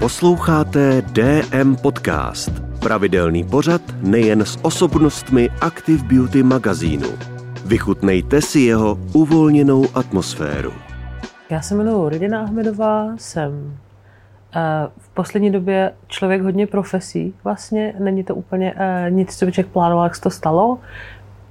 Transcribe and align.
Posloucháte 0.00 1.02
DM 1.02 1.76
Podcast, 1.76 2.50
pravidelný 2.82 3.44
pořad 3.44 3.80
nejen 4.02 4.40
s 4.40 4.58
osobnostmi 4.62 5.50
Active 5.60 6.04
Beauty 6.04 6.42
magazínu. 6.42 7.08
Vychutnejte 7.66 8.42
si 8.42 8.60
jeho 8.60 8.98
uvolněnou 9.14 9.84
atmosféru. 9.94 10.72
Já 11.50 11.60
se 11.60 11.74
jmenuji 11.74 12.08
Ridina 12.08 12.40
Ahmedová, 12.42 13.16
jsem 13.16 13.78
eh, 14.56 14.60
v 14.98 15.08
poslední 15.08 15.50
době 15.50 15.92
člověk 16.06 16.42
hodně 16.42 16.66
profesí. 16.66 17.34
Vlastně 17.44 17.94
není 17.98 18.24
to 18.24 18.34
úplně 18.34 18.74
eh, 18.76 19.06
nic, 19.10 19.38
co 19.38 19.46
by 19.46 19.52
člověk 19.52 19.72
plánoval, 19.72 20.04
jak 20.04 20.16
se 20.16 20.22
to 20.22 20.30
stalo. 20.30 20.78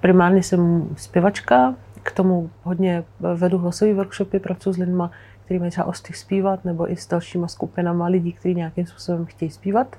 Primárně 0.01 0.43
jsem 0.43 0.89
zpěvačka, 0.97 1.75
k 2.03 2.11
tomu 2.11 2.49
hodně 2.63 3.03
vedu 3.19 3.57
hlasové 3.57 3.93
workshopy, 3.93 4.39
pracuji 4.39 4.73
s 4.73 4.77
lidmi, 4.77 5.03
mají 5.57 5.71
třeba 5.71 5.87
ostych 5.87 6.17
zpívat, 6.17 6.65
nebo 6.65 6.91
i 6.91 6.95
s 6.95 7.07
dalšíma 7.07 7.47
skupinama 7.47 8.05
lidí, 8.05 8.33
kteří 8.33 8.55
nějakým 8.55 8.85
způsobem 8.85 9.25
chtějí 9.25 9.51
zpívat. 9.51 9.95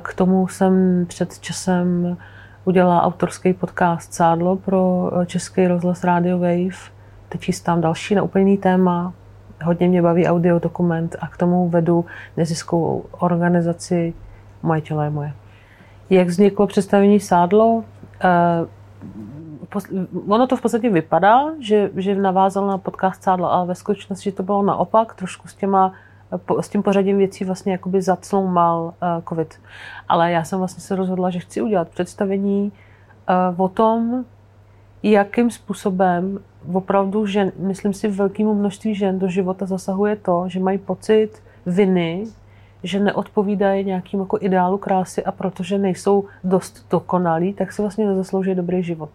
K 0.00 0.14
tomu 0.14 0.48
jsem 0.48 1.04
před 1.08 1.38
časem 1.38 2.16
udělala 2.64 3.02
autorský 3.02 3.52
podcast 3.52 4.14
Sádlo 4.14 4.56
pro 4.56 5.10
Český 5.26 5.66
rozhlas 5.66 6.04
Radio 6.04 6.38
Wave. 6.38 6.90
Teď 7.28 7.44
chystám 7.44 7.80
další 7.80 8.14
na 8.14 8.22
úplně 8.22 8.58
téma. 8.58 9.12
Hodně 9.64 9.88
mě 9.88 10.02
baví 10.02 10.26
audio 10.26 10.58
dokument 10.58 11.16
a 11.20 11.28
k 11.28 11.36
tomu 11.36 11.68
vedu 11.68 12.04
neziskovou 12.36 13.04
organizaci 13.10 14.14
Moje 14.62 14.80
tělo 14.80 15.02
je 15.02 15.10
moje. 15.10 15.32
Jak 16.10 16.28
vzniklo 16.28 16.66
představení 16.66 17.20
Sádlo? 17.20 17.84
Ono 20.28 20.46
to 20.46 20.56
v 20.56 20.62
podstatě 20.62 20.90
vypadá, 20.90 21.44
že, 21.60 21.90
že 21.96 22.14
navázal 22.14 22.66
na 22.66 22.78
podcast 22.78 23.22
Sádlo, 23.22 23.52
ale 23.52 23.66
ve 23.66 23.74
skutečnosti 23.74 24.32
to 24.32 24.42
bylo 24.42 24.62
naopak, 24.62 25.14
trošku 25.14 25.48
s 25.48 25.54
těma 25.54 25.92
s 26.60 26.68
tím 26.68 26.82
pořadím 26.82 27.18
věcí 27.18 27.44
vlastně 27.44 27.72
jakoby 27.72 28.02
zacloumal 28.02 28.82
uh, 28.82 28.92
covid. 29.28 29.60
Ale 30.08 30.32
já 30.32 30.44
jsem 30.44 30.58
vlastně 30.58 30.80
se 30.80 30.96
rozhodla, 30.96 31.30
že 31.30 31.38
chci 31.38 31.62
udělat 31.62 31.88
představení 31.88 32.72
uh, 33.52 33.64
o 33.64 33.68
tom, 33.68 34.24
jakým 35.02 35.50
způsobem 35.50 36.38
opravdu 36.72 37.26
žen, 37.26 37.52
myslím 37.58 37.92
si 37.92 38.08
velkému 38.08 38.54
množství 38.54 38.94
žen 38.94 39.18
do 39.18 39.28
života 39.28 39.66
zasahuje 39.66 40.16
to, 40.16 40.44
že 40.46 40.60
mají 40.60 40.78
pocit 40.78 41.30
viny, 41.66 42.24
že 42.82 43.00
neodpovídají 43.00 43.84
nějakým 43.84 44.20
jako 44.20 44.38
ideálu 44.40 44.78
krásy 44.78 45.24
a 45.24 45.32
protože 45.32 45.78
nejsou 45.78 46.24
dost 46.44 46.86
dokonalí, 46.90 47.52
tak 47.52 47.72
si 47.72 47.82
vlastně 47.82 48.06
nezaslouží 48.06 48.54
dobrý 48.54 48.82
život 48.82 49.10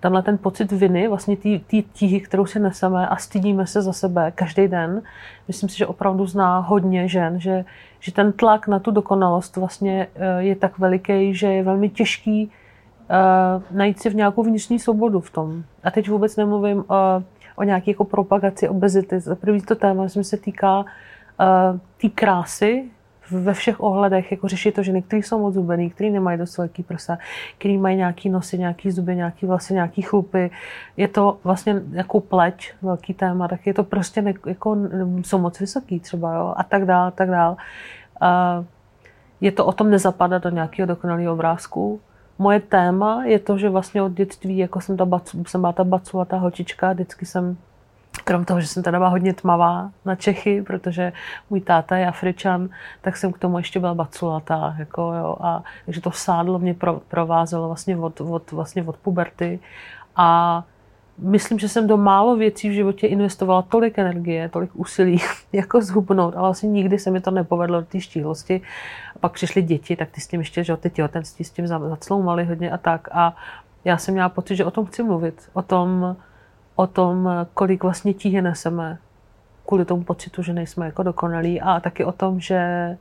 tenhle 0.00 0.22
ten 0.22 0.38
pocit 0.38 0.72
viny, 0.72 1.08
vlastně 1.08 1.36
té 1.36 1.82
tíhy, 1.92 2.20
kterou 2.20 2.46
si 2.46 2.60
neseme 2.60 3.08
a 3.08 3.16
stydíme 3.16 3.66
se 3.66 3.82
za 3.82 3.92
sebe 3.92 4.32
každý 4.34 4.68
den, 4.68 5.02
myslím 5.48 5.68
si, 5.68 5.78
že 5.78 5.86
opravdu 5.86 6.26
zná 6.26 6.58
hodně 6.58 7.08
žen, 7.08 7.40
že, 7.40 7.64
že 8.00 8.12
ten 8.12 8.32
tlak 8.32 8.68
na 8.68 8.78
tu 8.78 8.90
dokonalost 8.90 9.56
vlastně 9.56 10.06
eh, 10.14 10.42
je 10.42 10.56
tak 10.56 10.78
veliký, 10.78 11.34
že 11.34 11.46
je 11.46 11.62
velmi 11.62 11.88
těžký 11.88 12.50
uh, 13.10 13.76
najít 13.76 14.00
si 14.00 14.10
v 14.10 14.14
nějakou 14.14 14.42
vnitřní 14.42 14.78
svobodu 14.78 15.20
v 15.20 15.30
tom. 15.30 15.62
A 15.84 15.90
teď 15.90 16.08
vůbec 16.08 16.36
nemluvím 16.36 16.76
uh, 16.76 16.84
o 17.56 17.62
nějaké 17.62 17.90
jako 17.90 18.04
propagaci 18.04 18.68
obezity. 18.68 19.20
Za 19.20 19.34
první 19.34 19.60
to 19.60 19.74
téma, 19.74 20.02
myslím, 20.02 20.24
se 20.24 20.36
týká 20.36 20.84
té 22.00 22.08
krásy, 22.14 22.90
ve 23.30 23.54
všech 23.54 23.80
ohledech 23.80 24.30
jako 24.30 24.48
řešit 24.48 24.74
to, 24.74 24.82
že 24.82 24.92
někteří 24.92 25.22
jsou 25.22 25.40
moc 25.40 25.54
zubený, 25.54 25.90
kteří 25.90 26.10
nemají 26.10 26.38
dost 26.38 26.58
velký 26.58 26.82
prsa, 26.82 27.18
kteří 27.58 27.78
mají 27.78 27.96
nějaký 27.96 28.28
nosy, 28.30 28.58
nějaký 28.58 28.90
zuby, 28.90 29.16
nějaký 29.16 29.46
vlasy, 29.46 29.74
nějaký 29.74 30.02
chlupy. 30.02 30.50
Je 30.96 31.08
to 31.08 31.38
vlastně 31.44 31.82
jako 31.90 32.20
pleť, 32.20 32.72
velký 32.82 33.14
téma, 33.14 33.48
tak 33.48 33.66
je 33.66 33.74
to 33.74 33.84
prostě 33.84 34.22
ne, 34.22 34.34
jako, 34.46 34.76
jsou 35.24 35.38
moc 35.38 35.60
vysoký 35.60 36.00
třeba, 36.00 36.34
jo, 36.34 36.54
a 36.56 36.62
tak 36.62 36.84
dál, 36.84 37.06
a 37.06 37.10
tak 37.10 37.30
dál. 37.30 37.56
A 38.20 38.64
je 39.40 39.52
to 39.52 39.66
o 39.66 39.72
tom 39.72 39.90
nezapadat 39.90 40.42
do 40.42 40.50
nějakého 40.50 40.86
dokonalého 40.86 41.32
obrázku. 41.32 42.00
Moje 42.38 42.60
téma 42.60 43.24
je 43.24 43.38
to, 43.38 43.58
že 43.58 43.68
vlastně 43.68 44.02
od 44.02 44.12
dětství, 44.12 44.58
jako 44.58 44.80
jsem, 44.80 44.96
ta 44.96 45.04
bacu, 45.04 45.44
jsem 45.44 45.60
byla 45.60 45.72
ta 45.72 45.84
baculatá 45.84 46.36
holčička, 46.36 46.92
vždycky 46.92 47.26
jsem 47.26 47.56
Krom 48.24 48.44
toho, 48.44 48.60
že 48.60 48.66
jsem 48.66 48.82
teda 48.82 48.98
byla 48.98 49.08
hodně 49.08 49.34
tmavá 49.34 49.90
na 50.04 50.14
Čechy, 50.14 50.62
protože 50.62 51.12
můj 51.50 51.60
táta 51.60 51.96
je 51.96 52.06
Afričan, 52.06 52.68
tak 53.00 53.16
jsem 53.16 53.32
k 53.32 53.38
tomu 53.38 53.58
ještě 53.58 53.80
byla 53.80 53.94
baculatá. 53.94 54.74
Jako, 54.78 55.02
jo, 55.02 55.36
a, 55.40 55.62
takže 55.84 56.00
to 56.00 56.10
sádlo 56.10 56.58
mě 56.58 56.74
pro, 56.74 57.00
provázelo 57.08 57.66
vlastně 57.66 57.96
od, 57.96 58.20
od, 58.20 58.52
vlastně 58.52 58.82
od 58.82 58.96
puberty. 58.96 59.60
A 60.16 60.64
myslím, 61.18 61.58
že 61.58 61.68
jsem 61.68 61.86
do 61.86 61.96
málo 61.96 62.36
věcí 62.36 62.68
v 62.68 62.72
životě 62.72 63.06
investovala 63.06 63.62
tolik 63.62 63.98
energie, 63.98 64.48
tolik 64.48 64.70
úsilí, 64.74 65.20
jako 65.52 65.80
zhubnout, 65.80 66.34
ale 66.36 66.48
vlastně 66.48 66.68
nikdy 66.68 66.98
se 66.98 67.10
mi 67.10 67.20
to 67.20 67.30
nepovedlo 67.30 67.80
do 67.80 67.86
té 67.86 68.00
štíhlosti. 68.00 68.60
A 69.16 69.18
pak 69.18 69.32
přišly 69.32 69.62
děti, 69.62 69.96
tak 69.96 70.10
ty 70.10 70.20
s 70.20 70.26
tím 70.26 70.40
ještě, 70.40 70.64
že 70.64 70.76
ty 70.76 70.90
těhotenství 70.90 71.44
s 71.44 71.50
tím 71.50 71.66
zacloumaly 71.66 72.44
hodně 72.44 72.70
a 72.70 72.78
tak. 72.78 73.08
A 73.12 73.36
já 73.84 73.98
jsem 73.98 74.14
měla 74.14 74.28
pocit, 74.28 74.56
že 74.56 74.64
o 74.64 74.70
tom 74.70 74.86
chci 74.86 75.02
mluvit. 75.02 75.50
O 75.52 75.62
tom, 75.62 76.16
o 76.76 76.86
tom, 76.86 77.30
kolik 77.54 77.82
vlastně 77.82 78.14
tíhy 78.14 78.42
neseme 78.42 78.98
kvůli 79.66 79.84
tomu 79.84 80.04
pocitu, 80.04 80.42
že 80.42 80.52
nejsme 80.52 80.86
jako 80.86 81.02
dokonalí 81.02 81.60
a 81.60 81.80
taky 81.80 82.04
o 82.04 82.12
tom, 82.12 82.40
že, 82.40 82.96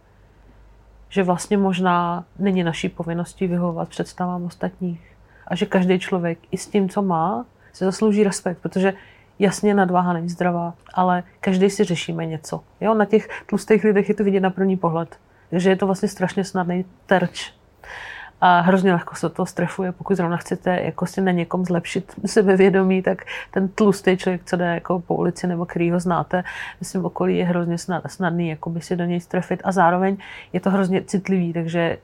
že 1.10 1.24
vlastně 1.24 1.58
možná 1.58 2.26
není 2.40 2.64
naší 2.64 2.90
povinností 2.90 3.48
vyhovovat 3.48 3.90
představám 3.90 4.44
ostatních 4.44 5.16
a 5.48 5.56
že 5.56 5.66
každý 5.66 6.00
člověk 6.00 6.40
i 6.52 6.58
s 6.58 6.68
tím, 6.68 6.90
co 6.90 7.02
má, 7.02 7.46
se 7.74 7.86
zaslouží 7.86 8.24
respekt, 8.24 8.58
protože 8.62 8.94
jasně 9.40 9.74
nadváha 9.74 10.14
není 10.14 10.30
zdravá, 10.30 10.74
ale 10.94 11.24
každý 11.40 11.70
si 11.70 11.84
řešíme 11.84 12.26
něco. 12.26 12.64
Jo? 12.82 12.94
Na 12.94 13.06
těch 13.06 13.30
tlustých 13.46 13.84
lidech 13.84 14.10
je 14.10 14.16
to 14.16 14.24
vidět 14.24 14.40
na 14.40 14.50
první 14.50 14.78
pohled. 14.78 15.20
Takže 15.50 15.70
je 15.70 15.76
to 15.76 15.86
vlastně 15.86 16.10
strašně 16.10 16.44
snadný 16.44 16.86
terč 17.06 17.54
a 18.42 18.60
hrozně 18.60 18.94
lehko 18.94 19.16
se 19.16 19.30
to 19.30 19.46
strefuje, 19.46 19.92
pokud 19.92 20.18
zrovna 20.18 20.38
chcete 20.38 20.80
jako 20.84 21.06
si 21.06 21.22
na 21.22 21.32
někom 21.32 21.66
zlepšit 21.66 22.14
sebevědomí, 22.26 23.02
tak 23.02 23.26
ten 23.52 23.68
tlustý 23.68 24.18
člověk, 24.18 24.42
co 24.46 24.56
jde 24.56 24.66
jako 24.66 25.00
po 25.00 25.16
ulici 25.16 25.48
nebo 25.48 25.66
který 25.66 25.92
ho 25.92 26.00
znáte, 26.00 26.44
myslím, 26.80 27.06
okolí 27.06 27.38
je 27.38 27.46
hrozně 27.46 27.78
snad, 27.78 28.04
snadný 28.08 28.50
jako 28.50 28.70
by 28.70 28.82
si 28.82 28.96
do 28.96 29.06
něj 29.06 29.20
strefit 29.20 29.62
a 29.64 29.72
zároveň 29.72 30.18
je 30.54 30.60
to 30.60 30.70
hrozně 30.70 31.02
citlivý, 31.02 31.54
takže 31.54 31.98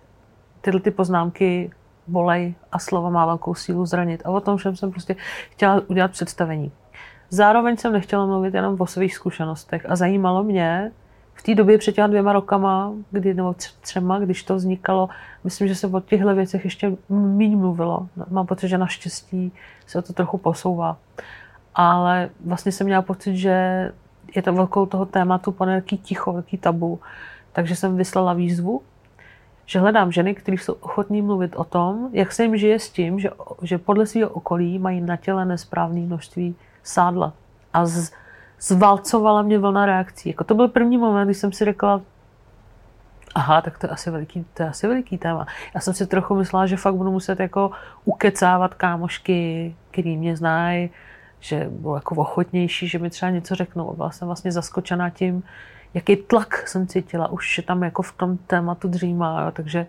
tyhle 0.61 0.81
ty 0.81 0.91
poznámky 0.91 1.71
bolej 2.07 2.53
a 2.71 2.79
slova 2.79 3.09
má 3.09 3.25
velkou 3.25 3.55
sílu 3.55 3.85
zranit. 3.85 4.21
A 4.25 4.29
o 4.29 4.41
tom 4.41 4.57
všem 4.57 4.75
jsem 4.75 4.91
prostě 4.91 5.15
chtěla 5.49 5.81
udělat 5.87 6.11
představení. 6.11 6.71
Zároveň 7.29 7.77
jsem 7.77 7.93
nechtěla 7.93 8.25
mluvit 8.25 8.53
jenom 8.53 8.75
o 8.79 8.87
svých 8.87 9.15
zkušenostech 9.15 9.85
a 9.89 9.95
zajímalo 9.95 10.43
mě, 10.43 10.91
v 11.41 11.43
té 11.43 11.55
době 11.55 11.77
před 11.77 11.95
těma 11.95 12.07
dvěma 12.07 12.33
rokama, 12.33 12.93
kdy, 13.11 13.33
nebo 13.33 13.55
třema, 13.81 14.19
když 14.19 14.43
to 14.43 14.55
vznikalo, 14.55 15.09
myslím, 15.43 15.67
že 15.67 15.75
se 15.75 15.87
o 15.87 15.99
těchto 15.99 16.35
věcech 16.35 16.63
ještě 16.63 16.97
méně 17.09 17.55
mluvilo. 17.55 18.07
Mám 18.29 18.45
pocit, 18.45 18.67
že 18.67 18.77
naštěstí 18.77 19.51
se 19.87 20.01
to 20.01 20.13
trochu 20.13 20.37
posouvá. 20.37 20.97
Ale 21.75 22.29
vlastně 22.45 22.71
jsem 22.71 22.87
měla 22.87 23.01
pocit, 23.01 23.37
že 23.37 23.91
je 24.35 24.41
to 24.41 24.53
velkou 24.53 24.85
toho 24.85 25.05
tématu 25.05 25.51
pane 25.51 25.71
velký 25.71 25.97
ticho, 25.97 26.33
velký 26.33 26.57
tabu. 26.57 26.99
Takže 27.53 27.75
jsem 27.75 27.97
vyslala 27.97 28.33
výzvu, 28.33 28.81
že 29.65 29.79
hledám 29.79 30.11
ženy, 30.11 30.35
které 30.35 30.57
jsou 30.57 30.73
ochotní 30.73 31.21
mluvit 31.21 31.55
o 31.55 31.63
tom, 31.63 32.09
jak 32.11 32.31
se 32.31 32.43
jim 32.43 32.57
žije 32.57 32.79
s 32.79 32.89
tím, 32.89 33.19
že, 33.19 33.29
že 33.61 33.77
podle 33.77 34.05
svého 34.05 34.29
okolí 34.29 34.79
mají 34.79 35.01
na 35.01 35.17
těle 35.17 35.45
nesprávné 35.45 35.99
množství 35.99 36.55
sádla. 36.83 37.33
A 37.73 37.85
z, 37.85 38.11
zvalcovala 38.61 39.41
mě 39.41 39.59
vlna 39.59 39.85
reakcí. 39.85 40.29
Jako 40.29 40.43
to 40.43 40.55
byl 40.55 40.67
první 40.67 40.97
moment, 40.97 41.25
kdy 41.27 41.33
jsem 41.33 41.51
si 41.51 41.65
řekla, 41.65 42.01
aha, 43.35 43.61
tak 43.61 43.77
to 43.77 43.87
je 43.87 43.89
asi 43.89 44.11
veliký, 44.11 44.45
to 44.53 44.63
je 44.63 44.69
asi 44.69 44.87
veliký 44.87 45.17
téma. 45.17 45.47
Já 45.75 45.81
jsem 45.81 45.93
si 45.93 46.07
trochu 46.07 46.35
myslela, 46.35 46.65
že 46.65 46.77
fakt 46.77 46.95
budu 46.95 47.11
muset 47.11 47.39
jako 47.39 47.71
ukecávat 48.05 48.73
kámošky, 48.73 49.75
který 49.91 50.17
mě 50.17 50.37
znají, 50.37 50.89
že 51.39 51.67
budou 51.69 51.95
jako 51.95 52.15
ochotnější, 52.15 52.87
že 52.87 52.99
mi 52.99 53.09
třeba 53.09 53.29
něco 53.29 53.55
řeknou. 53.55 53.93
Byla 53.93 54.11
jsem 54.11 54.25
vlastně 54.25 54.51
zaskočená 54.51 55.09
tím, 55.09 55.43
jaký 55.93 56.15
tlak 56.15 56.67
jsem 56.67 56.87
cítila, 56.87 57.31
už 57.31 57.55
že 57.55 57.61
tam 57.61 57.83
jako 57.83 58.01
v 58.01 58.11
tom 58.11 58.37
tématu 58.37 58.87
dřímá, 58.87 59.41
jo. 59.41 59.51
takže 59.51 59.87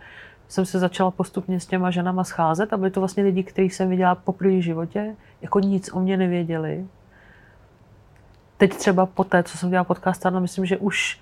jsem 0.48 0.66
se 0.66 0.78
začala 0.78 1.10
postupně 1.10 1.60
s 1.60 1.66
těma 1.66 1.90
ženama 1.90 2.24
scházet 2.24 2.72
a 2.72 2.76
byli 2.76 2.90
to 2.90 3.00
vlastně 3.00 3.22
lidi, 3.22 3.42
kteří 3.42 3.70
jsem 3.70 3.88
viděla 3.88 4.14
poprvé 4.14 4.50
v 4.50 4.62
životě, 4.62 5.16
jako 5.42 5.60
nic 5.60 5.92
o 5.92 6.00
mě 6.00 6.16
nevěděli, 6.16 6.86
teď 8.62 8.74
třeba 8.74 9.06
po 9.06 9.24
té, 9.24 9.42
co 9.42 9.58
jsem 9.58 9.70
dělala 9.70 9.84
podcast, 9.84 10.24
no 10.24 10.40
myslím, 10.40 10.66
že 10.66 10.78
už 10.78 11.20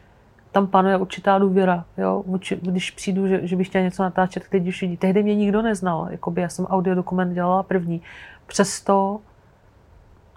tam 0.52 0.66
panuje 0.66 0.96
určitá 0.96 1.38
důvěra. 1.38 1.84
Jo? 1.98 2.24
Když 2.60 2.90
přijdu, 2.90 3.28
že, 3.28 3.46
že 3.46 3.56
bych 3.56 3.68
chtěla 3.68 3.84
něco 3.84 4.02
natáčet, 4.02 4.48
teď 4.48 4.68
už 4.68 4.80
vidí. 4.80 4.96
Tehdy 4.96 5.22
mě 5.22 5.34
nikdo 5.34 5.62
neznal. 5.62 6.08
Jakoby 6.10 6.40
já 6.40 6.48
jsem 6.48 6.64
audio 6.66 6.94
dokument 6.94 7.34
dělala 7.34 7.62
první. 7.62 8.02
Přesto 8.46 9.20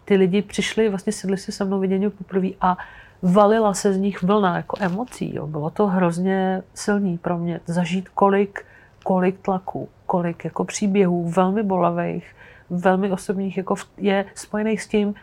ty 0.06 0.16
lidi 0.16 0.42
přišli, 0.42 0.90
vlastně 0.90 1.14
sedli 1.14 1.38
si 1.38 1.52
se 1.52 1.66
mnou 1.66 1.80
vidění 1.80 2.10
poprvé 2.10 2.48
a 2.62 2.78
valila 3.22 3.74
se 3.74 3.94
z 3.94 3.98
nich 3.98 4.24
vlna 4.24 4.58
jako 4.58 4.78
emocí. 4.80 5.36
Jo. 5.36 5.48
Bylo 5.48 5.70
to 5.70 5.88
hrozně 5.88 6.64
silný 6.74 7.18
pro 7.18 7.38
mě 7.38 7.60
zažít 7.66 8.10
kolik, 8.10 8.66
kolik 9.04 9.40
tlaků, 9.40 9.90
kolik 10.06 10.46
jako 10.46 10.64
příběhů 10.64 11.30
velmi 11.30 11.64
bolavých, 11.64 12.36
velmi 12.70 13.12
osobních, 13.12 13.58
jako 13.58 13.76
je 13.98 14.26
spojených 14.36 14.82
s 14.82 14.88
tím 14.88 15.16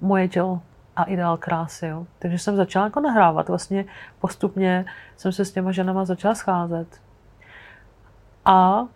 moje 0.00 0.28
tělo 0.28 0.60
a 0.96 1.04
ideál 1.04 1.36
krásy. 1.36 1.86
Jo. 1.86 2.06
Takže 2.18 2.38
jsem 2.38 2.56
začala 2.56 2.84
jako 2.84 3.00
nahrávat. 3.00 3.48
Vlastně 3.48 3.84
postupně 4.20 4.84
jsem 5.16 5.32
se 5.32 5.44
s 5.44 5.52
těma 5.52 5.72
ženama 5.72 6.04
začala 6.04 6.34
scházet. 6.34 7.00
A 8.44 8.82
uh, 8.82 8.88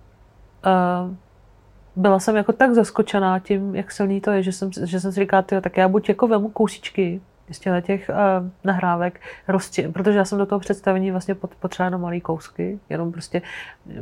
byla 1.96 2.18
jsem 2.18 2.36
jako 2.36 2.52
tak 2.52 2.70
zaskočená 2.72 3.38
tím, 3.38 3.74
jak 3.74 3.92
silný 3.92 4.20
to 4.20 4.30
je, 4.30 4.42
že 4.42 4.52
jsem, 4.52 4.70
že 4.84 5.00
jsem 5.00 5.12
si 5.12 5.20
říkala, 5.20 5.42
tyjo, 5.42 5.60
tak 5.60 5.76
já 5.76 5.88
buď 5.88 6.08
jako 6.08 6.26
vemu 6.28 6.48
kousičky 6.48 7.20
z 7.50 7.58
těch 7.82 8.10
uh, 8.10 8.16
nahrávek, 8.64 9.20
rozdě, 9.48 9.88
protože 9.88 10.18
já 10.18 10.24
jsem 10.24 10.38
do 10.38 10.46
toho 10.46 10.58
představení 10.58 11.10
vlastně 11.10 11.34
potřebovala 11.34 11.86
jenom 11.86 12.00
malý 12.00 12.20
kousky, 12.20 12.80
jenom 12.90 13.12
prostě 13.12 13.42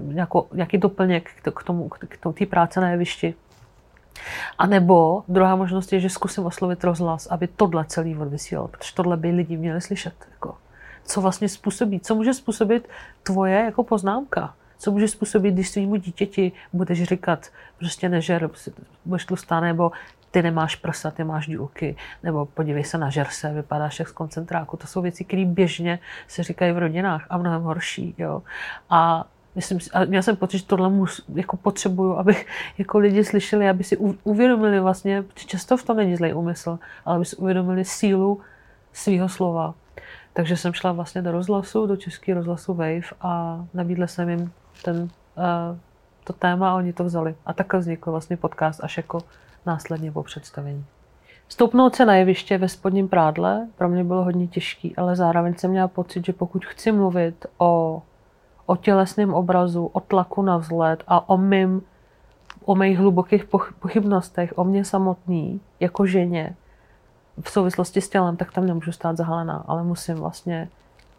nějakou, 0.00 0.46
nějaký 0.52 0.78
doplněk 0.78 1.30
k 1.54 1.62
tomu, 1.62 1.88
k 1.88 2.16
tomu 2.16 2.32
té 2.32 2.46
práce 2.46 2.80
na 2.80 2.90
jevišti. 2.90 3.34
A 4.58 4.66
nebo 4.66 5.24
druhá 5.28 5.56
možnost 5.56 5.92
je, 5.92 6.00
že 6.00 6.10
zkusím 6.10 6.46
oslovit 6.46 6.84
rozhlas, 6.84 7.26
aby 7.26 7.46
tohle 7.46 7.84
celý 7.84 8.16
odvysílal, 8.16 8.68
protože 8.68 8.94
tohle 8.94 9.16
by 9.16 9.30
lidi 9.30 9.56
měli 9.56 9.80
slyšet. 9.80 10.14
Jako, 10.30 10.54
co 11.04 11.20
vlastně 11.20 11.48
způsobí, 11.48 12.00
co 12.00 12.14
může 12.14 12.34
způsobit 12.34 12.88
tvoje 13.22 13.64
jako 13.64 13.82
poznámka. 13.82 14.54
Co 14.78 14.90
může 14.90 15.08
způsobit, 15.08 15.54
když 15.54 15.70
svýmu 15.70 15.96
dítěti 15.96 16.52
budeš 16.72 17.02
říkat, 17.02 17.46
prostě 17.78 18.08
nežer, 18.08 18.50
budeš 19.04 19.24
tlustá, 19.24 19.60
nebo 19.60 19.92
ty 20.30 20.42
nemáš 20.42 20.76
prsa, 20.76 21.10
ty 21.10 21.24
máš 21.24 21.46
dílky, 21.46 21.96
nebo 22.22 22.46
podívej 22.46 22.84
se 22.84 22.98
na 22.98 23.10
žerse, 23.10 23.52
vypadáš 23.52 23.98
jak 23.98 24.08
z 24.08 24.12
koncentráku. 24.12 24.76
To 24.76 24.86
jsou 24.86 25.02
věci, 25.02 25.24
které 25.24 25.44
běžně 25.44 25.98
se 26.28 26.42
říkají 26.42 26.72
v 26.72 26.78
rodinách 26.78 27.26
a 27.30 27.38
mnohem 27.38 27.62
horší. 27.62 28.14
Jo. 28.18 28.42
A 28.90 29.24
Myslím, 29.54 29.78
a 29.92 30.04
měl 30.04 30.22
jsem 30.22 30.36
pocit, 30.36 30.58
že 30.58 30.64
tohle 30.64 30.88
mus, 30.88 31.24
jako 31.34 31.56
potřebuju, 31.56 32.16
aby 32.16 32.36
jako 32.78 32.98
lidi 32.98 33.24
slyšeli, 33.24 33.68
aby 33.68 33.84
si 33.84 33.96
uvědomili 34.24 34.80
vlastně, 34.80 35.24
často 35.34 35.76
v 35.76 35.82
tom 35.82 35.96
není 35.96 36.16
zlej 36.16 36.34
úmysl, 36.34 36.78
ale 37.04 37.16
aby 37.16 37.24
si 37.24 37.36
uvědomili 37.36 37.84
sílu 37.84 38.40
svého 38.92 39.28
slova. 39.28 39.74
Takže 40.32 40.56
jsem 40.56 40.72
šla 40.72 40.92
vlastně 40.92 41.22
do 41.22 41.32
rozhlasu, 41.32 41.86
do 41.86 41.96
českého 41.96 42.38
rozhlasu 42.38 42.74
Wave 42.74 43.14
a 43.20 43.64
nabídla 43.74 44.06
jsem 44.06 44.28
jim 44.28 44.52
ten, 44.82 44.96
uh, 45.02 45.76
to 46.24 46.32
téma 46.32 46.70
a 46.70 46.74
oni 46.74 46.92
to 46.92 47.04
vzali. 47.04 47.34
A 47.46 47.52
takhle 47.52 47.80
vznikl 47.80 48.10
vlastně 48.10 48.36
podcast 48.36 48.84
až 48.84 48.96
jako 48.96 49.18
následně 49.66 50.12
po 50.12 50.22
představení. 50.22 50.84
Stoupnout 51.48 51.96
se 51.96 52.06
na 52.06 52.14
jeviště 52.16 52.58
ve 52.58 52.68
spodním 52.68 53.08
prádle 53.08 53.68
pro 53.78 53.88
mě 53.88 54.04
bylo 54.04 54.24
hodně 54.24 54.46
těžký, 54.46 54.96
ale 54.96 55.16
zároveň 55.16 55.54
jsem 55.54 55.70
měla 55.70 55.88
pocit, 55.88 56.26
že 56.26 56.32
pokud 56.32 56.64
chci 56.64 56.92
mluvit 56.92 57.46
o 57.58 58.02
o 58.66 58.76
tělesném 58.76 59.34
obrazu, 59.34 59.86
o 59.86 60.00
tlaku 60.00 60.42
na 60.42 60.56
vzhled 60.56 61.04
a 61.06 61.28
o 61.28 61.36
mým, 61.36 61.82
o 62.64 62.74
mých 62.74 62.98
hlubokých 62.98 63.44
pochybnostech, 63.80 64.52
o 64.56 64.64
mě 64.64 64.84
samotný, 64.84 65.60
jako 65.80 66.06
ženě, 66.06 66.56
v 67.42 67.50
souvislosti 67.50 68.00
s 68.00 68.08
tělem, 68.08 68.36
tak 68.36 68.52
tam 68.52 68.66
nemůžu 68.66 68.92
stát 68.92 69.16
zahalená, 69.16 69.64
ale 69.66 69.82
musím 69.82 70.14
vlastně, 70.14 70.68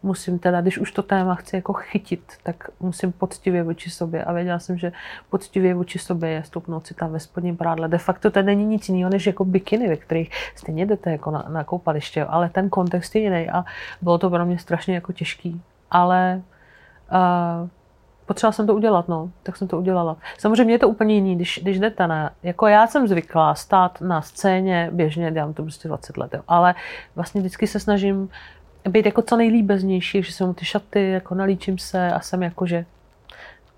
musím 0.03 0.39
teda, 0.39 0.61
když 0.61 0.77
už 0.77 0.91
to 0.91 1.03
téma 1.03 1.35
chci 1.35 1.55
jako 1.55 1.73
chytit, 1.73 2.33
tak 2.43 2.69
musím 2.79 3.11
poctivě 3.11 3.63
vůči 3.63 3.89
sobě 3.89 4.23
a 4.23 4.33
věděla 4.33 4.59
jsem, 4.59 4.77
že 4.77 4.91
poctivě 5.29 5.73
vůči 5.73 5.99
sobě 5.99 6.29
je 6.29 6.43
stoupnout 6.43 6.87
si 6.87 6.93
tam 6.93 7.11
ve 7.11 7.19
spodním 7.19 7.57
prádle. 7.57 7.87
De 7.87 7.97
facto 7.97 8.31
to 8.31 8.41
není 8.41 8.65
nic 8.65 8.89
jiného, 8.89 9.09
než 9.09 9.27
jako 9.27 9.45
bikiny, 9.45 9.87
ve 9.87 9.95
kterých 9.95 10.31
stejně 10.55 10.85
jdete 10.85 11.11
jako 11.11 11.31
na, 11.31 11.45
na 11.49 11.63
koupaliště, 11.63 12.25
ale 12.25 12.49
ten 12.49 12.69
kontext 12.69 13.15
je 13.15 13.21
jiný 13.21 13.49
a 13.49 13.65
bylo 14.01 14.17
to 14.17 14.29
pro 14.29 14.45
mě 14.45 14.59
strašně 14.59 14.95
jako 14.95 15.13
těžký. 15.13 15.61
Ale 15.91 16.41
Uh, 17.15 17.69
potřebovala 18.25 18.51
jsem 18.53 18.67
to 18.67 18.75
udělat, 18.75 19.07
no, 19.07 19.31
tak 19.43 19.57
jsem 19.57 19.67
to 19.67 19.77
udělala. 19.77 20.17
Samozřejmě 20.37 20.73
je 20.73 20.79
to 20.79 20.89
úplně 20.89 21.15
jiný, 21.15 21.35
když, 21.35 21.59
když 21.63 21.79
jdete 21.79 22.07
na, 22.07 22.31
jako 22.43 22.67
já 22.67 22.87
jsem 22.87 23.07
zvyklá 23.07 23.55
stát 23.55 24.01
na 24.01 24.21
scéně, 24.21 24.89
běžně 24.93 25.31
dělám 25.31 25.53
to 25.53 25.63
prostě 25.63 25.87
20 25.87 26.17
let, 26.17 26.33
jo, 26.33 26.41
ale 26.47 26.75
vlastně 27.15 27.41
vždycky 27.41 27.67
se 27.67 27.79
snažím 27.79 28.29
být 28.89 29.05
jako 29.05 29.21
co 29.21 29.37
nejlíbeznější, 29.37 30.23
že 30.23 30.31
jsem 30.31 30.53
ty 30.53 30.65
šaty, 30.65 31.11
jako 31.11 31.35
nalíčím 31.35 31.77
se 31.77 32.11
a 32.11 32.19
jsem 32.19 32.43
jakože 32.43 32.85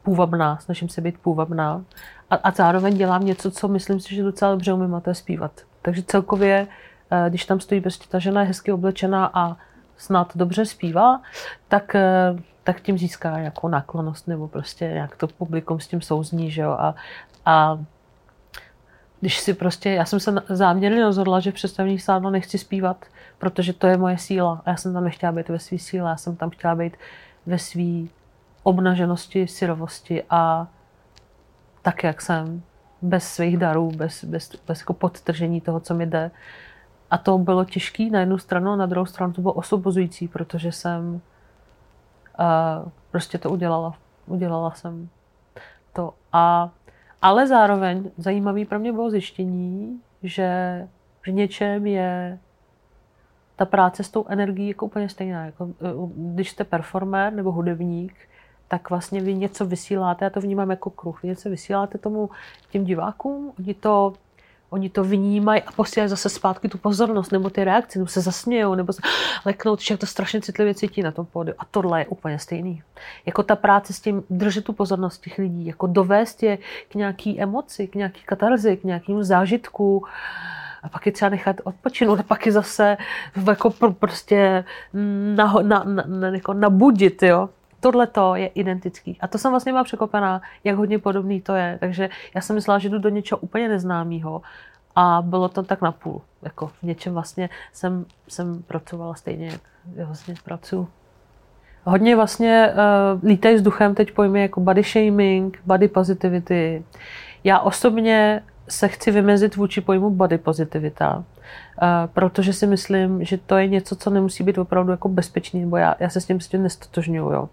půvabná, 0.04 0.58
snažím 0.58 0.90
se 0.90 1.02
být 1.02 1.18
půvabná 1.18 1.84
a, 2.30 2.36
a 2.36 2.52
zároveň 2.52 2.98
dělám 2.98 3.26
něco, 3.26 3.52
co 3.52 3.68
myslím 3.68 4.00
si, 4.00 4.16
že 4.16 4.24
docela 4.24 4.52
dobře 4.52 4.74
umím 4.74 4.96
a 4.96 5.00
to 5.00 5.10
je 5.10 5.16
zpívat. 5.16 5.52
Takže 5.82 6.04
celkově, 6.04 6.68
eh, 7.12 7.30
když 7.30 7.46
tam 7.46 7.60
stojí 7.60 7.82
prostě 7.82 8.06
ta 8.10 8.20
žena 8.20 8.42
je 8.42 8.48
hezky 8.48 8.72
oblečená 8.72 9.32
a 9.34 9.58
snad 9.98 10.32
dobře 10.38 10.66
zpívá, 10.66 11.22
tak 11.68 11.96
eh, 11.96 12.36
tak 12.68 12.82
tím 12.82 12.98
získá 12.98 13.38
jako 13.38 13.70
náklonost 13.70 14.28
nebo 14.28 14.48
prostě 14.48 14.86
jak 14.86 15.16
to 15.16 15.28
publikum 15.28 15.80
s 15.80 15.88
tím 15.88 16.02
souzní, 16.02 16.52
že 16.52 16.62
jo, 16.62 16.72
a, 16.72 16.96
a 17.46 17.80
když 19.20 19.40
si 19.40 19.54
prostě, 19.54 19.90
já 19.90 20.06
jsem 20.06 20.20
se 20.20 20.34
záměrně 20.50 21.04
rozhodla, 21.04 21.40
že 21.40 21.52
v 21.52 21.54
představních 21.54 22.04
sále 22.04 22.32
nechci 22.32 22.58
zpívat, 22.58 23.06
protože 23.38 23.74
to 23.74 23.88
je 23.88 23.98
moje 23.98 24.18
síla 24.18 24.62
a 24.66 24.70
já 24.70 24.76
jsem 24.76 24.94
tam 24.94 25.04
nechtěla 25.04 25.32
být 25.32 25.50
ve 25.50 25.60
své 25.60 25.78
síle, 25.78 26.10
já 26.10 26.18
jsem 26.18 26.36
tam 26.36 26.50
chtěla 26.50 26.76
být 26.76 26.98
ve 27.46 27.60
své 27.60 28.08
obnaženosti, 28.64 29.48
syrovosti 29.48 30.24
a 30.30 30.68
tak, 31.82 32.04
jak 32.04 32.22
jsem, 32.22 32.62
bez 33.02 33.24
svých 33.24 33.58
darů, 33.58 33.92
bez, 33.92 34.24
bez, 34.24 34.52
bez 34.68 34.80
jako 34.80 34.94
podtržení 34.94 35.62
toho, 35.62 35.80
co 35.80 35.94
mi 35.94 36.06
jde. 36.06 36.32
A 37.12 37.18
to 37.18 37.38
bylo 37.38 37.66
těžké 37.66 38.10
na 38.10 38.20
jednu 38.20 38.38
stranu, 38.38 38.72
a 38.72 38.76
na 38.76 38.86
druhou 38.86 39.06
stranu 39.06 39.34
to 39.34 39.42
bylo 39.42 39.54
osobozující, 39.54 40.28
protože 40.28 40.72
jsem 40.72 41.22
a 42.38 42.84
prostě 43.12 43.38
to 43.38 43.50
udělala. 43.50 43.94
Udělala 44.26 44.72
jsem 44.72 45.10
to. 45.94 46.14
A, 46.34 46.70
ale 47.22 47.48
zároveň 47.48 48.12
zajímavý 48.18 48.66
pro 48.66 48.80
mě 48.80 48.94
bylo 48.94 49.10
zjištění, 49.10 50.02
že 50.24 50.88
v 51.22 51.28
něčem 51.28 51.88
je 51.88 52.40
ta 53.56 53.66
práce 53.66 54.04
s 54.04 54.10
tou 54.10 54.26
energií 54.28 54.68
jako 54.68 54.86
úplně 54.86 55.10
stejná. 55.10 55.46
Jako, 55.46 55.68
eh, 55.82 55.94
když 56.16 56.50
jste 56.52 56.64
performer 56.64 57.34
nebo 57.34 57.52
hudebník, 57.52 58.14
tak 58.68 58.90
vlastně 58.90 59.22
vy 59.22 59.34
něco 59.34 59.66
vysíláte, 59.66 60.26
já 60.26 60.30
to 60.30 60.42
vnímám 60.42 60.70
jako 60.70 60.90
kruh, 60.90 61.24
vy 61.24 61.30
něco 61.30 61.50
vysíláte 61.50 61.98
tomu 61.98 62.30
těm 62.70 62.84
divákům, 62.84 63.54
oni 63.60 63.74
to 63.74 64.14
Oni 64.70 64.90
to 64.90 65.04
vnímají 65.04 65.62
a 65.62 65.72
posílají 65.72 66.10
zase 66.10 66.30
zpátky 66.30 66.70
tu 66.70 66.78
pozornost 66.78 67.32
nebo 67.32 67.50
ty 67.50 67.64
reakce, 67.64 68.00
nebo 68.00 68.08
se 68.08 68.22
zasmějou, 68.22 68.76
nebo 68.76 68.94
se 68.94 69.02
leknou, 69.46 69.78
že 69.80 69.98
to 69.98 70.06
strašně 70.06 70.42
citlivě 70.42 70.76
cítí 70.76 71.02
na 71.04 71.12
tom 71.12 71.26
pódiu. 71.26 71.56
A 71.60 71.66
tohle 71.66 72.02
je 72.02 72.06
úplně 72.06 72.40
stejný. 72.40 72.84
Jako 73.26 73.44
ta 73.44 73.56
práce 73.56 73.94
s 73.94 74.00
tím 74.00 74.24
držet 74.30 74.64
tu 74.64 74.74
pozornost 74.74 75.22
těch 75.22 75.38
lidí, 75.38 75.66
jako 75.66 75.88
dovést 75.88 76.44
je 76.44 76.58
k 76.90 76.96
nějaký 76.96 77.42
emoci, 77.42 77.88
k 77.88 77.96
nějaký 77.96 78.22
katarzi, 78.26 78.78
k 78.78 78.84
nějakému 78.84 79.24
zážitku, 79.24 80.06
a 80.84 80.90
pak 80.90 81.06
je 81.06 81.12
třeba 81.12 81.30
nechat 81.30 81.56
odpočinout 81.64 82.20
a 82.20 82.24
pak 82.24 82.46
je 82.46 82.52
zase 82.52 82.98
jako 83.48 83.70
prostě 83.70 84.66
na, 85.36 85.54
na, 85.62 85.84
na, 85.84 86.04
na, 86.08 86.28
jako 86.28 86.54
nabudit, 86.54 87.24
jo 87.24 87.50
tohle 87.80 88.08
to 88.08 88.36
je 88.36 88.48
identický. 88.48 89.18
A 89.22 89.28
to 89.28 89.38
jsem 89.38 89.52
vlastně 89.52 89.72
byla 89.72 89.84
překopená, 89.84 90.42
jak 90.64 90.76
hodně 90.76 91.00
podobný 91.00 91.42
to 91.42 91.56
je. 91.56 91.78
Takže 91.80 92.10
já 92.36 92.42
jsem 92.42 92.56
myslela, 92.56 92.80
že 92.80 92.90
jdu 92.90 93.00
do 93.00 93.10
něčeho 93.10 93.40
úplně 93.40 93.70
neznámého 93.70 94.42
a 94.96 95.22
bylo 95.22 95.50
to 95.50 95.64
tak 95.64 95.82
napůl. 95.82 96.22
Jako 96.42 96.68
v 96.68 96.84
něčem 96.84 97.14
vlastně 97.14 97.50
jsem, 97.74 98.06
jsem 98.28 98.64
pracovala 98.64 99.16
stejně, 99.16 99.48
jak 99.48 99.62
vlastně 100.08 100.36
pracuji. 100.44 100.88
Hodně 101.84 102.16
vlastně 102.16 102.74
uh, 102.74 103.30
lítají 103.30 103.56
vzduchem 103.56 103.96
teď 103.96 104.12
pojmy 104.12 104.42
jako 104.42 104.60
body 104.62 104.84
shaming, 104.84 105.60
body 105.66 105.88
positivity. 105.88 106.84
Já 107.44 107.60
osobně 107.60 108.44
se 108.70 108.88
chci 108.88 109.12
vymezit 109.12 109.56
vůči 109.56 109.82
pojmu 109.82 110.10
body 110.10 110.38
pozitivita, 110.38 111.24
protože 112.14 112.54
si 112.54 112.68
myslím, 112.68 113.26
že 113.26 113.38
to 113.38 113.58
je 113.58 113.68
něco, 113.68 113.96
co 113.96 114.10
nemusí 114.10 114.44
být 114.44 114.58
opravdu 114.58 114.92
jako 114.92 115.10
bezpečný, 115.10 115.62
nebo 115.62 115.78
já, 115.78 115.96
já 116.00 116.10
se 116.10 116.22
s 116.22 116.26
tím 116.26 116.38
prostě 116.38 116.58
nestotožňuju. 116.58 117.32
Jo. 117.32 117.50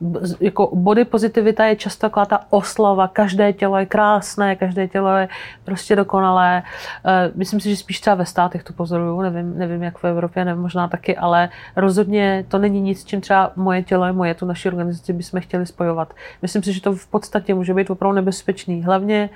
Uh, 0.00 0.16
jako 0.40 0.70
body 0.76 1.04
pozitivita 1.04 1.64
je 1.64 1.76
často 1.76 2.00
taková 2.00 2.26
ta 2.26 2.40
oslava, 2.50 3.08
každé 3.08 3.52
tělo 3.52 3.78
je 3.78 3.86
krásné, 3.86 4.56
každé 4.56 4.88
tělo 4.88 5.16
je 5.16 5.28
prostě 5.64 5.96
dokonalé. 5.96 6.62
Uh, 7.04 7.36
myslím 7.38 7.60
si, 7.60 7.70
že 7.70 7.76
spíš 7.76 8.00
třeba 8.00 8.16
ve 8.16 8.26
státech 8.26 8.62
to 8.62 8.72
pozoruju, 8.72 9.20
nevím, 9.20 9.58
nevím 9.58 9.82
jak 9.82 9.98
v 9.98 10.04
Evropě, 10.04 10.44
nevím, 10.44 10.62
možná 10.62 10.88
taky, 10.88 11.16
ale 11.16 11.48
rozhodně 11.76 12.44
to 12.48 12.58
není 12.58 12.80
nic, 12.80 13.04
čím 13.04 13.20
třeba 13.20 13.52
moje 13.56 13.82
tělo 13.82 14.06
je 14.06 14.12
moje, 14.12 14.34
tu 14.34 14.46
naši 14.46 14.68
organizaci 14.68 15.12
bychom 15.12 15.40
chtěli 15.40 15.66
spojovat. 15.66 16.14
Myslím 16.42 16.62
si, 16.62 16.72
že 16.72 16.80
to 16.80 16.92
v 16.92 17.06
podstatě 17.06 17.54
může 17.54 17.74
být 17.74 17.90
opravdu 17.90 18.16
nebezpečný, 18.16 18.82
hlavně 18.82 19.30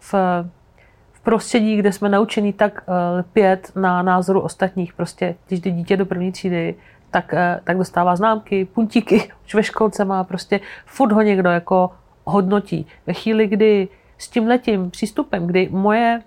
v 0.00 0.14
prostředí, 1.22 1.76
kde 1.76 1.92
jsme 1.92 2.08
naučení 2.08 2.52
tak 2.52 2.84
uh, 2.86 3.18
lpět 3.18 3.72
na 3.76 4.02
názoru 4.02 4.40
ostatních. 4.40 4.92
Prostě, 4.92 5.34
když 5.48 5.60
jde 5.60 5.70
dítě 5.70 5.96
do 5.96 6.06
první 6.06 6.32
třídy, 6.32 6.74
tak, 7.10 7.32
uh, 7.32 7.38
tak 7.64 7.78
dostává 7.78 8.16
známky, 8.16 8.64
puntíky, 8.64 9.30
už 9.46 9.54
ve 9.54 9.62
školce 9.62 10.04
má 10.04 10.24
prostě, 10.24 10.60
furt 10.86 11.12
ho 11.12 11.22
někdo 11.22 11.50
jako 11.50 11.90
hodnotí. 12.24 12.86
Ve 13.06 13.12
chvíli, 13.12 13.46
kdy 13.46 13.88
s 14.18 14.28
tím 14.28 14.46
letím 14.46 14.90
přístupem, 14.90 15.46
kdy 15.46 15.68
moje 15.72 16.22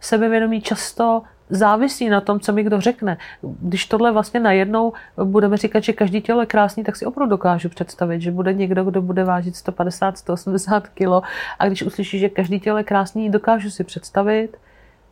sebevědomí 0.00 0.60
často 0.60 1.22
závisí 1.50 2.08
na 2.08 2.20
tom, 2.20 2.40
co 2.40 2.52
mi 2.52 2.62
kdo 2.62 2.80
řekne. 2.80 3.18
Když 3.42 3.86
tohle 3.86 4.12
vlastně 4.12 4.40
najednou 4.40 4.92
budeme 5.24 5.56
říkat, 5.56 5.80
že 5.80 5.92
každý 5.92 6.20
tělo 6.20 6.40
je 6.40 6.46
krásný, 6.46 6.84
tak 6.84 6.96
si 6.96 7.06
opravdu 7.06 7.30
dokážu 7.30 7.68
představit, 7.68 8.20
že 8.20 8.30
bude 8.30 8.52
někdo, 8.52 8.84
kdo 8.84 9.02
bude 9.02 9.24
vážit 9.24 9.56
150, 9.56 10.18
180 10.18 10.88
kg 10.88 11.26
a 11.58 11.66
když 11.66 11.82
uslyší, 11.82 12.18
že 12.18 12.28
každý 12.28 12.60
tělo 12.60 12.78
je 12.78 12.84
krásný, 12.84 13.30
dokážu 13.30 13.70
si 13.70 13.84
představit, 13.84 14.56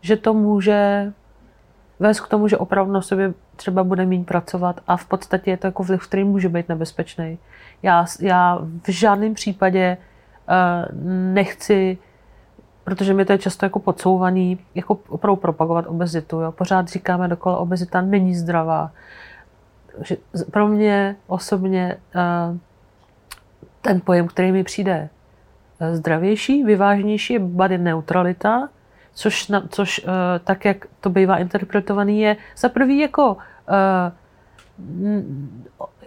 že 0.01 0.17
to 0.17 0.35
může 0.35 1.13
vést 2.01 2.21
k 2.21 2.29
tomu, 2.29 2.49
že 2.49 2.59
opravdu 2.59 2.93
na 2.93 3.03
sobě 3.03 3.35
třeba 3.57 3.85
bude 3.85 4.07
méně 4.07 4.25
pracovat 4.25 4.81
a 4.87 4.97
v 4.97 5.07
podstatě 5.07 5.51
je 5.51 5.57
to 5.57 5.67
jako 5.67 5.83
vliv, 5.83 6.09
který 6.09 6.25
může 6.25 6.49
být 6.49 6.69
nebezpečný. 6.69 7.39
Já, 7.83 8.07
já 8.21 8.59
v 8.83 8.89
žádném 8.89 9.35
případě 9.35 9.97
uh, 10.49 11.01
nechci, 11.35 11.99
protože 12.85 13.15
mi 13.15 13.25
to 13.25 13.33
je 13.33 13.39
často 13.39 13.67
jako 13.67 13.79
podsouvaný, 13.79 14.59
jako 14.75 14.99
opravdu 15.09 15.37
propagovat 15.37 15.85
obezitu. 15.89 16.41
Jo. 16.41 16.53
Pořád 16.53 16.89
říkáme 16.89 17.29
dokola, 17.29 17.57
obezita 17.57 18.01
není 18.01 18.35
zdravá. 18.35 18.91
Že 20.03 20.17
pro 20.51 20.69
mě 20.69 21.17
osobně 21.27 21.97
uh, 22.51 22.57
ten 23.83 24.01
pojem, 24.01 24.27
který 24.29 24.53
mi 24.53 24.65
přijde 24.65 25.09
eh, 25.81 25.97
zdravější, 25.97 26.65
vyváženější, 26.65 27.33
je 27.33 27.39
body 27.39 27.79
neutralita, 27.79 28.69
což, 29.15 29.49
na, 29.49 29.63
což 29.69 29.99
uh, 29.99 30.11
tak, 30.45 30.65
jak 30.65 30.87
to 31.01 31.11
bývá 31.11 31.39
interpretovaný, 31.39 32.21
je 32.21 32.37
za 32.57 32.69
prvý 32.69 32.99
jako, 32.99 33.37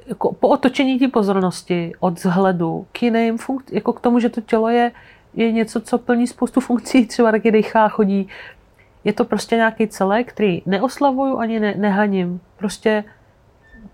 jako 0.07 0.34
po 0.34 0.48
otočení 0.48 1.00
té 1.00 1.07
pozornosti 1.07 1.91
od 2.00 2.13
vzhledu 2.13 2.88
k 2.91 3.03
jiným 3.03 3.38
funkci, 3.38 3.75
jako 3.75 3.93
k 3.93 4.01
tomu, 4.01 4.19
že 4.19 4.29
to 4.29 4.41
tělo 4.41 4.69
je, 4.69 4.91
je 5.38 5.51
něco, 5.51 5.82
co 5.82 5.98
plní 5.98 6.27
spoustu 6.27 6.62
funkcí, 6.62 7.06
třeba 7.06 7.32
taky 7.32 7.51
dechá, 7.51 7.89
chodí. 7.89 8.27
Je 9.03 9.13
to 9.13 9.25
prostě 9.25 9.56
nějaký 9.56 9.88
celek, 9.88 10.29
který 10.29 10.62
neoslavuju 10.65 11.38
ani 11.38 11.60
ne, 11.60 11.74
nehaním. 11.77 12.39
Prostě 12.58 13.03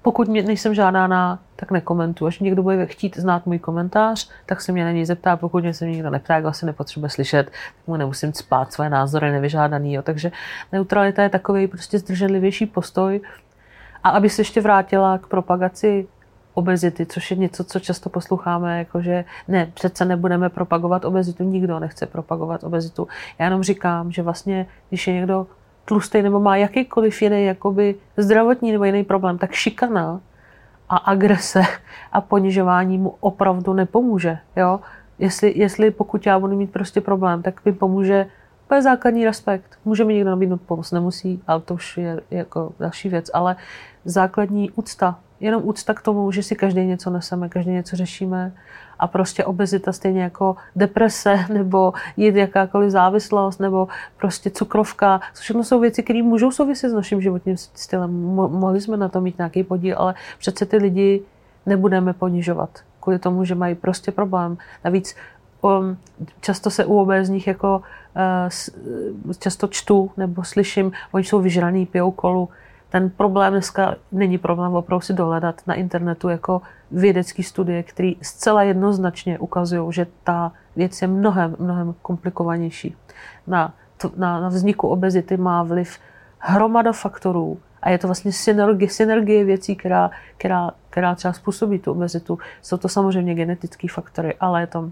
pokud 0.02 0.28
mě 0.28 0.44
nejsem 0.44 0.74
žádána, 0.74 1.40
tak 1.56 1.72
nekomentuji. 1.72 2.28
Až 2.28 2.40
někdo 2.40 2.64
bude 2.64 2.86
chtít 2.86 3.18
znát 3.18 3.46
můj 3.46 3.60
komentář, 3.60 4.30
tak 4.46 4.62
se 4.62 4.72
mě 4.72 4.86
na 4.86 4.92
něj 4.92 5.06
zeptá. 5.06 5.38
Pokud 5.38 5.64
mě 5.64 5.74
se 5.74 5.86
mě 5.86 5.94
někdo 5.94 6.10
neptá, 6.10 6.36
jak 6.36 6.46
asi 6.46 6.66
nepotřebuje 6.66 7.10
slyšet, 7.10 7.44
tak 7.44 7.54
mu 7.88 7.98
nemusím 7.98 8.34
spát 8.34 8.74
své 8.74 8.90
názory 8.90 9.32
nevyžádaný. 9.32 9.94
Jo. 9.94 10.02
Takže 10.02 10.32
neutralita 10.72 11.24
je 11.24 11.30
takový 11.30 11.68
prostě 11.68 12.00
zdrženlivější 12.00 12.66
postoj. 12.66 13.22
A 14.04 14.10
aby 14.10 14.30
se 14.30 14.42
ještě 14.42 14.62
vrátila 14.62 15.18
k 15.18 15.28
propagaci 15.28 16.08
obezity, 16.54 17.06
což 17.06 17.32
je 17.32 17.38
něco, 17.38 17.64
co 17.64 17.80
často 17.80 18.10
posloucháme, 18.10 18.80
jakože 18.80 19.26
ne, 19.48 19.72
přece 19.74 20.06
nebudeme 20.06 20.50
propagovat 20.50 21.06
obezitu, 21.06 21.44
nikdo 21.44 21.80
nechce 21.80 22.06
propagovat 22.06 22.64
obezitu. 22.64 23.08
Já 23.40 23.46
jenom 23.46 23.64
říkám, 23.64 24.12
že 24.12 24.22
vlastně, 24.22 24.68
když 24.90 25.08
je 25.08 25.14
někdo 25.14 25.48
tlustý 25.86 26.22
nebo 26.22 26.40
má 26.40 26.56
jakýkoliv 26.58 27.22
jiný 27.22 27.46
jakoby 27.46 27.96
zdravotní 28.18 28.72
nebo 28.72 28.84
jiný 28.84 29.04
problém, 29.04 29.38
tak 29.38 29.52
šikana 29.52 30.22
a 30.90 30.98
agrese 30.98 31.62
a 32.12 32.22
ponižování 32.22 32.98
mu 32.98 33.16
opravdu 33.20 33.74
nepomůže. 33.74 34.38
Jo? 34.56 34.80
Jestli, 35.20 35.54
jestli 35.56 35.92
pokud 35.92 36.26
já 36.26 36.40
budu 36.40 36.58
mít 36.58 36.72
prostě 36.72 37.02
problém, 37.02 37.42
tak 37.42 37.66
mi 37.66 37.74
pomůže 37.74 38.26
to 38.68 38.76
je 38.76 38.82
základní 38.82 39.26
respekt. 39.26 39.78
Může 39.86 40.06
mi 40.06 40.14
někdo 40.14 40.30
nabídnout 40.30 40.62
pomoc, 40.62 40.92
nemusí, 40.92 41.42
ale 41.48 41.62
to 41.62 41.74
už 41.74 41.98
je 41.98 42.22
jako 42.32 42.74
další 42.80 43.10
věc. 43.10 43.32
Ale 43.34 43.56
základní 44.06 44.72
úcta, 44.72 45.20
jenom 45.44 45.62
úcta 45.66 45.94
k 45.94 46.02
tomu, 46.02 46.32
že 46.32 46.44
si 46.44 46.56
každý 46.56 46.86
něco 46.86 47.10
neseme, 47.10 47.50
každý 47.50 47.72
něco 47.72 47.96
řešíme 47.96 48.52
a 49.00 49.08
prostě 49.08 49.46
obezita 49.46 49.92
stejně 49.92 50.24
jako 50.24 50.56
deprese 50.76 51.46
nebo 51.54 51.94
jít 52.18 52.36
jakákoliv 52.36 52.90
závislost 52.90 53.60
nebo 53.60 53.88
prostě 54.18 54.50
cukrovka. 54.50 55.20
To 55.20 55.40
všechno 55.40 55.64
jsou 55.64 55.80
věci, 55.80 56.04
které 56.04 56.24
můžou 56.24 56.52
souviset 56.52 56.92
s 56.92 56.94
naším 56.94 57.22
životním 57.22 57.58
stylem. 57.58 58.36
Mo- 58.36 58.50
mohli 58.50 58.82
jsme 58.82 58.98
na 58.98 59.10
to 59.10 59.22
mít 59.22 59.38
nějaký 59.38 59.64
podíl, 59.64 59.96
ale 59.98 60.16
přece 60.40 60.66
ty 60.66 60.78
lidi 60.78 61.22
nebudeme 61.66 62.14
ponižovat 62.14 62.70
kvůli 63.00 63.20
tomu, 63.20 63.46
že 63.46 63.56
mají 63.56 63.76
prostě 63.76 64.12
problém. 64.12 64.58
Navíc 64.84 65.16
um, 65.62 65.98
často 66.42 66.70
se 66.70 66.86
u 66.86 67.00
obézních 67.00 67.48
jako 67.48 67.82
uh, 69.28 69.34
často 69.40 69.68
čtu 69.68 70.12
nebo 70.18 70.44
slyším, 70.44 70.92
oni 71.12 71.24
jsou 71.24 71.42
vyžraný, 71.42 71.86
pijou 71.86 72.12
kolu, 72.12 72.50
ten 72.94 73.10
problém 73.10 73.54
dneska 73.54 73.96
není 74.12 74.38
problém 74.38 74.74
opravdu 74.76 75.02
si 75.02 75.14
dohledat 75.14 75.62
na 75.68 75.74
internetu 75.74 76.30
jako 76.30 76.62
vědecký 76.92 77.44
studie, 77.44 77.84
které 77.84 78.12
zcela 78.22 78.64
jednoznačně 78.64 79.40
ukazují, 79.40 79.94
že 79.94 80.08
ta 80.24 80.52
věc 80.76 81.02
je 81.02 81.08
mnohem, 81.08 81.56
mnohem 81.60 81.96
komplikovanější. 82.02 82.96
Na, 83.48 83.74
na, 84.18 84.40
na 84.40 84.48
vzniku 84.48 84.88
obezity 84.88 85.38
má 85.38 85.64
vliv 85.64 85.98
hromada 86.40 86.92
faktorů 86.92 87.60
a 87.82 87.90
je 87.90 87.98
to 87.98 88.08
vlastně 88.08 88.32
synergie, 88.32 88.90
synergie 88.90 89.44
věcí, 89.44 89.76
která, 89.76 90.12
která, 90.38 90.72
která 90.90 91.16
třeba 91.16 91.34
způsobí 91.34 91.80
tu 91.80 91.92
obezitu. 91.92 92.38
Jsou 92.62 92.78
to 92.78 92.90
samozřejmě 92.90 93.36
genetické 93.36 93.88
faktory, 93.88 94.36
ale 94.40 94.62
je 94.62 94.68
to 94.68 94.92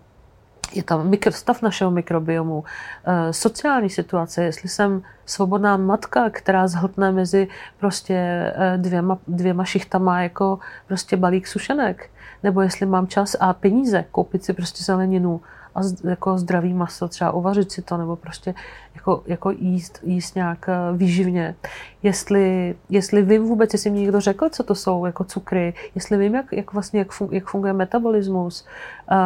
je 0.73 0.83
tam 0.83 1.09
mikro, 1.09 1.31
stav 1.31 1.61
našeho 1.61 1.91
mikrobiomu, 1.91 2.63
eh, 3.05 3.33
sociální 3.33 3.89
situace, 3.89 4.43
jestli 4.43 4.69
jsem 4.69 5.01
svobodná 5.25 5.77
matka, 5.77 6.29
která 6.29 6.67
zhltne 6.67 7.11
mezi 7.11 7.47
prostě 7.79 8.15
eh, 8.55 8.77
dvěma, 8.77 9.17
dvěma 9.27 9.65
šichtama 9.65 10.21
jako 10.21 10.59
prostě 10.87 11.17
balík 11.17 11.47
sušenek, 11.47 12.09
nebo 12.43 12.61
jestli 12.61 12.85
mám 12.85 13.07
čas 13.07 13.35
a 13.39 13.53
peníze 13.53 14.05
koupit 14.11 14.43
si 14.43 14.53
prostě 14.53 14.83
zeleninu 14.83 15.41
a 15.75 15.81
jako 16.03 16.37
zdravý 16.37 16.73
maso, 16.73 17.07
třeba 17.07 17.31
uvařit 17.31 17.71
si 17.71 17.81
to, 17.81 17.97
nebo 17.97 18.15
prostě 18.15 18.55
jako, 18.95 19.23
jako 19.27 19.51
jíst, 19.51 19.99
jíst 20.03 20.35
nějak 20.35 20.69
eh, 20.69 20.97
výživně. 20.97 21.55
Jestli, 22.03 22.75
jestli 22.89 23.21
vím 23.21 23.43
vůbec, 23.43 23.73
jestli 23.73 23.89
mi 23.89 23.99
někdo 23.99 24.21
řekl, 24.21 24.49
co 24.49 24.63
to 24.63 24.75
jsou 24.75 25.05
jako 25.05 25.23
cukry, 25.23 25.73
jestli 25.95 26.17
vím, 26.17 26.35
jak, 26.35 26.45
jak 26.51 26.73
vlastně 26.73 26.99
jak, 26.99 27.11
fun, 27.11 27.29
jak 27.31 27.47
funguje 27.47 27.73
metabolismus, 27.73 28.65
uh, 29.11 29.17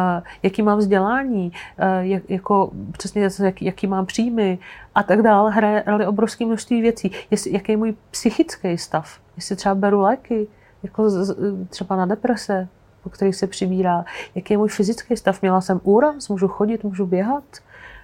jaký 0.42 0.62
mám 0.62 0.78
vzdělání, 0.78 1.52
uh, 1.52 2.06
jak, 2.06 2.30
jako 2.30 2.70
přesně 2.92 3.28
jak, 3.40 3.62
jaký 3.62 3.86
mám 3.86 4.06
příjmy 4.06 4.58
a 4.94 5.02
tak 5.02 5.22
dále, 5.22 5.82
roli 5.86 6.06
obrovské 6.06 6.46
množství 6.46 6.82
věcí. 6.82 7.10
Jestli, 7.30 7.52
jaký 7.52 7.72
je 7.72 7.76
můj 7.76 7.94
psychický 8.10 8.78
stav, 8.78 9.18
jestli 9.36 9.56
třeba 9.56 9.74
beru 9.74 10.00
léky, 10.00 10.46
jako 10.82 11.10
z, 11.10 11.36
třeba 11.68 11.96
na 11.96 12.06
deprese, 12.06 12.68
po 13.06 13.10
kterých 13.10 13.36
se 13.36 13.46
přibírá, 13.46 14.04
jaký 14.34 14.54
je 14.54 14.58
můj 14.58 14.68
fyzický 14.68 15.16
stav. 15.16 15.42
Měla 15.42 15.60
jsem 15.60 15.80
úraz, 15.82 16.28
můžu 16.28 16.48
chodit, 16.48 16.84
můžu 16.84 17.06
běhat, 17.06 17.44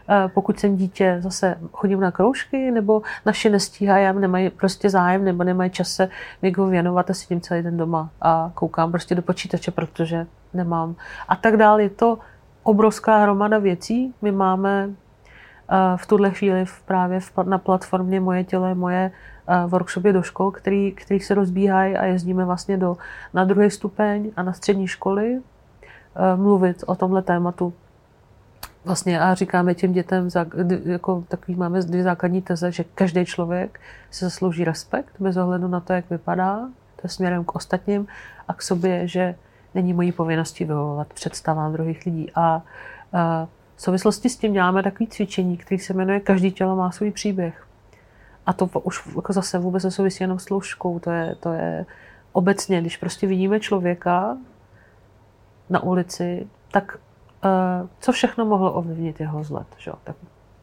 eh, 0.09 0.29
pokud 0.35 0.61
jsem 0.61 0.77
dítě, 0.77 1.19
zase 1.21 1.59
chodím 1.73 2.01
na 2.01 2.11
kroužky, 2.11 2.71
nebo 2.71 3.03
naši 3.27 3.51
nestíhají, 3.51 4.21
nemají 4.21 4.51
prostě 4.51 4.91
zájem, 4.91 5.25
nebo 5.25 5.45
nemají 5.45 5.71
čas 5.71 5.89
se 5.89 6.09
mi 6.43 6.53
věnovat 6.71 7.11
a 7.11 7.15
sedím 7.15 7.41
celý 7.41 7.63
den 7.63 7.77
doma 7.77 8.11
a 8.21 8.51
koukám 8.55 8.91
prostě 8.91 9.15
do 9.15 9.23
počítače, 9.23 9.71
protože 9.71 10.27
nemám. 10.55 10.95
A 11.29 11.37
tak 11.37 11.57
dále. 11.57 11.83
Je 11.83 11.91
to 11.91 12.19
obrovská 12.63 13.19
hromada 13.19 13.59
věcí. 13.59 14.15
My 14.23 14.33
máme 14.33 14.91
eh, 14.91 15.97
v 15.97 16.07
tuhle 16.07 16.31
chvíli 16.31 16.65
právě 16.87 17.21
na 17.43 17.59
platformě 17.59 18.21
Moje 18.21 18.45
tělo 18.45 18.67
je 18.67 18.75
moje 18.75 19.11
workshopy 19.67 20.13
do 20.13 20.23
škol, 20.23 20.51
který, 20.51 20.93
který 20.93 21.21
se 21.21 21.35
rozbíhají 21.35 21.97
a 21.97 22.05
jezdíme 22.05 22.45
vlastně 22.45 22.77
do, 22.77 22.97
na 23.35 23.45
druhý 23.45 23.71
stupeň 23.71 24.31
a 24.37 24.43
na 24.43 24.53
střední 24.53 24.89
školy 24.89 25.41
eh, 26.17 26.37
mluvit 26.37 26.85
o 26.87 26.95
tomhle 26.95 27.23
tématu. 27.23 27.73
Vlastně 28.85 29.21
a 29.21 29.35
říkáme 29.35 29.75
těm 29.75 29.93
dětem, 29.93 30.29
jako 30.85 31.25
takový 31.29 31.57
máme 31.57 31.81
dvě 31.81 32.03
základní 32.03 32.43
teze, 32.43 32.73
že 32.73 32.85
každý 32.85 33.25
člověk 33.25 33.81
si 34.11 34.25
zaslouží 34.25 34.65
respekt 34.65 35.15
bez 35.21 35.37
ohledu 35.37 35.69
na 35.69 35.81
to, 35.81 35.93
jak 35.93 36.11
vypadá, 36.11 36.59
to 36.97 37.03
je 37.03 37.09
směrem 37.09 37.45
k 37.45 37.55
ostatním 37.55 38.07
a 38.49 38.55
k 38.55 38.63
sobě, 38.63 39.09
že 39.09 39.35
není 39.75 39.93
mojí 39.93 40.13
povinností 40.13 40.65
vyhovovat 40.65 41.15
představám 41.15 41.73
druhých 41.73 42.07
lidí. 42.07 42.31
A, 42.35 42.63
a 43.13 43.49
v 43.77 43.83
souvislosti 43.83 44.29
s 44.29 44.37
tím 44.37 44.53
děláme 44.53 44.83
takové 44.83 45.11
cvičení, 45.11 45.57
které 45.57 45.79
se 45.79 45.95
jmenuje 45.95 46.21
Každý 46.21 46.53
tělo 46.53 46.77
má 46.77 46.91
svůj 46.91 47.11
příběh. 47.11 47.67
A 48.47 48.53
to 48.53 48.67
už 48.67 49.09
jako 49.17 49.33
zase 49.33 49.59
vůbec 49.59 49.85
nesouvisí 49.85 50.25
jenom 50.25 50.39
s 50.39 50.51
loužkou, 50.51 50.99
to 50.99 51.11
je, 51.11 51.35
to 51.41 51.53
je 51.53 51.87
obecně, 52.33 52.81
když 52.81 52.97
prostě 52.97 53.27
vidíme 53.27 53.61
člověka 53.61 54.37
na 55.71 55.83
ulici, 55.83 56.49
tak 56.71 56.99
uh, 57.45 57.89
co 58.01 58.13
všechno 58.13 58.45
mohlo 58.45 58.73
ovlivnit 58.73 59.21
jeho 59.21 59.41
vzhled. 59.41 59.67
Že? 59.79 59.93
Tak 60.05 60.17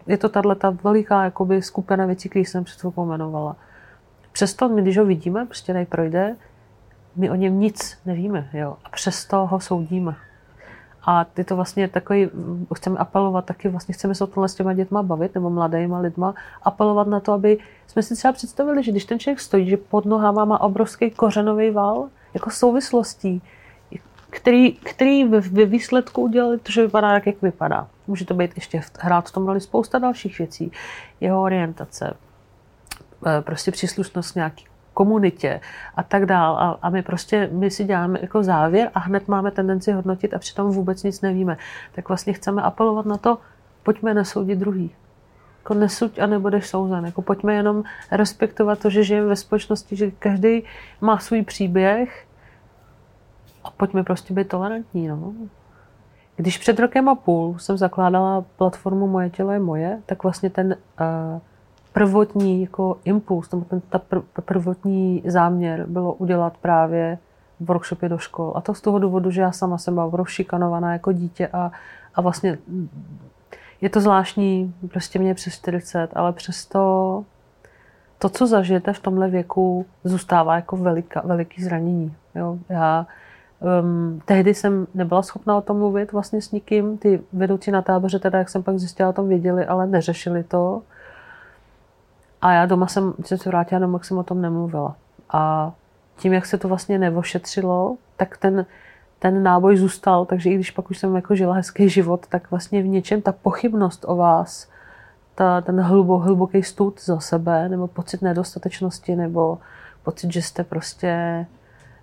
je 0.08 0.18
to 0.18 0.30
tahle 0.30 0.56
ta 0.56 0.70
veliká 0.70 1.24
jakoby, 1.24 1.62
skupina 1.62 2.06
věcí, 2.06 2.30
které 2.30 2.46
jsem 2.46 2.64
před 2.64 2.80
chvilkou 2.80 3.06
jmenovala. 3.06 3.56
Přesto 4.32 4.70
my, 4.70 4.82
když 4.82 4.98
ho 4.98 5.06
vidíme, 5.06 5.46
prostě 5.46 5.74
nejprojde, 5.74 6.36
my 7.16 7.30
o 7.30 7.36
něm 7.36 7.60
nic 7.60 7.98
nevíme. 8.06 8.50
Jo? 8.54 8.78
A 8.84 8.90
přesto 8.90 9.46
ho 9.46 9.60
soudíme. 9.60 10.16
A 11.04 11.24
ty 11.24 11.44
to 11.44 11.56
vlastně 11.56 11.88
takový, 11.88 12.30
chceme 12.76 12.98
apelovat 12.98 13.46
taky, 13.46 13.70
vlastně 13.70 13.94
chceme 13.94 14.16
se 14.16 14.24
o 14.24 14.28
tomhle 14.28 14.50
s 14.50 14.56
těma 14.56 14.74
dětma 14.74 15.04
bavit, 15.04 15.36
nebo 15.36 15.50
mladýma 15.50 16.00
lidma, 16.00 16.34
apelovat 16.64 17.08
na 17.08 17.20
to, 17.20 17.34
aby 17.34 17.58
jsme 17.88 18.04
si 18.04 18.16
třeba 18.16 18.34
představili, 18.34 18.84
že 18.84 18.92
když 18.92 19.06
ten 19.06 19.20
člověk 19.20 19.40
stojí, 19.40 19.70
že 19.70 19.78
pod 19.78 20.06
nohama 20.06 20.46
má 20.46 20.62
obrovský 20.62 21.12
kořenový 21.12 21.72
val, 21.72 22.10
jako 22.34 22.50
souvislostí, 22.50 23.42
který, 24.30 24.74
který 24.74 25.24
ve 25.24 25.66
výsledku 25.66 26.22
udělali 26.22 26.58
to, 26.58 26.72
že 26.72 26.82
vypadá 26.82 27.14
jak, 27.14 27.28
jak 27.28 27.42
vypadá. 27.42 27.88
Může 28.08 28.26
to 28.26 28.34
být 28.34 28.52
ještě 28.56 28.82
hrát 29.00 29.30
v 29.30 29.32
tom 29.32 29.48
roli 29.48 29.62
spousta 29.62 30.00
dalších 30.00 30.38
věcí. 30.38 30.72
Jeho 31.22 31.42
orientace, 31.42 32.14
eh, 33.28 33.42
prostě 33.42 33.72
příslušnost 33.72 34.36
nějaký 34.36 34.69
komunitě 35.00 35.62
a 35.96 36.04
tak 36.04 36.26
dál. 36.26 36.58
A, 36.58 36.80
a 36.82 36.90
my 36.90 37.02
prostě, 37.02 37.50
my 37.52 37.72
si 37.72 37.84
děláme 37.84 38.20
jako 38.22 38.44
závěr 38.44 38.92
a 38.94 39.00
hned 39.00 39.28
máme 39.28 39.52
tendenci 39.52 39.92
hodnotit 39.92 40.34
a 40.34 40.40
přitom 40.40 40.72
vůbec 40.72 41.04
nic 41.04 41.22
nevíme. 41.22 41.58
Tak 41.96 42.10
vlastně 42.10 42.34
chceme 42.34 42.62
apelovat 42.62 43.06
na 43.06 43.18
to, 43.18 43.38
pojďme 43.84 44.14
nesoudit 44.14 44.60
druhý. 44.60 44.92
jako 45.58 45.74
nesuď 45.74 46.20
a 46.20 46.28
nebudeš 46.28 46.68
souzen. 46.68 47.06
Jako 47.06 47.22
pojďme 47.22 47.54
jenom 47.54 47.84
respektovat 48.12 48.80
to, 48.80 48.90
že 48.90 49.04
žijeme 49.04 49.28
ve 49.28 49.36
společnosti, 49.36 49.96
že 49.96 50.12
každý 50.12 50.64
má 51.02 51.18
svůj 51.20 51.42
příběh 51.44 52.28
a 53.64 53.72
pojďme 53.72 54.04
prostě 54.04 54.34
být 54.34 54.48
tolerantní. 54.48 55.08
No. 55.08 55.34
Když 56.36 56.58
před 56.58 56.80
rokem 56.80 57.10
a 57.10 57.16
půl 57.16 57.60
jsem 57.60 57.78
zakládala 57.78 58.44
platformu 58.58 59.08
Moje 59.08 59.30
tělo 59.30 59.52
je 59.52 59.60
moje, 59.60 60.02
tak 60.06 60.24
vlastně 60.24 60.50
ten 60.50 60.76
uh, 60.76 61.40
prvotní 61.94 62.62
jako 62.62 62.98
impuls, 63.06 63.52
nebo 63.52 63.66
ten 63.66 63.82
ta 63.90 64.02
pr- 64.12 64.24
prvotní 64.46 65.24
záměr 65.26 65.86
bylo 65.88 66.14
udělat 66.14 66.54
právě 66.62 67.18
workshopy 67.60 68.10
do 68.10 68.18
škol. 68.18 68.54
A 68.56 68.62
to 68.62 68.74
z 68.74 68.82
toho 68.82 69.00
důvodu, 69.00 69.32
že 69.32 69.42
já 69.42 69.52
sama 69.52 69.78
jsem 69.78 69.94
byla 69.94 70.12
šikanovaná 70.26 70.94
jako 70.94 71.12
dítě 71.12 71.48
a, 71.48 71.72
a 72.16 72.22
vlastně 72.22 72.58
je 73.82 73.90
to 73.90 74.02
zvláštní, 74.02 74.74
prostě 74.92 75.20
mě 75.20 75.34
přes 75.34 75.54
40, 75.54 76.10
ale 76.16 76.34
přesto 76.34 77.24
to, 78.20 78.30
co 78.30 78.48
zažijete 78.48 78.94
v 78.94 79.00
tomhle 79.00 79.30
věku, 79.30 79.86
zůstává 80.04 80.56
jako 80.56 80.78
velika, 80.78 81.22
veliký 81.26 81.64
zranění. 81.64 82.16
Jo? 82.36 82.58
Já 82.70 83.08
um, 83.82 84.22
tehdy 84.26 84.54
jsem 84.54 84.88
nebyla 84.94 85.22
schopna 85.22 85.58
o 85.58 85.62
tom 85.62 85.78
mluvit 85.78 86.12
vlastně 86.12 86.42
s 86.42 86.52
nikým. 86.52 86.98
Ty 86.98 87.22
vedoucí 87.34 87.72
na 87.72 87.82
táboře, 87.82 88.20
teda, 88.20 88.40
jak 88.40 88.50
jsem 88.50 88.64
pak 88.64 88.80
zjistila, 88.80 89.10
o 89.10 89.14
tom 89.14 89.28
věděli, 89.28 89.66
ale 89.66 89.88
neřešili 89.88 90.44
to. 90.44 90.82
A 92.42 92.52
já 92.52 92.66
doma 92.66 92.88
jsem, 92.88 93.14
když 93.18 93.28
jsem 93.28 93.38
se 93.38 93.50
vrátila 93.50 93.80
domů, 93.80 94.00
jsem 94.00 94.18
o 94.18 94.24
tom 94.24 94.42
nemluvila. 94.42 94.96
A 95.30 95.72
tím, 96.18 96.34
jak 96.34 96.46
se 96.46 96.58
to 96.58 96.68
vlastně 96.68 97.00
nevošetřilo, 97.00 97.98
tak 98.18 98.38
ten, 98.38 98.66
ten 99.20 99.44
náboj 99.44 99.78
zůstal, 99.78 100.26
takže 100.26 100.50
i 100.50 100.56
když 100.56 100.72
pak 100.72 100.90
už 100.90 100.98
jsem 100.98 101.16
jako 101.16 101.36
žila 101.36 101.54
hezký 101.54 101.90
život, 101.90 102.28
tak 102.30 102.52
vlastně 102.52 102.82
v 102.84 102.88
něčem 102.88 103.22
ta 103.22 103.32
pochybnost 103.32 104.06
o 104.08 104.16
vás, 104.16 104.70
ta, 105.36 105.62
ten 105.62 105.82
hlubo, 105.82 106.18
hluboký 106.18 106.64
stud 106.64 107.02
za 107.04 107.20
sebe, 107.20 107.70
nebo 107.70 107.88
pocit 107.88 108.22
nedostatečnosti, 108.22 109.16
nebo 109.16 109.58
pocit, 110.04 110.34
že 110.34 110.42
jste 110.42 110.64
prostě 110.64 111.46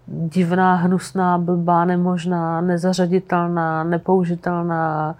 divná, 0.06 0.74
hnusná, 0.74 1.38
blbá, 1.38 1.84
nemožná, 1.84 2.60
nezařaditelná, 2.60 3.84
nepoužitelná, 3.84 5.16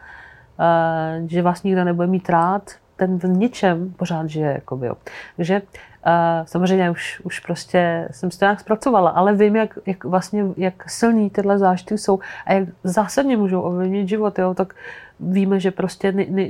eh, 0.60 1.22
že 1.26 1.42
vás 1.42 1.62
nikdo 1.62 1.84
nebude 1.84 2.06
mít 2.06 2.30
rád, 2.30 2.70
ten 2.96 3.18
v 3.18 3.24
něčem 3.24 3.94
pořád 3.96 4.26
žije. 4.26 4.52
Jakoby, 4.52 4.86
jo. 4.86 4.94
Takže 5.36 5.62
uh, 5.62 6.12
samozřejmě 6.44 6.90
už, 6.90 7.20
už 7.24 7.40
prostě 7.40 8.08
jsem 8.10 8.30
si 8.30 8.38
to 8.38 8.44
nějak 8.44 8.60
zpracovala, 8.60 9.10
ale 9.10 9.34
vím, 9.34 9.56
jak, 9.56 9.78
jak 9.86 10.04
vlastně, 10.04 10.44
jak 10.56 10.90
silný 10.90 11.30
tyhle 11.30 11.58
zážity 11.58 11.98
jsou 11.98 12.18
a 12.46 12.52
jak 12.52 12.68
zásadně 12.84 13.36
můžou 13.36 13.60
ovlivnit 13.60 14.08
život. 14.08 14.38
Jo. 14.38 14.54
Tak 14.54 14.74
víme, 15.20 15.60
že 15.60 15.70
prostě 15.70 16.12
ne, 16.12 16.24
ne, 16.28 16.44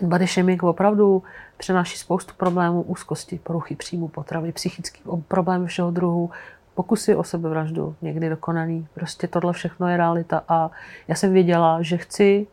ten 0.00 0.08
body 0.08 0.26
shaming 0.26 0.62
opravdu 0.62 1.22
přenáší 1.56 1.98
spoustu 1.98 2.34
problémů, 2.36 2.82
úzkosti, 2.82 3.40
poruchy 3.42 3.76
příjmu 3.76 4.08
potravy, 4.08 4.52
psychický 4.52 5.02
problémy 5.28 5.66
všeho 5.66 5.90
druhu, 5.90 6.30
pokusy 6.74 7.16
o 7.16 7.24
sebevraždu, 7.24 7.94
někdy 8.02 8.28
dokonaný. 8.28 8.86
Prostě 8.94 9.28
tohle 9.28 9.52
všechno 9.52 9.88
je 9.88 9.96
realita 9.96 10.42
a 10.48 10.70
já 11.08 11.14
jsem 11.14 11.32
věděla, 11.32 11.82
že 11.82 11.96
chci 11.96 12.46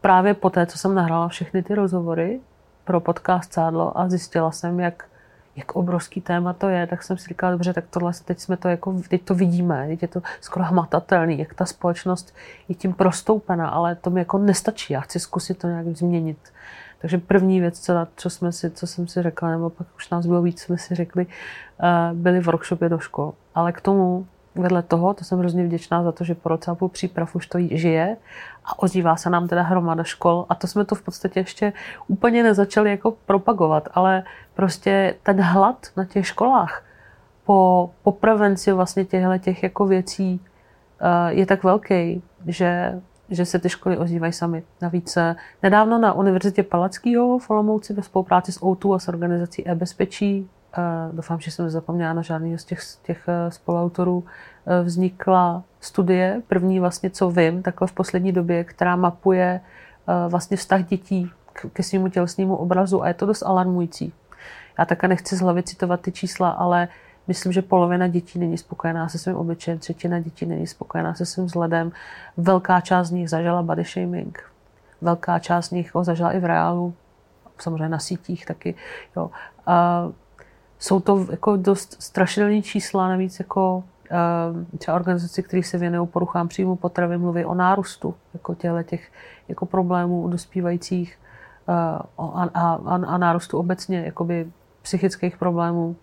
právě 0.00 0.34
po 0.34 0.50
té, 0.50 0.66
co 0.66 0.78
jsem 0.78 0.94
nahrála 0.94 1.28
všechny 1.28 1.62
ty 1.62 1.74
rozhovory 1.74 2.40
pro 2.84 3.00
podcast 3.00 3.52
Cádlo 3.52 3.98
a 3.98 4.08
zjistila 4.08 4.50
jsem, 4.50 4.80
jak, 4.80 5.04
jak 5.56 5.76
obrovský 5.76 6.20
téma 6.20 6.52
to 6.52 6.68
je, 6.68 6.86
tak 6.86 7.02
jsem 7.02 7.18
si 7.18 7.28
říkala, 7.28 7.52
dobře, 7.52 7.72
tak 7.72 7.84
tohle, 7.90 8.12
teď 8.24 8.38
jsme 8.38 8.56
to 8.56 8.68
jako, 8.68 9.02
teď 9.08 9.22
to 9.22 9.34
vidíme, 9.34 9.86
teď 9.88 10.02
je 10.02 10.08
to 10.08 10.22
skoro 10.40 10.64
hmatatelný, 10.64 11.38
jak 11.38 11.54
ta 11.54 11.64
společnost 11.64 12.34
je 12.68 12.74
tím 12.74 12.92
prostoupena, 12.92 13.68
ale 13.68 13.94
to 13.94 14.10
mi 14.10 14.20
jako 14.20 14.38
nestačí, 14.38 14.92
já 14.92 15.00
chci 15.00 15.20
zkusit 15.20 15.58
to 15.58 15.66
nějak 15.66 15.86
změnit. 15.86 16.38
Takže 17.00 17.18
první 17.18 17.60
věc, 17.60 17.80
co, 17.80 17.92
co, 18.16 18.30
jsme 18.30 18.52
si, 18.52 18.70
co 18.70 18.86
jsem 18.86 19.08
si 19.08 19.22
řekla, 19.22 19.50
nebo 19.50 19.70
pak 19.70 19.86
už 19.96 20.10
nás 20.10 20.26
bylo 20.26 20.42
víc, 20.42 20.60
jsme 20.60 20.78
si 20.78 20.94
řekli, 20.94 21.26
uh, 21.26 22.18
byly 22.18 22.40
workshopy 22.40 22.88
do 22.88 22.98
škol. 22.98 23.32
Ale 23.54 23.72
k 23.72 23.80
tomu 23.80 24.26
vedle 24.54 24.82
toho, 24.82 25.14
to 25.14 25.24
jsem 25.24 25.38
hrozně 25.38 25.64
vděčná 25.64 26.02
za 26.02 26.12
to, 26.12 26.24
že 26.24 26.34
po 26.34 26.48
roce 26.48 26.70
a 26.70 26.74
půl 26.74 26.88
příprav 26.88 27.36
už 27.36 27.46
to 27.46 27.58
žije 27.70 28.16
a 28.64 28.78
ozývá 28.78 29.16
se 29.16 29.30
nám 29.30 29.48
teda 29.48 29.62
hromada 29.62 30.04
škol 30.04 30.46
a 30.48 30.54
to 30.54 30.66
jsme 30.66 30.84
to 30.84 30.94
v 30.94 31.02
podstatě 31.02 31.40
ještě 31.40 31.72
úplně 32.08 32.42
nezačali 32.42 32.90
jako 32.90 33.10
propagovat, 33.26 33.88
ale 33.94 34.22
prostě 34.54 35.14
ten 35.22 35.40
hlad 35.40 35.86
na 35.96 36.04
těch 36.04 36.26
školách 36.26 36.84
po, 37.44 37.90
po 38.02 38.12
prevenci 38.12 38.72
vlastně 38.72 39.04
těchto 39.04 39.38
těch 39.38 39.62
jako 39.62 39.86
věcí 39.86 40.40
uh, 41.00 41.28
je 41.28 41.46
tak 41.46 41.64
velký, 41.64 42.22
že 42.46 43.00
že 43.30 43.44
se 43.44 43.58
ty 43.58 43.68
školy 43.68 43.98
ozývají 43.98 44.32
sami. 44.32 44.62
Navíc 44.82 45.16
eh, 45.16 45.36
nedávno 45.62 45.98
na 45.98 46.12
Univerzitě 46.12 46.62
Palackého 46.62 47.38
v 47.38 47.50
Olomouci 47.50 47.92
ve 47.92 48.02
spolupráci 48.02 48.52
s 48.52 48.60
O2 48.60 48.94
a 48.94 48.98
s 48.98 49.08
organizací 49.08 49.68
e-bezpečí 49.68 50.48
doufám, 51.12 51.40
že 51.40 51.50
jsem 51.50 51.64
nezapomněla 51.64 52.12
na 52.12 52.22
žádný 52.22 52.58
z 52.58 52.64
těch, 52.64 52.80
těch 53.02 53.28
eh, 53.28 53.50
spoluautorů, 53.50 54.24
eh, 54.66 54.82
vznikla 54.82 55.62
studie, 55.80 56.42
první 56.48 56.80
vlastně, 56.80 57.10
co 57.10 57.30
vím, 57.30 57.62
takhle 57.62 57.88
v 57.88 57.92
poslední 57.92 58.32
době, 58.32 58.64
která 58.64 58.96
mapuje 58.96 59.60
eh, 60.08 60.28
vlastně 60.28 60.56
vztah 60.56 60.84
dětí 60.84 61.30
ke 61.72 61.82
svému 61.82 62.08
tělesnému 62.08 62.56
obrazu 62.56 63.02
a 63.02 63.08
je 63.08 63.14
to 63.14 63.26
dost 63.26 63.42
alarmující. 63.42 64.12
Já 64.78 64.84
také 64.84 65.08
nechci 65.08 65.36
z 65.36 65.40
hlavy 65.40 65.62
citovat 65.62 66.00
ty 66.00 66.12
čísla, 66.12 66.50
ale 66.50 66.88
myslím, 67.26 67.52
že 67.52 67.62
polovina 67.62 68.08
dětí 68.08 68.38
není 68.38 68.58
spokojená 68.58 69.08
se 69.08 69.18
svým 69.18 69.36
obličejem, 69.36 69.78
třetina 69.78 70.20
dětí 70.20 70.46
není 70.46 70.66
spokojená 70.66 71.14
se 71.14 71.26
svým 71.26 71.46
vzhledem. 71.46 71.92
Velká 72.36 72.80
část 72.80 73.08
z 73.08 73.10
nich 73.10 73.30
zažila 73.30 73.62
body 73.62 73.84
shaming. 73.84 74.42
Velká 75.00 75.38
část 75.38 75.66
z 75.66 75.70
nich 75.70 75.94
ho 75.94 76.04
zažila 76.04 76.32
i 76.32 76.40
v 76.40 76.44
reálu, 76.44 76.94
samozřejmě 77.58 77.88
na 77.88 77.98
sítích 77.98 78.46
taky. 78.46 78.74
Jo. 79.16 79.30
A 79.66 80.08
jsou 80.80 81.00
to 81.00 81.26
jako 81.30 81.56
dost 81.56 82.02
strašidelné 82.02 82.62
čísla, 82.62 83.08
navíc 83.08 83.38
jako 83.38 83.84
eh, 84.10 84.76
třeba 84.78 84.94
organizace, 84.94 85.42
které 85.42 85.62
se 85.62 85.78
věnují 85.78 86.08
poruchám 86.08 86.48
příjmu 86.48 86.76
potravy, 86.76 87.18
mluví 87.18 87.44
o 87.44 87.54
nárůstu 87.54 88.14
jako 88.34 88.54
těch 88.84 89.12
jako 89.48 89.66
problémů 89.66 90.22
u 90.22 90.28
dospívajících 90.28 91.18
eh, 91.68 91.72
a, 92.18 92.48
a, 92.54 92.74
a, 92.74 92.94
a 92.94 93.18
nárůstu 93.18 93.58
obecně 93.58 94.02
jakoby 94.04 94.50
psychických 94.82 95.36
problémů. 95.36 95.96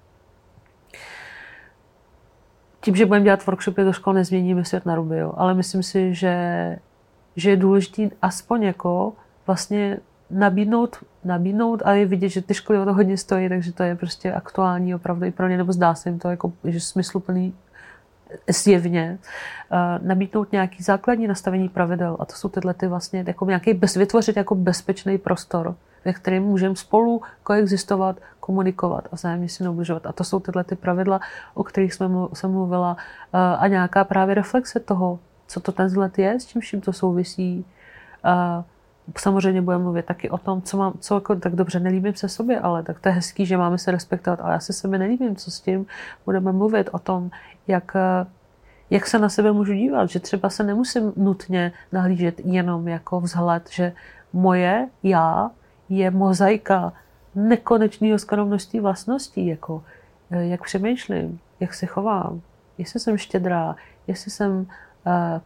Tím, 2.81 2.95
že 2.95 3.05
budeme 3.05 3.23
dělat 3.23 3.45
workshopy 3.45 3.83
do 3.83 3.93
škol, 3.93 4.13
nezměníme 4.13 4.65
svět 4.65 4.85
na 4.85 4.95
ruby, 4.95 5.17
jo. 5.17 5.33
ale 5.37 5.53
myslím 5.53 5.83
si, 5.83 6.13
že, 6.13 6.35
že 7.35 7.49
je 7.49 7.57
důležité 7.57 8.09
aspoň 8.21 8.63
jako 8.63 9.13
vlastně 9.47 9.99
nabídnout, 10.29 10.97
nabídnout 11.23 11.81
a 11.85 11.91
je 11.91 12.05
vidět, 12.05 12.29
že 12.29 12.41
ty 12.41 12.53
školy 12.53 12.79
o 12.79 12.85
to 12.85 12.93
hodně 12.93 13.17
stojí, 13.17 13.49
takže 13.49 13.73
to 13.73 13.83
je 13.83 13.95
prostě 13.95 14.33
aktuální 14.33 14.95
opravdu 14.95 15.25
i 15.25 15.31
pro 15.31 15.47
ně, 15.47 15.57
nebo 15.57 15.73
zdá 15.73 15.95
se 15.95 16.09
jim 16.09 16.19
to 16.19 16.29
jako 16.29 16.53
že 16.63 16.79
smysluplný 16.79 17.53
zjevně, 18.49 19.17
uh, 19.71 20.07
nabídnout 20.07 20.51
nějaký 20.51 20.83
základní 20.83 21.27
nastavení 21.27 21.69
pravidel 21.69 22.17
a 22.19 22.25
to 22.25 22.35
jsou 22.35 22.49
tyhle 22.49 22.73
ty 22.73 22.87
vlastně 22.87 23.23
jako 23.27 23.45
nějaký 23.45 23.73
bez, 23.73 23.95
vytvořit 23.95 24.37
jako 24.37 24.55
bezpečný 24.55 25.17
prostor, 25.17 25.75
ve 26.05 26.13
kterém 26.13 26.43
můžeme 26.43 26.75
spolu 26.75 27.21
koexistovat, 27.43 28.17
komunikovat 28.39 29.07
a 29.11 29.15
vzájemně 29.15 29.49
si 29.49 29.63
neubližovat. 29.63 30.05
A 30.05 30.11
to 30.11 30.23
jsou 30.23 30.39
tyhle 30.39 30.63
ty 30.63 30.75
pravidla, 30.75 31.19
o 31.53 31.63
kterých 31.63 31.93
jsme, 31.93 32.09
jsem 32.33 32.51
mluvila 32.51 32.91
uh, 32.91 33.39
a 33.57 33.67
nějaká 33.67 34.03
právě 34.03 34.35
reflexe 34.35 34.79
toho, 34.79 35.19
co 35.47 35.59
to 35.59 35.71
ten 35.71 35.85
vzhled 35.85 36.19
je, 36.19 36.39
s 36.39 36.45
čím 36.45 36.81
to 36.81 36.93
souvisí, 36.93 37.65
uh, 38.25 38.63
samozřejmě 39.17 39.61
budeme 39.61 39.83
mluvit 39.83 40.05
taky 40.05 40.29
o 40.29 40.37
tom, 40.37 40.61
co 40.61 40.77
mám, 40.77 40.93
co 40.99 41.15
jako, 41.15 41.35
tak 41.35 41.55
dobře, 41.55 41.79
nelíbím 41.79 42.15
se 42.15 42.29
sobě, 42.29 42.59
ale 42.59 42.83
tak 42.83 42.99
to 42.99 43.09
je 43.09 43.15
hezký, 43.15 43.45
že 43.45 43.57
máme 43.57 43.77
se 43.77 43.91
respektovat, 43.91 44.39
ale 44.41 44.53
já 44.53 44.59
se 44.59 44.73
sebe 44.73 44.97
nelíbím, 44.97 45.35
co 45.35 45.51
s 45.51 45.61
tím 45.61 45.85
budeme 46.25 46.51
mluvit 46.51 46.89
o 46.91 46.99
tom, 46.99 47.31
jak, 47.67 47.91
jak 48.89 49.07
se 49.07 49.19
na 49.19 49.29
sebe 49.29 49.51
můžu 49.51 49.73
dívat, 49.73 50.09
že 50.09 50.19
třeba 50.19 50.49
se 50.49 50.63
nemusím 50.63 51.13
nutně 51.15 51.71
nahlížet 51.91 52.41
jenom 52.45 52.87
jako 52.87 53.21
vzhled, 53.21 53.69
že 53.69 53.93
moje 54.33 54.87
já 55.03 55.51
je 55.89 56.11
mozaika 56.11 56.93
nekonečného 57.35 58.19
skoro 58.19 58.45
množství 58.45 58.79
vlastností, 58.79 59.47
jako 59.47 59.83
jak 60.29 60.63
přemýšlím, 60.63 61.39
jak 61.59 61.73
se 61.73 61.85
chovám, 61.85 62.41
jestli 62.77 62.99
jsem 62.99 63.17
štědrá, 63.17 63.75
jestli 64.07 64.31
jsem 64.31 64.67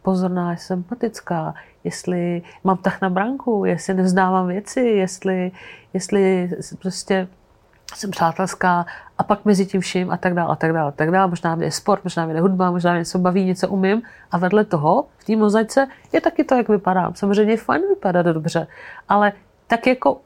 pozorná, 0.02 0.52
jsem 0.52 0.78
empatická, 0.78 1.54
jestli 1.84 2.42
mám 2.64 2.76
tak 2.76 3.00
na 3.00 3.10
branku, 3.10 3.64
jestli 3.64 3.94
nevzdávám 3.94 4.46
věci, 4.46 4.80
jestli, 4.80 5.52
jestli 5.94 6.50
prostě 6.82 7.28
jsem 7.94 8.10
přátelská 8.10 8.86
a 9.18 9.22
pak 9.22 9.44
mezi 9.44 9.66
tím 9.66 9.80
vším 9.80 10.10
a 10.10 10.16
tak 10.16 10.34
dále 10.34 10.52
a 10.52 10.56
tak 10.56 10.72
dále 10.72 10.88
a 10.88 10.92
tak 10.92 11.10
dále. 11.10 11.28
Možná 11.28 11.54
mě 11.54 11.66
je 11.66 11.70
sport, 11.70 12.04
možná 12.04 12.26
mě 12.26 12.34
je 12.34 12.40
hudba, 12.40 12.70
možná 12.70 12.92
mě 12.92 12.98
něco 12.98 13.18
baví, 13.18 13.44
něco 13.44 13.68
umím 13.68 14.02
a 14.30 14.38
vedle 14.38 14.64
toho 14.64 15.06
v 15.18 15.24
té 15.24 15.36
mozaice 15.36 15.88
je 16.12 16.20
taky 16.20 16.44
to, 16.44 16.54
jak 16.54 16.68
vypadám. 16.68 17.14
Samozřejmě 17.14 17.52
je 17.52 17.56
fajn 17.56 17.82
vypadat 17.88 18.22
dobře, 18.22 18.66
ale 19.08 19.32
tak 19.66 19.86
jako 19.86 20.20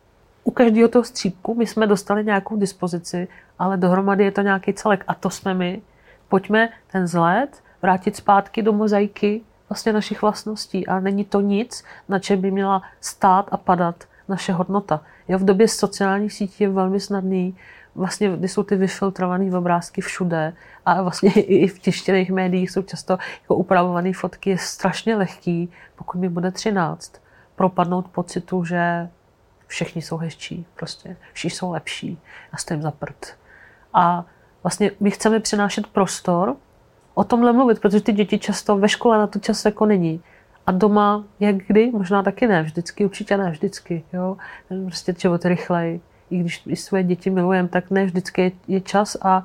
u 0.44 0.50
každého 0.50 0.88
toho 0.88 1.04
střípku 1.04 1.54
my 1.54 1.66
jsme 1.66 1.86
dostali 1.86 2.24
nějakou 2.24 2.56
dispozici, 2.56 3.28
ale 3.58 3.76
dohromady 3.76 4.24
je 4.24 4.30
to 4.30 4.40
nějaký 4.40 4.74
celek 4.74 5.04
a 5.08 5.14
to 5.14 5.30
jsme 5.30 5.54
my. 5.54 5.82
Pojďme 6.28 6.68
ten 6.92 7.04
vzhled 7.04 7.62
vrátit 7.82 8.16
zpátky 8.16 8.62
do 8.62 8.72
mozaiky 8.72 9.40
vlastně 9.68 9.92
našich 9.92 10.22
vlastností. 10.22 10.86
A 10.86 11.00
není 11.00 11.24
to 11.24 11.40
nic, 11.40 11.84
na 12.08 12.18
čem 12.18 12.40
by 12.40 12.50
měla 12.50 12.82
stát 13.00 13.48
a 13.50 13.56
padat 13.56 14.04
naše 14.28 14.52
hodnota. 14.52 15.00
Jo, 15.28 15.38
v 15.38 15.44
době 15.44 15.68
sociálních 15.68 16.32
sítí 16.32 16.64
je 16.64 16.68
velmi 16.68 17.00
snadný, 17.00 17.56
vlastně, 17.94 18.36
kdy 18.36 18.48
jsou 18.48 18.62
ty 18.62 18.76
vyfiltrované 18.76 19.58
obrázky 19.58 20.00
všude 20.00 20.52
a 20.86 21.02
vlastně 21.02 21.30
i 21.34 21.68
v 21.68 21.78
tištěných 21.78 22.30
médiích 22.30 22.70
jsou 22.70 22.82
často 22.82 23.18
jako 23.42 23.54
upravované 23.54 24.12
fotky, 24.12 24.50
je 24.50 24.58
strašně 24.58 25.16
lehký, 25.16 25.72
pokud 25.96 26.18
mi 26.18 26.28
bude 26.28 26.50
13, 26.50 27.20
propadnout 27.56 28.08
pocitu, 28.08 28.64
že 28.64 29.08
všichni 29.66 30.02
jsou 30.02 30.16
hezčí, 30.16 30.66
prostě 30.74 31.16
všichni 31.32 31.56
jsou 31.56 31.72
lepší 31.72 32.18
a 32.52 32.56
stojím 32.56 32.82
za 32.82 32.90
prd. 32.90 33.26
A 33.94 34.24
vlastně 34.62 34.90
my 35.00 35.10
chceme 35.10 35.40
přinášet 35.40 35.86
prostor 35.86 36.56
o 37.18 37.24
tomhle 37.24 37.52
mluvit, 37.52 37.80
protože 37.80 38.00
ty 38.00 38.12
děti 38.12 38.38
často 38.38 38.76
ve 38.76 38.88
škole 38.88 39.18
na 39.18 39.26
to 39.26 39.38
čas 39.38 39.64
jako 39.64 39.86
není. 39.86 40.20
A 40.66 40.72
doma, 40.72 41.24
jak 41.40 41.56
kdy, 41.56 41.90
možná 41.90 42.22
taky 42.22 42.46
ne, 42.46 42.62
vždycky, 42.62 43.04
určitě 43.04 43.36
ne 43.36 43.50
vždycky, 43.50 44.04
jo. 44.12 44.36
Prostě 44.84 45.14
život 45.18 45.44
rychlej. 45.44 46.00
I 46.30 46.38
když 46.38 46.62
i 46.66 46.76
své 46.76 47.02
děti 47.02 47.30
milujeme, 47.30 47.68
tak 47.68 47.90
ne 47.90 48.04
vždycky 48.04 48.42
je, 48.42 48.52
je 48.68 48.80
čas 48.80 49.16
a 49.22 49.44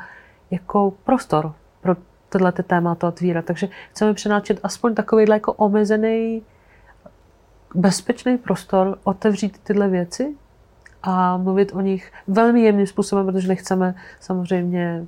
jako 0.51 0.93
prostor 1.03 1.53
pro 1.81 1.95
tyhle 2.29 2.51
ty 2.51 2.63
témata 2.63 3.07
otvírat. 3.07 3.45
Takže 3.45 3.69
chceme 3.91 4.13
přinášet 4.13 4.59
aspoň 4.63 4.95
takovýhle 4.95 5.35
jako 5.35 5.53
omezený, 5.53 6.43
bezpečný 7.75 8.37
prostor, 8.37 8.97
otevřít 9.03 9.57
tyhle 9.63 9.89
věci 9.89 10.35
a 11.03 11.37
mluvit 11.37 11.71
o 11.75 11.81
nich 11.81 12.11
velmi 12.27 12.61
jemným 12.61 12.87
způsobem, 12.87 13.25
protože 13.25 13.47
nechceme 13.47 13.95
samozřejmě 14.19 15.07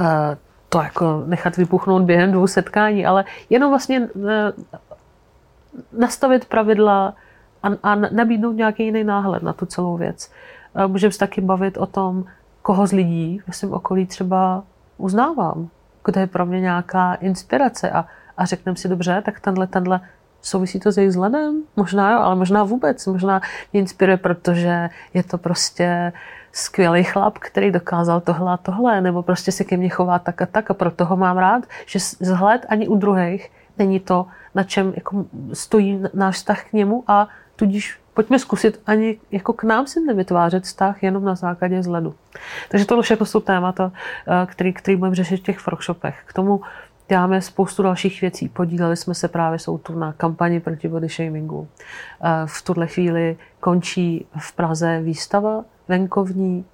uh, 0.00 0.06
to 0.74 0.82
jako 0.82 1.22
nechat 1.26 1.56
vypuchnout 1.56 2.02
během 2.02 2.32
dvou 2.32 2.46
setkání, 2.46 3.06
ale 3.06 3.24
jenom 3.50 3.70
vlastně 3.70 4.00
uh, 4.00 4.24
nastavit 5.92 6.44
pravidla 6.44 7.14
a, 7.62 7.68
a 7.82 7.94
nabídnout 7.94 8.52
nějaký 8.52 8.84
jiný 8.84 9.04
náhled 9.04 9.42
na 9.42 9.52
tu 9.52 9.66
celou 9.66 9.96
věc. 9.96 10.30
Uh, 10.76 10.92
můžeme 10.92 11.12
se 11.12 11.18
taky 11.18 11.40
bavit 11.40 11.76
o 11.76 11.86
tom, 11.86 12.24
koho 12.62 12.86
z 12.86 12.92
lidí 12.92 13.40
ve 13.46 13.52
svém 13.52 13.72
okolí 13.72 14.06
třeba 14.06 14.62
uznávám, 14.98 15.68
kdo 16.04 16.20
je 16.20 16.26
pro 16.26 16.46
mě 16.46 16.60
nějaká 16.60 17.14
inspirace 17.14 17.90
a, 17.90 18.04
a 18.36 18.44
řekneme 18.44 18.76
si 18.76 18.88
dobře, 18.88 19.22
tak 19.24 19.40
tenhle, 19.40 19.66
tenhle 19.66 20.00
Souvisí 20.42 20.80
to 20.80 20.92
s 20.92 20.96
jejich 20.96 21.10
vzhledem? 21.10 21.62
Možná 21.76 22.12
jo, 22.12 22.18
ale 22.18 22.36
možná 22.36 22.64
vůbec. 22.64 23.06
Možná 23.06 23.40
mě 23.72 23.80
inspiruje, 23.80 24.16
protože 24.16 24.90
je 25.14 25.22
to 25.22 25.38
prostě 25.38 26.12
skvělý 26.54 27.04
chlap, 27.04 27.38
který 27.38 27.70
dokázal 27.70 28.20
tohle 28.20 28.52
a 28.52 28.56
tohle, 28.56 29.00
nebo 29.00 29.22
prostě 29.22 29.52
se 29.52 29.64
ke 29.64 29.76
mně 29.76 29.88
chová 29.88 30.18
tak 30.18 30.42
a 30.42 30.46
tak 30.46 30.70
a 30.70 30.74
proto 30.74 31.04
ho 31.04 31.16
mám 31.16 31.38
rád, 31.38 31.64
že 31.86 31.98
vzhled 32.20 32.66
ani 32.68 32.88
u 32.88 32.96
druhých 32.96 33.50
není 33.78 34.00
to, 34.00 34.26
na 34.54 34.62
čem 34.62 34.92
jako 34.96 35.24
stojí 35.52 36.02
náš 36.14 36.34
vztah 36.34 36.64
k 36.64 36.72
němu 36.72 37.04
a 37.08 37.28
tudíž 37.56 37.98
pojďme 38.14 38.38
zkusit 38.38 38.80
ani 38.86 39.18
jako 39.32 39.52
k 39.52 39.64
nám 39.64 39.86
si 39.86 40.00
nevytvářet 40.00 40.64
vztah 40.64 41.02
jenom 41.02 41.24
na 41.24 41.34
základě 41.34 41.78
vzhledu. 41.78 42.14
Takže 42.68 42.86
tohle 42.86 43.02
všechno 43.02 43.26
jsou 43.26 43.40
témata, 43.40 43.92
eh, 44.28 44.46
který, 44.46 44.72
který 44.72 44.96
budeme 44.96 45.14
řešit 45.14 45.36
v 45.36 45.42
těch 45.42 45.66
workshopech. 45.66 46.22
K 46.26 46.32
tomu 46.32 46.60
Děláme 47.08 47.42
spoustu 47.42 47.82
dalších 47.82 48.20
věcí. 48.20 48.48
Podíleli 48.48 48.96
jsme 48.96 49.14
se 49.14 49.28
právě 49.28 49.58
jsou 49.58 49.78
tu 49.78 49.98
na 49.98 50.12
kampani 50.12 50.60
proti 50.60 50.88
body 50.88 51.08
shamingu. 51.08 51.68
Eh, 52.22 52.28
v 52.46 52.62
tuhle 52.62 52.86
chvíli 52.86 53.36
končí 53.60 54.26
v 54.38 54.52
Praze 54.52 55.00
výstava 55.00 55.64
venkovní, 55.88 56.64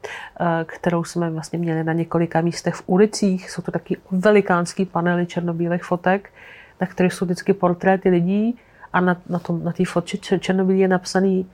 eh, 0.41 0.65
kterou 0.65 1.05
jsme 1.05 1.31
vlastně 1.31 1.59
měli 1.59 1.85
na 1.85 1.93
několika 1.93 2.41
místech 2.41 2.75
v 2.75 2.83
ulicích. 2.87 3.51
Jsou 3.51 3.63
to 3.63 3.71
taky 3.71 3.97
velikánský 4.11 4.85
panely 4.85 5.27
černobílých 5.27 5.85
fotek, 5.85 6.31
na 6.81 6.87
kterých 6.87 7.13
jsou 7.13 7.25
vždycky 7.25 7.53
portréty 7.53 8.09
lidí 8.09 8.59
a 8.93 9.01
na, 9.01 9.17
na, 9.29 9.39
tom, 9.39 9.65
na 9.65 9.73
té 9.73 9.85
fotce 9.85 10.39
černobílé 10.39 10.79
je 10.79 10.89
napsaný, 10.89 11.47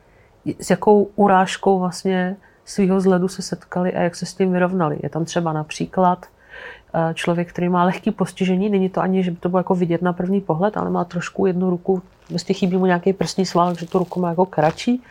s 0.61 0.71
jakou 0.71 1.11
urážkou 1.17 1.79
vlastně 1.79 2.37
svého 2.65 2.97
vzhledu 2.97 3.29
se 3.29 3.43
setkali 3.43 3.95
a 3.95 4.01
jak 4.01 4.17
se 4.17 4.27
s 4.27 4.35
tím 4.35 4.53
vyrovnali. 4.53 4.99
Je 5.03 5.09
tam 5.09 5.25
třeba 5.25 5.53
například 5.53 6.27
Eh, 6.95 7.15
člověk, 7.15 7.49
který 7.49 7.69
má 7.69 7.85
lehký 7.85 8.11
postižení, 8.11 8.69
není 8.69 8.89
to 8.89 9.01
ani, 9.01 9.23
že 9.23 9.31
by 9.31 9.37
to 9.37 9.49
bylo 9.49 9.61
jako 9.61 9.75
vidět 9.75 10.03
na 10.03 10.13
první 10.13 10.41
pohled, 10.41 10.77
ale 10.77 10.91
má 10.91 11.05
trošku 11.05 11.47
jednu 11.47 11.71
ruku, 11.71 12.03
vlastně 12.31 12.55
chybí 12.55 12.77
mu 12.77 12.87
nějaký 12.87 13.13
prsní 13.13 13.47
sval, 13.47 13.75
že 13.75 13.87
tu 13.87 13.99
ruku 13.99 14.21
má 14.21 14.29
jako 14.29 14.47
kratší 14.47 15.03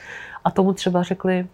a 0.43 0.51
tomu 0.51 0.73
třeba 0.73 1.03
řekli, 1.03 1.47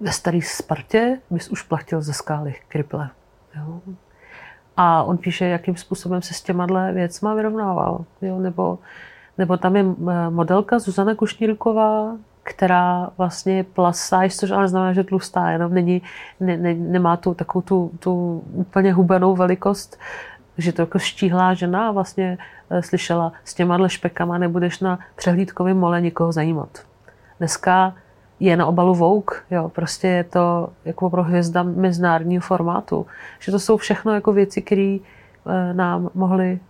ve 0.00 0.12
starý 0.12 0.42
Spartě 0.42 1.20
bys 1.30 1.48
už 1.48 1.62
platil 1.62 2.02
ze 2.02 2.12
skály 2.12 2.54
kriple. 2.68 3.10
Jo? 3.56 3.80
A 4.76 5.02
on 5.02 5.18
píše, 5.18 5.44
jakým 5.44 5.76
způsobem 5.76 6.22
se 6.22 6.34
s 6.34 6.42
těma 6.42 6.90
věcma 6.92 7.34
vyrovnával. 7.34 8.04
Jo? 8.22 8.38
Nebo, 8.38 8.78
nebo 9.38 9.56
tam 9.56 9.76
je 9.76 9.84
eh, 9.84 10.30
modelka 10.30 10.78
Zuzana 10.78 11.14
Kušnírková, 11.14 12.16
která 12.42 13.10
vlastně 13.18 13.64
plus 13.64 13.96
size, 13.96 14.36
což 14.38 14.50
ale 14.50 14.68
znamená, 14.68 14.92
že 14.92 15.04
tlustá, 15.04 15.50
jenom 15.50 15.74
není, 15.74 16.02
ne, 16.40 16.56
ne, 16.56 16.74
nemá 16.74 17.16
tu 17.16 17.34
takovou 17.34 17.62
tu, 17.62 17.90
tu 17.98 18.42
úplně 18.52 18.92
hubenou 18.92 19.36
velikost, 19.36 19.98
že 20.58 20.72
to 20.72 20.82
jako 20.82 20.98
štíhlá 20.98 21.54
žena 21.54 21.88
a 21.88 21.90
vlastně 21.90 22.38
e, 22.70 22.82
slyšela, 22.82 23.32
s 23.44 23.54
těma 23.54 23.88
špekama 23.88 24.38
nebudeš 24.38 24.80
na 24.80 24.98
přehlídkovém 25.14 25.78
mole 25.78 26.00
nikoho 26.00 26.32
zajímat. 26.32 26.68
Dneska 27.38 27.94
je 28.40 28.56
na 28.56 28.66
obalu 28.66 28.94
Vogue, 28.94 29.38
jo, 29.50 29.68
prostě 29.68 30.08
je 30.08 30.24
to 30.24 30.68
jako 30.84 31.10
pro 31.10 31.22
hvězda 31.22 31.62
mezinárodního 31.62 32.42
formátu. 32.42 33.06
Že 33.38 33.52
to 33.52 33.58
jsou 33.58 33.76
všechno 33.76 34.14
jako 34.14 34.32
věci, 34.32 34.62
které 34.62 34.98
e, 34.98 35.00
nám 35.72 36.10
mohly 36.14 36.60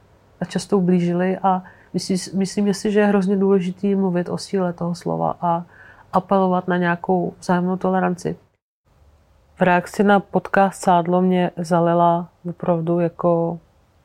a 0.41 0.45
často 0.45 0.79
ublížily 0.79 1.39
a 1.43 1.63
Myslím, 1.97 2.39
myslím 2.39 2.75
si, 2.75 2.93
že 2.93 3.01
je 3.01 3.07
hrozně 3.07 3.37
důležité 3.37 3.95
mluvit 3.97 4.29
o 4.29 4.39
síle 4.39 4.73
toho 4.73 4.95
slova 4.95 5.37
a 5.41 5.65
apelovat 6.13 6.69
na 6.69 6.77
nějakou 6.77 7.35
vzájemnou 7.41 7.77
toleranci. 7.77 8.37
V 9.57 9.61
reakci 9.61 10.05
na 10.05 10.21
podcast 10.21 10.83
Sádlo 10.83 11.23
mě 11.23 11.51
zalila 11.57 12.29
opravdu 12.49 13.01
jako 13.01 13.59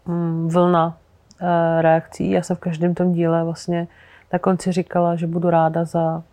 mm, 0.06 0.48
vlna 0.48 0.98
e, 1.42 1.82
reakcí. 1.82 2.32
Já 2.32 2.42
jsem 2.42 2.56
v 2.56 2.60
každém 2.60 2.96
tom 2.96 3.14
díle 3.14 3.44
vlastně 3.44 3.88
na 4.34 4.40
konci 4.40 4.72
říkala, 4.72 5.16
že 5.16 5.28
budu 5.28 5.50
ráda 5.50 5.86
za, 5.86 6.24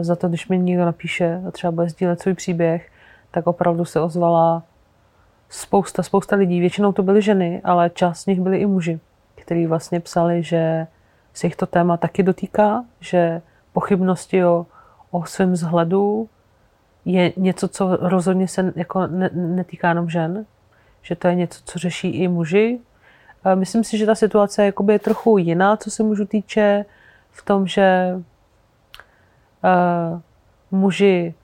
za 0.00 0.16
to, 0.16 0.28
když 0.28 0.48
mi 0.48 0.58
někdo 0.58 0.84
napíše 0.84 1.42
a 1.48 1.50
třeba 1.50 1.70
bude 1.70 1.88
sdílet 1.88 2.20
svůj 2.20 2.34
příběh, 2.34 2.90
tak 3.30 3.46
opravdu 3.46 3.84
se 3.84 4.00
ozvala 4.00 4.62
spousta, 5.48 6.02
spousta 6.02 6.36
lidí. 6.36 6.60
Většinou 6.60 6.92
to 6.92 7.02
byly 7.02 7.22
ženy, 7.22 7.60
ale 7.64 7.90
část 7.90 8.20
z 8.20 8.26
nich 8.26 8.40
byli 8.40 8.58
i 8.58 8.66
muži 8.66 9.00
který 9.48 9.66
vlastně 9.66 10.00
psali, 10.00 10.42
že 10.42 10.86
se 11.34 11.46
jich 11.46 11.56
to 11.56 11.66
téma 11.66 11.96
taky 11.96 12.22
dotýká, 12.22 12.84
že 13.00 13.42
pochybnosti 13.72 14.44
o, 14.44 14.66
o 15.10 15.24
svém 15.24 15.52
vzhledu 15.52 16.28
je 17.04 17.32
něco, 17.36 17.68
co 17.68 17.96
rozhodně 17.96 18.48
se 18.48 18.72
jako 18.76 19.06
ne, 19.06 19.30
netýká 19.32 19.88
jenom 19.88 20.10
žen, 20.10 20.46
že 21.02 21.16
to 21.16 21.28
je 21.28 21.34
něco, 21.34 21.60
co 21.64 21.78
řeší 21.78 22.08
i 22.08 22.28
muži. 22.28 22.80
Myslím 23.54 23.84
si, 23.84 23.98
že 23.98 24.06
ta 24.06 24.14
situace 24.14 24.64
je 24.64 24.98
trochu 24.98 25.38
jiná, 25.38 25.76
co 25.76 25.90
se 25.90 26.02
mužů 26.02 26.24
týče, 26.24 26.84
v 27.30 27.44
tom, 27.44 27.66
že 27.66 28.14
uh, 29.64 30.20
muži 30.70 31.34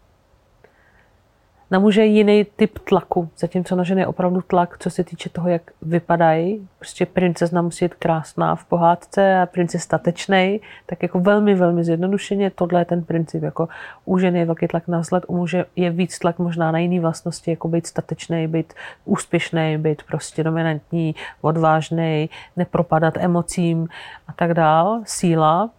na 1.75 1.79
muže 1.79 2.05
jiný 2.07 2.47
typ 2.57 2.79
tlaku, 2.79 3.29
zatímco 3.39 3.77
na 3.77 3.83
ženy 3.83 4.01
je 4.01 4.07
opravdu 4.07 4.41
tlak, 4.41 4.77
co 4.79 4.91
se 4.91 5.05
týče 5.05 5.29
toho, 5.29 5.49
jak 5.49 5.63
vypadají. 5.83 6.69
Prostě 6.79 7.07
princezna 7.07 7.63
musí 7.63 7.85
být 7.85 7.95
krásná 7.95 8.55
v 8.55 8.65
pohádce 8.65 9.39
a 9.39 9.47
princ 9.47 9.75
je 9.75 9.81
statečný, 9.81 10.61
tak 10.87 11.03
jako 11.03 11.21
velmi, 11.21 11.55
velmi 11.55 11.85
zjednodušeně 11.85 12.51
tohle 12.51 12.81
je 12.81 12.85
ten 12.85 13.03
princip. 13.03 13.43
Jako 13.43 13.69
u 14.05 14.19
ženy 14.19 14.39
je 14.39 14.45
velký 14.45 14.69
tlak 14.69 14.89
na 14.89 14.99
vzhled, 14.99 15.25
u 15.27 15.37
muže 15.37 15.65
je 15.77 15.91
víc 15.91 16.19
tlak 16.19 16.39
možná 16.39 16.73
na 16.73 16.79
jiné 16.79 17.01
vlastnosti, 17.01 17.51
jako 17.51 17.69
být 17.69 17.87
statečný, 17.87 18.47
být 18.47 18.75
úspěšný, 19.05 19.79
být 19.79 20.03
prostě 20.03 20.45
dominantní, 20.45 21.15
odvážný, 21.41 22.31
nepropadat 22.57 23.15
emocím 23.17 23.89
a 24.29 24.33
tak 24.33 24.55
dál, 24.55 25.03
síla. 25.05 25.71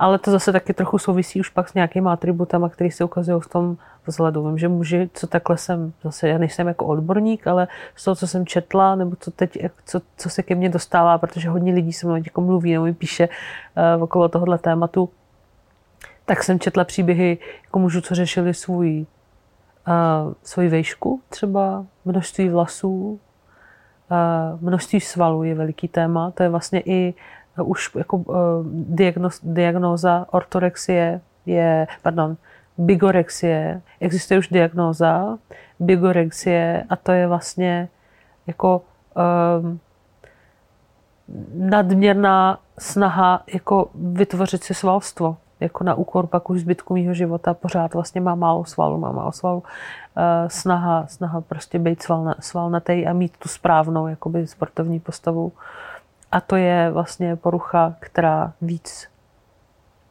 Ale 0.00 0.18
to 0.18 0.30
zase 0.30 0.52
taky 0.52 0.74
trochu 0.74 0.98
souvisí 0.98 1.40
už 1.40 1.48
pak 1.48 1.68
s 1.68 1.74
nějakými 1.74 2.08
atributama, 2.08 2.68
které 2.68 2.90
se 2.90 3.04
ukazují 3.04 3.40
v 3.40 3.48
tom 3.48 3.76
vzhledu. 4.06 4.46
Vím, 4.46 4.58
že 4.58 4.68
muži, 4.68 5.10
co 5.14 5.26
takhle 5.26 5.56
jsem, 5.56 5.92
zase 6.02 6.28
já 6.28 6.38
nejsem 6.38 6.68
jako 6.68 6.86
odborník, 6.86 7.46
ale 7.46 7.68
z 7.96 8.04
toho, 8.04 8.14
co 8.14 8.26
jsem 8.26 8.46
četla, 8.46 8.94
nebo 8.94 9.16
co 9.20 9.30
teď, 9.30 9.58
co, 9.84 10.00
co 10.16 10.30
se 10.30 10.42
ke 10.42 10.54
mně 10.54 10.68
dostává, 10.68 11.18
protože 11.18 11.48
hodně 11.48 11.74
lidí 11.74 11.92
se 11.92 12.06
mnou 12.06 12.16
jako 12.16 12.40
mluví 12.40 12.72
nebo 12.72 12.84
mi 12.84 12.94
píše 12.94 13.28
uh, 13.96 14.02
okolo 14.02 14.28
tohohle 14.28 14.58
tématu, 14.58 15.08
tak 16.24 16.42
jsem 16.42 16.60
četla 16.60 16.84
příběhy 16.84 17.38
jako 17.64 17.78
mužů, 17.78 18.00
co 18.00 18.14
řešili 18.14 18.54
svůj, 18.54 19.06
uh, 19.88 20.32
svoji 20.42 20.68
vejšku, 20.68 21.20
třeba 21.28 21.84
množství 22.04 22.48
vlasů, 22.48 23.20
uh, 24.10 24.60
množství 24.60 25.00
svalů 25.00 25.42
je 25.42 25.54
veliký 25.54 25.88
téma. 25.88 26.30
To 26.30 26.42
je 26.42 26.48
vlastně 26.48 26.82
i 26.84 27.14
už 27.62 27.90
jako 27.94 28.24
diagnoz, 28.72 29.40
diagnóza 29.42 30.26
ortorexie 30.30 31.20
je, 31.46 31.86
pardon, 32.02 32.36
bigorexie. 32.78 33.80
Existuje 34.00 34.38
už 34.38 34.48
diagnóza 34.48 35.38
bigorexie 35.80 36.84
a 36.88 36.96
to 36.96 37.12
je 37.12 37.26
vlastně 37.26 37.88
jako 38.46 38.82
um, 39.60 39.80
nadměrná 41.54 42.58
snaha 42.78 43.42
jako 43.54 43.90
vytvořit 43.94 44.64
si 44.64 44.74
svalstvo. 44.74 45.36
jako 45.60 45.84
na 45.84 45.94
úkor 45.94 46.26
pak 46.26 46.50
už 46.50 46.60
zbytku 46.60 46.94
mého 46.94 47.14
života, 47.14 47.54
pořád 47.54 47.94
vlastně 47.94 48.20
má 48.20 48.34
málo 48.34 48.64
svalu, 48.64 48.98
má 48.98 49.12
málo 49.12 49.32
svalu, 49.32 49.58
uh, 49.58 49.64
snaha, 50.48 51.06
snaha 51.06 51.40
prostě 51.40 51.78
být 51.78 52.02
svalna, 52.02 52.34
svalnatý 52.40 53.06
a 53.06 53.12
mít 53.12 53.36
tu 53.36 53.48
správnou 53.48 54.06
jakoby 54.06 54.46
sportovní 54.46 55.00
postavu. 55.00 55.52
A 56.32 56.40
to 56.40 56.56
je 56.56 56.90
vlastně 56.90 57.36
porucha, 57.36 57.96
která 58.00 58.52
víc 58.62 59.08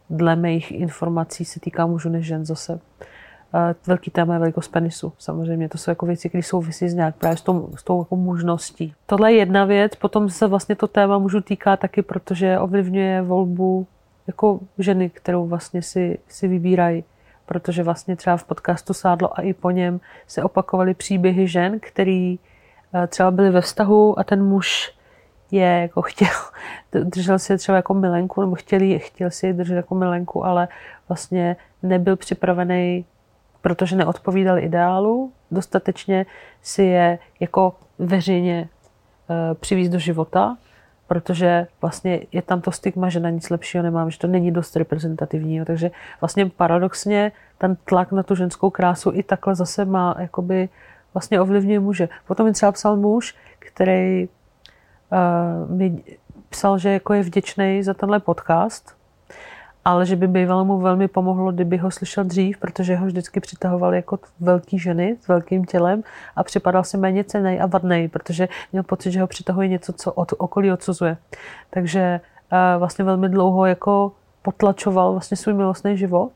dle 0.09 0.35
mých 0.35 0.71
informací 0.71 1.45
se 1.45 1.59
týká 1.59 1.85
mužů 1.85 2.09
než 2.09 2.25
žen 2.25 2.45
zase. 2.45 2.79
Velký 3.87 4.11
téma 4.11 4.33
je 4.33 4.39
velikost 4.39 4.67
penisu. 4.67 5.13
Samozřejmě 5.17 5.69
to 5.69 5.77
jsou 5.77 5.91
jako 5.91 6.05
věci, 6.05 6.29
které 6.29 6.43
souvisí 6.43 6.89
s 6.89 6.93
nějak 6.93 7.15
právě 7.15 7.37
s 7.37 7.41
tou, 7.41 7.69
s 7.75 7.83
tou 7.83 8.01
jako 8.01 8.15
možností. 8.15 8.93
Tohle 9.05 9.31
je 9.31 9.37
jedna 9.37 9.65
věc, 9.65 9.95
potom 9.95 10.29
se 10.29 10.47
vlastně 10.47 10.75
to 10.75 10.87
téma 10.87 11.17
mužů 11.17 11.41
týká 11.41 11.77
taky, 11.77 12.01
protože 12.01 12.59
ovlivňuje 12.59 13.21
volbu 13.21 13.87
jako 14.27 14.59
ženy, 14.77 15.09
kterou 15.09 15.47
vlastně 15.47 15.81
si, 15.81 16.19
si 16.27 16.47
vybírají. 16.47 17.03
Protože 17.45 17.83
vlastně 17.83 18.15
třeba 18.15 18.37
v 18.37 18.43
podcastu 18.43 18.93
Sádlo 18.93 19.39
a 19.39 19.41
i 19.41 19.53
po 19.53 19.71
něm 19.71 19.99
se 20.27 20.43
opakovaly 20.43 20.93
příběhy 20.93 21.47
žen, 21.47 21.79
který 21.79 22.39
eh, 22.93 23.07
třeba 23.07 23.31
byly 23.31 23.49
ve 23.49 23.61
vztahu 23.61 24.19
a 24.19 24.23
ten 24.23 24.43
muž 24.43 24.93
je 25.51 25.81
jako 25.81 26.01
chtěl, 26.01 26.27
držel 27.03 27.39
si 27.39 27.53
je 27.53 27.57
třeba 27.57 27.75
jako 27.75 27.93
milenku, 27.93 28.41
nebo 28.41 28.55
chtěl, 28.55 28.79
chtěl 28.97 29.31
si 29.31 29.47
je 29.47 29.53
držet 29.53 29.75
jako 29.75 29.95
milenku, 29.95 30.45
ale 30.45 30.67
vlastně 31.09 31.55
nebyl 31.83 32.15
připravený, 32.15 33.05
protože 33.61 33.95
neodpovídal 33.95 34.59
ideálu, 34.59 35.31
dostatečně 35.51 36.25
si 36.61 36.83
je 36.83 37.19
jako 37.39 37.75
veřejně 37.99 38.69
e, 39.29 39.55
přivízt 39.55 39.91
do 39.91 39.99
života, 39.99 40.57
protože 41.07 41.67
vlastně 41.81 42.19
je 42.31 42.41
tam 42.41 42.61
to 42.61 42.71
stigma, 42.71 43.09
že 43.09 43.19
na 43.19 43.29
nic 43.29 43.49
lepšího 43.49 43.83
nemám, 43.83 44.11
že 44.11 44.19
to 44.19 44.27
není 44.27 44.51
dost 44.51 44.75
reprezentativní. 44.75 45.65
Takže 45.65 45.91
vlastně 46.21 46.49
paradoxně 46.49 47.31
ten 47.57 47.77
tlak 47.85 48.11
na 48.11 48.23
tu 48.23 48.35
ženskou 48.35 48.69
krásu 48.69 49.11
i 49.13 49.23
takhle 49.23 49.55
zase 49.55 49.85
má, 49.85 50.15
jakoby 50.19 50.69
vlastně 51.13 51.41
ovlivňuje 51.41 51.79
muže. 51.79 52.09
Potom 52.27 52.45
mi 52.45 52.53
třeba 52.53 52.71
psal 52.71 52.95
muž, 52.95 53.35
který 53.59 54.29
uh, 55.11 55.77
mi 55.77 56.03
psal, 56.49 56.77
že 56.77 56.89
jako 56.89 57.13
je 57.13 57.23
vděčný 57.23 57.83
za 57.83 57.93
tenhle 57.93 58.19
podcast, 58.19 58.95
ale 59.85 60.05
že 60.05 60.15
by 60.15 60.27
bývalo 60.27 60.65
mu 60.65 60.77
velmi 60.77 61.07
pomohlo, 61.07 61.51
kdyby 61.51 61.77
ho 61.77 61.91
slyšel 61.91 62.23
dřív, 62.23 62.57
protože 62.57 62.95
ho 62.95 63.05
vždycky 63.05 63.39
přitahoval 63.39 63.95
jako 63.95 64.19
velký 64.39 64.79
ženy 64.79 65.17
s 65.21 65.27
velkým 65.27 65.65
tělem 65.65 66.03
a 66.35 66.43
připadal 66.43 66.83
si 66.83 66.97
méně 66.97 67.23
cenej 67.23 67.61
a 67.61 67.65
vadnej, 67.65 68.07
protože 68.07 68.47
měl 68.71 68.83
pocit, 68.83 69.11
že 69.11 69.21
ho 69.21 69.27
přitahuje 69.27 69.67
něco, 69.67 69.93
co 69.93 70.13
od 70.13 70.33
okolí 70.37 70.71
odsuzuje. 70.71 71.17
Takže 71.69 72.21
uh, 72.51 72.79
vlastně 72.79 73.05
velmi 73.05 73.29
dlouho 73.29 73.65
jako 73.65 74.11
potlačoval 74.41 75.11
vlastně 75.11 75.37
svůj 75.37 75.53
milostný 75.53 75.97
život, 75.97 76.31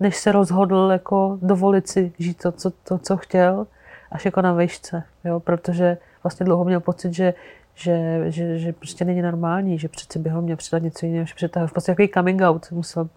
než 0.00 0.16
se 0.16 0.32
rozhodl 0.32 0.88
jako 0.92 1.38
dovolit 1.42 1.88
si 1.88 2.12
žít 2.18 2.42
to, 2.42 2.52
co, 2.52 2.70
to, 2.70 2.98
co 2.98 3.16
chtěl, 3.16 3.66
až 4.12 4.24
jako 4.24 4.42
na 4.42 4.52
vejšce, 4.52 5.02
jo? 5.24 5.40
protože 5.40 5.98
vlastně 6.22 6.46
dlouho 6.46 6.64
měl 6.64 6.80
pocit, 6.80 7.14
že 7.14 7.34
že, 7.78 8.24
že, 8.28 8.58
že 8.58 8.72
prostě 8.72 9.04
není 9.04 9.22
normální, 9.22 9.78
že 9.78 9.88
přece 9.88 10.18
by 10.18 10.30
ho 10.30 10.42
měl 10.42 10.56
přidat 10.56 10.82
něco 10.82 11.06
jiného, 11.06 11.26
že 11.26 11.34
přece 11.34 11.66
v 11.66 11.72
podstatě 11.72 12.02
jaký 12.02 12.12
coming 12.14 12.42
out 12.42 12.70
musel 12.70 13.08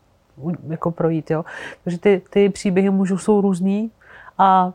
jako 0.69 0.91
projít, 0.91 1.31
jo. 1.31 1.45
Takže 1.83 1.99
ty, 1.99 2.21
ty 2.29 2.49
příběhy 2.49 2.89
mužů 2.89 3.17
jsou 3.17 3.41
různý 3.41 3.91
a 4.37 4.73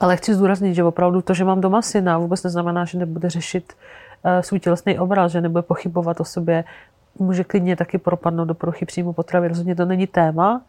ale 0.00 0.16
chci 0.16 0.34
zdůraznit, 0.34 0.74
že 0.74 0.84
opravdu 0.84 1.22
to, 1.22 1.34
že 1.34 1.44
mám 1.44 1.60
doma 1.60 1.82
syna, 1.82 2.18
vůbec 2.18 2.42
neznamená, 2.42 2.84
že 2.84 2.98
nebude 2.98 3.30
řešit 3.30 3.72
uh, 3.72 4.30
svůj 4.40 4.60
tělesný 4.60 4.98
obraz, 4.98 5.32
že 5.32 5.40
nebude 5.40 5.62
pochybovat 5.62 6.20
o 6.20 6.24
sobě. 6.24 6.64
Může 7.18 7.44
klidně 7.44 7.76
taky 7.76 7.98
propadnout 7.98 8.48
do 8.48 8.54
poruchy 8.54 8.86
příjmu 8.86 9.12
potravy. 9.12 9.48
Rozhodně 9.48 9.74
to 9.74 9.84
není 9.84 10.06
téma. 10.06 10.62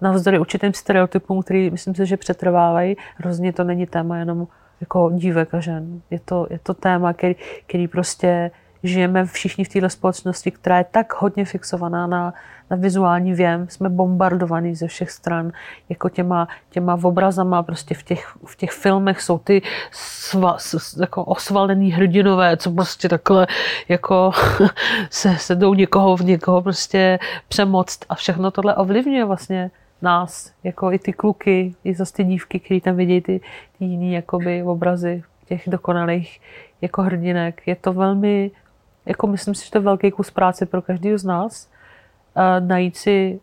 Navzdory 0.00 0.38
určitým 0.38 0.74
stereotypům, 0.74 1.42
který 1.42 1.70
myslím 1.70 1.94
si, 1.94 2.06
že 2.06 2.16
přetrvávají, 2.16 2.96
rozhodně 3.20 3.52
to 3.52 3.64
není 3.64 3.86
téma 3.86 4.18
jenom 4.18 4.46
jako 4.82 5.10
dívek 5.14 5.54
a 5.54 5.60
žen. 5.60 6.00
Je 6.10 6.20
to, 6.24 6.46
je 6.50 6.58
to 6.58 6.74
téma, 6.74 7.12
který, 7.12 7.34
který 7.66 7.88
prostě 7.88 8.50
žijeme 8.82 9.26
všichni 9.26 9.64
v 9.64 9.68
této 9.68 9.88
společnosti, 9.88 10.50
která 10.50 10.78
je 10.78 10.84
tak 10.90 11.14
hodně 11.22 11.44
fixovaná 11.44 12.06
na, 12.06 12.34
na 12.70 12.76
vizuální 12.76 13.34
věm, 13.34 13.68
jsme 13.68 13.88
bombardovaní 13.88 14.74
ze 14.74 14.86
všech 14.86 15.10
stran, 15.10 15.52
jako 15.88 16.08
těma, 16.08 16.48
těma 16.70 16.98
obrazama, 17.02 17.62
prostě 17.62 17.94
v 17.94 18.02
těch, 18.02 18.36
v 18.46 18.56
těch 18.56 18.70
filmech 18.70 19.22
jsou 19.22 19.38
ty 19.38 19.62
sva, 19.90 20.56
jako 21.00 21.24
osvalený 21.24 21.92
hrdinové, 21.92 22.56
co 22.56 22.70
prostě 22.70 23.08
takhle 23.08 23.46
jako 23.88 24.32
se, 25.10 25.36
se 25.36 25.54
jdou 25.54 25.74
někoho 25.74 26.16
v 26.16 26.20
někoho 26.20 26.62
prostě 26.62 27.18
přemoct. 27.48 28.04
A 28.08 28.14
všechno 28.14 28.50
tohle 28.50 28.74
ovlivňuje 28.74 29.24
vlastně 29.24 29.70
nás, 30.02 30.52
jako 30.64 30.92
i 30.92 30.98
ty 30.98 31.12
kluky, 31.12 31.74
i 31.84 31.94
zase 31.94 32.12
ty 32.12 32.24
dívky, 32.24 32.60
které 32.60 32.80
tam 32.80 32.96
vidějí 32.96 33.20
ty, 33.20 33.40
ty 33.78 33.84
jiný 33.84 34.12
jakoby 34.12 34.62
obrazy 34.62 35.22
těch 35.46 35.62
dokonalých 35.66 36.40
jako 36.80 37.02
hrdinek. 37.02 37.62
Je 37.66 37.76
to 37.76 37.92
velmi, 37.92 38.50
jako 39.06 39.26
myslím 39.26 39.54
si, 39.54 39.64
že 39.64 39.70
to 39.70 39.78
je 39.78 39.82
velký 39.82 40.10
kus 40.10 40.30
práce 40.30 40.66
pro 40.66 40.82
každého 40.82 41.18
z 41.18 41.24
nás, 41.24 41.70
uh, 42.36 42.66
najít 42.68 42.96
si 42.96 43.40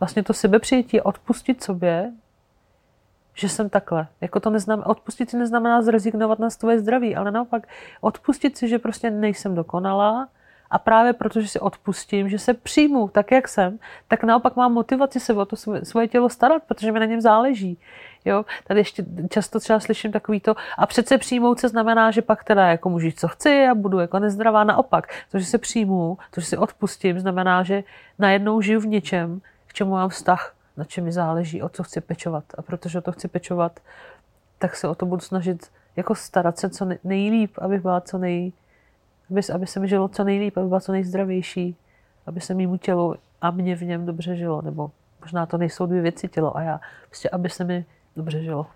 vlastně 0.00 0.22
to 0.22 0.32
sebepřijetí, 0.32 1.00
odpustit 1.00 1.62
sobě, 1.62 2.12
že 3.34 3.48
jsem 3.48 3.68
takhle. 3.68 4.06
Jako 4.20 4.40
to 4.40 4.50
neznamená, 4.50 4.86
odpustit 4.86 5.30
si 5.30 5.36
neznamená 5.36 5.82
zrezignovat 5.82 6.38
na 6.38 6.50
svoje 6.50 6.80
zdraví, 6.80 7.16
ale 7.16 7.30
naopak 7.30 7.68
odpustit 8.00 8.56
si, 8.56 8.68
že 8.68 8.78
prostě 8.78 9.10
nejsem 9.10 9.54
dokonalá, 9.54 10.28
a 10.70 10.78
právě 10.78 11.12
protože 11.12 11.48
si 11.48 11.60
odpustím, 11.60 12.28
že 12.28 12.38
se 12.38 12.54
přijmu 12.54 13.08
tak, 13.08 13.30
jak 13.30 13.48
jsem, 13.48 13.78
tak 14.08 14.24
naopak 14.24 14.56
mám 14.56 14.72
motivaci 14.72 15.20
se 15.20 15.34
o 15.34 15.44
to 15.44 15.56
svoje 15.82 16.08
tělo 16.08 16.28
starat, 16.28 16.62
protože 16.62 16.92
mi 16.92 17.00
na 17.00 17.06
něm 17.06 17.20
záleží. 17.20 17.78
Jo? 18.24 18.44
Tady 18.66 18.80
ještě 18.80 19.04
často 19.30 19.60
třeba 19.60 19.80
slyším 19.80 20.12
takový 20.12 20.40
to, 20.40 20.54
a 20.78 20.86
přece 20.86 21.18
přijmout 21.18 21.60
se 21.60 21.68
znamená, 21.68 22.10
že 22.10 22.22
pak 22.22 22.44
teda 22.44 22.66
jako 22.66 22.88
můžu 22.90 23.10
co 23.10 23.28
chci 23.28 23.66
a 23.66 23.74
budu 23.74 23.98
jako 23.98 24.18
nezdravá. 24.18 24.64
Naopak, 24.64 25.08
to, 25.32 25.38
že 25.38 25.44
se 25.44 25.58
přijmu, 25.58 26.18
to, 26.30 26.40
že 26.40 26.46
si 26.46 26.56
odpustím, 26.56 27.20
znamená, 27.20 27.62
že 27.62 27.84
najednou 28.18 28.60
žiju 28.60 28.80
v 28.80 28.86
něčem, 28.86 29.40
k 29.66 29.72
čemu 29.72 29.90
mám 29.90 30.08
vztah, 30.08 30.54
na 30.76 30.84
čem 30.84 31.04
mi 31.04 31.12
záleží, 31.12 31.62
o 31.62 31.68
co 31.68 31.82
chci 31.82 32.00
pečovat. 32.00 32.44
A 32.58 32.62
protože 32.62 32.98
o 32.98 33.02
to 33.02 33.12
chci 33.12 33.28
pečovat, 33.28 33.80
tak 34.58 34.76
se 34.76 34.88
o 34.88 34.94
to 34.94 35.06
budu 35.06 35.20
snažit 35.20 35.70
jako 35.96 36.14
starat 36.14 36.58
se 36.58 36.70
co 36.70 36.88
nejlíp, 37.04 37.58
abych 37.58 37.80
byla 37.80 38.00
co 38.00 38.18
nej, 38.18 38.52
aby, 39.30 39.40
aby 39.54 39.66
se 39.66 39.80
mi 39.80 39.88
žilo 39.88 40.08
co 40.08 40.24
nejlíp, 40.24 40.58
aby 40.58 40.68
byla 40.68 40.80
co 40.80 40.92
nejzdravější, 40.92 41.76
aby 42.26 42.40
se 42.40 42.54
mýmu 42.54 42.76
tělu 42.76 43.14
a 43.40 43.50
mě 43.50 43.76
v 43.76 43.82
něm 43.82 44.06
dobře 44.06 44.36
žilo, 44.36 44.62
nebo 44.62 44.90
možná 45.20 45.46
to 45.46 45.58
nejsou 45.58 45.86
dvě 45.86 46.02
věci 46.02 46.28
tělo 46.28 46.56
a 46.56 46.62
já, 46.62 46.80
prostě 47.06 47.30
aby 47.30 47.50
se 47.50 47.64
mi 47.64 47.84
dobře 48.16 48.42
žilo. 48.42 48.66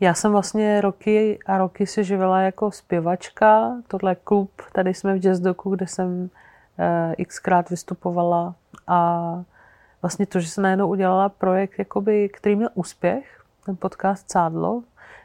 Já 0.00 0.14
jsem 0.14 0.32
vlastně 0.32 0.80
roky 0.80 1.38
a 1.46 1.58
roky 1.58 1.86
se 1.86 2.04
živila 2.04 2.40
jako 2.40 2.70
zpěvačka. 2.70 3.72
Tohle 3.88 4.14
klub, 4.14 4.50
tady 4.72 4.94
jsme 4.94 5.14
v 5.14 5.20
Jazzdoku, 5.20 5.70
kde 5.70 5.86
jsem 5.86 6.30
eh, 6.78 7.24
xkrát 7.24 7.70
vystupovala 7.70 8.54
a 8.86 9.42
vlastně 10.02 10.26
to, 10.26 10.40
že 10.40 10.48
jsem 10.48 10.62
najednou 10.62 10.88
udělala 10.88 11.28
projekt, 11.28 11.78
jakoby, 11.78 12.28
který 12.28 12.56
měl 12.56 12.68
úspěch, 12.74 13.44
ten 13.66 13.76
podcast 13.76 14.30
Cádlo, 14.30 14.82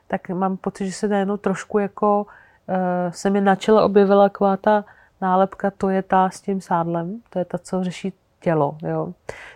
tak 0.07 0.29
mám 0.29 0.57
pocit, 0.57 0.85
že 0.85 0.93
se 0.93 1.07
najednou 1.07 1.37
trošku 1.37 1.79
jako 1.79 2.25
se 3.09 3.29
mi 3.29 3.41
na 3.41 3.55
čele 3.55 3.83
objevila 3.83 4.29
taková 4.29 4.57
ta 4.57 4.85
nálepka, 5.21 5.71
to 5.71 5.89
je 5.89 6.01
ta 6.01 6.29
s 6.29 6.41
tím 6.41 6.61
sádlem, 6.61 7.21
to 7.29 7.39
je 7.39 7.45
ta, 7.45 7.57
co 7.57 7.83
řeší 7.83 8.13
tělo. 8.43 8.77
Jo. 8.87 9.13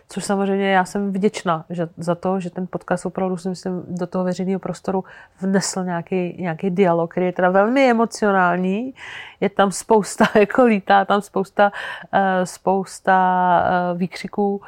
Což 0.10 0.26
samozřejmě 0.26 0.72
já 0.72 0.86
jsem 0.86 1.14
vděčná 1.14 1.66
že, 1.70 1.90
za 1.98 2.16
to, 2.16 2.40
že 2.40 2.50
ten 2.50 2.68
podcast 2.70 3.06
opravdu 3.06 3.38
si 3.38 3.70
do 3.88 4.08
toho 4.08 4.24
veřejného 4.24 4.60
prostoru 4.60 5.04
vnesl 5.42 5.84
nějaký, 5.84 6.36
nějaký 6.40 6.70
dialog, 6.70 7.12
který 7.12 7.26
je 7.26 7.32
teda 7.32 7.50
velmi 7.50 7.90
emocionální. 7.90 8.94
Je 9.40 9.50
tam 9.50 9.72
spousta, 9.72 10.26
jako 10.40 10.64
lítá 10.64 11.06
tam 11.06 11.22
spousta, 11.22 11.72
uh, 12.14 12.20
spousta 12.44 13.18
uh, 13.92 13.98
výkřiků, 13.98 14.62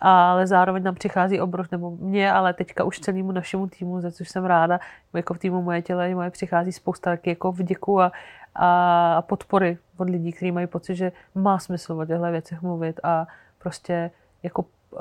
ale 0.00 0.46
zároveň 0.46 0.82
tam 0.82 0.94
přichází 0.94 1.40
obrov, 1.40 1.70
nebo 1.72 1.90
mě, 1.90 2.32
ale 2.32 2.52
teďka 2.52 2.84
už 2.84 3.00
celému 3.00 3.32
našemu 3.32 3.66
týmu, 3.66 4.00
za 4.00 4.10
což 4.10 4.28
jsem 4.28 4.44
ráda, 4.44 4.80
jako 5.14 5.34
v 5.34 5.38
týmu 5.38 5.62
moje 5.62 5.82
těle, 5.82 6.14
moje 6.14 6.30
přichází 6.30 6.72
spousta 6.72 7.10
taky 7.10 7.30
jako 7.30 7.52
vděku 7.52 8.00
a, 8.00 8.12
a 8.54 9.22
podpory 9.22 9.78
od 9.96 10.10
lidí, 10.10 10.32
kteří 10.32 10.52
mají 10.52 10.66
pocit, 10.66 10.94
že 10.96 11.12
má 11.34 11.58
smysl 11.58 11.92
o 11.92 12.06
těchto 12.06 12.30
věcech 12.30 12.62
mluvit 12.62 13.00
a 13.02 13.26
prostě 13.58 14.10
jako 14.42 14.64
uh, 14.90 15.00